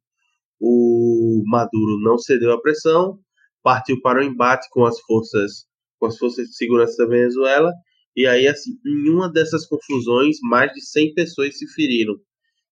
[0.59, 3.19] O Maduro não cedeu à pressão,
[3.61, 5.65] partiu para o embate com as forças
[5.99, 7.71] com as forças de segurança da Venezuela.
[8.15, 12.15] E aí, assim, em uma dessas confusões, mais de 100 pessoas se feriram.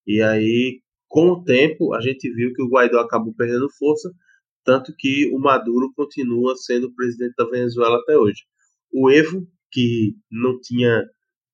[0.05, 4.11] E aí, com o tempo, a gente viu que o Guaidó acabou perdendo força,
[4.63, 8.41] tanto que o Maduro continua sendo presidente da Venezuela até hoje.
[8.91, 11.03] O Evo, que não tinha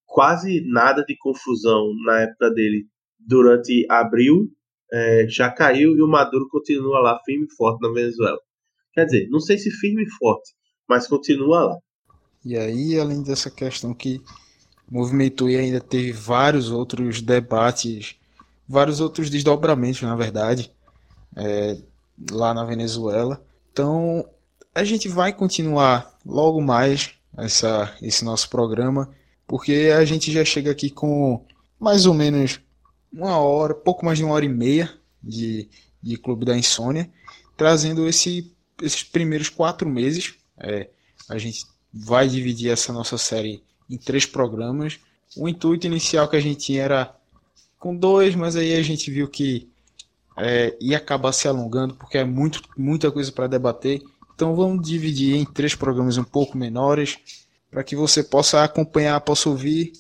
[0.06, 2.86] quase nada de confusão na época dele
[3.20, 4.50] durante abril,
[4.92, 8.40] é, já caiu e o Maduro continua lá firme e forte na Venezuela.
[8.94, 10.54] Quer dizer, não sei se firme e forte,
[10.88, 11.78] mas continua lá.
[12.44, 14.22] E aí, além dessa questão que
[14.90, 18.16] movimentou e ainda teve vários outros debates,
[18.68, 20.72] vários outros desdobramentos, na verdade,
[21.36, 21.78] é,
[22.32, 23.44] lá na Venezuela.
[23.72, 24.26] Então,
[24.74, 29.10] a gente vai continuar logo mais essa, esse nosso programa,
[29.46, 31.46] porque a gente já chega aqui com
[31.80, 32.60] mais ou menos
[33.12, 35.70] uma hora, pouco mais de uma hora e meia de,
[36.02, 37.10] de Clube da Insônia,
[37.58, 40.90] trazendo esse, esses primeiros quatro meses é,
[41.30, 45.00] a gente vai dividir essa nossa série em três programas.
[45.36, 47.16] O intuito inicial que a gente tinha era
[47.78, 49.70] com dois, mas aí a gente viu que
[50.38, 54.02] é, ia acabar se alongando porque é muito, muita coisa para debater.
[54.36, 57.18] Então vamos dividir em três programas um pouco menores
[57.70, 59.94] para que você possa acompanhar, possa ouvir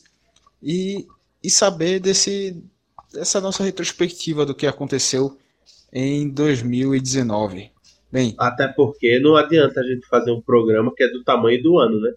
[0.61, 1.07] e,
[1.44, 2.64] e saber desse,
[3.11, 5.38] dessa nossa retrospectiva do que aconteceu
[5.91, 7.72] em 2019.
[8.11, 11.77] Bem, Até porque não adianta a gente fazer um programa que é do tamanho do
[11.77, 12.11] ano, né?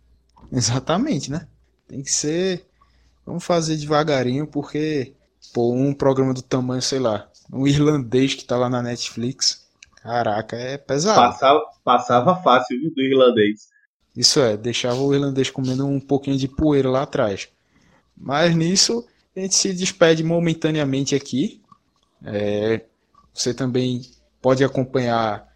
[0.51, 1.47] Exatamente, né?
[1.87, 2.65] Tem que ser.
[3.27, 5.15] Vamos fazer devagarinho, porque,
[5.53, 9.67] pô, um programa do tamanho, sei lá, um irlandês que tá lá na Netflix.
[10.03, 11.21] Caraca, é pesado.
[11.21, 13.69] Passava, passava fácil viu, do irlandês.
[14.17, 17.49] Isso é, deixava o irlandês comendo um pouquinho de poeira lá atrás.
[18.17, 21.61] Mas nisso, a gente se despede momentaneamente aqui.
[22.25, 22.85] É,
[23.33, 24.03] você também
[24.41, 25.51] pode acompanhar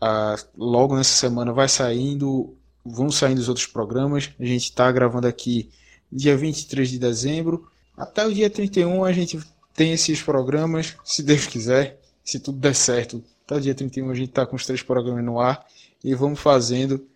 [0.00, 4.30] ah, logo nessa semana vai saindo, vão saindo os outros programas.
[4.40, 5.70] A gente está gravando aqui
[6.10, 7.68] dia 23 de dezembro.
[7.96, 9.38] Até o dia 31 a gente
[9.74, 13.22] tem esses programas, se Deus quiser, se tudo der certo.
[13.44, 15.64] Até o dia 31 a gente está com os três programas no ar
[16.02, 17.06] e vamos fazendo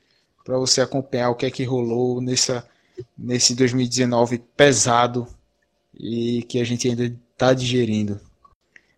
[0.44, 2.66] para você acompanhar o que é que rolou nessa,
[3.16, 5.26] nesse 2019 pesado
[5.98, 8.20] e que a gente ainda está digerindo.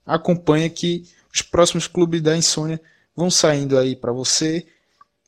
[0.07, 2.81] acompanha que os próximos clubes da insônia
[3.17, 4.67] vão saindo aí para você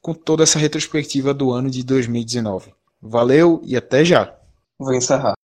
[0.01, 2.73] com toda essa retrospectiva do ano de 2019.
[3.01, 4.35] Valeu e até já.
[4.79, 5.35] Vou encerrar.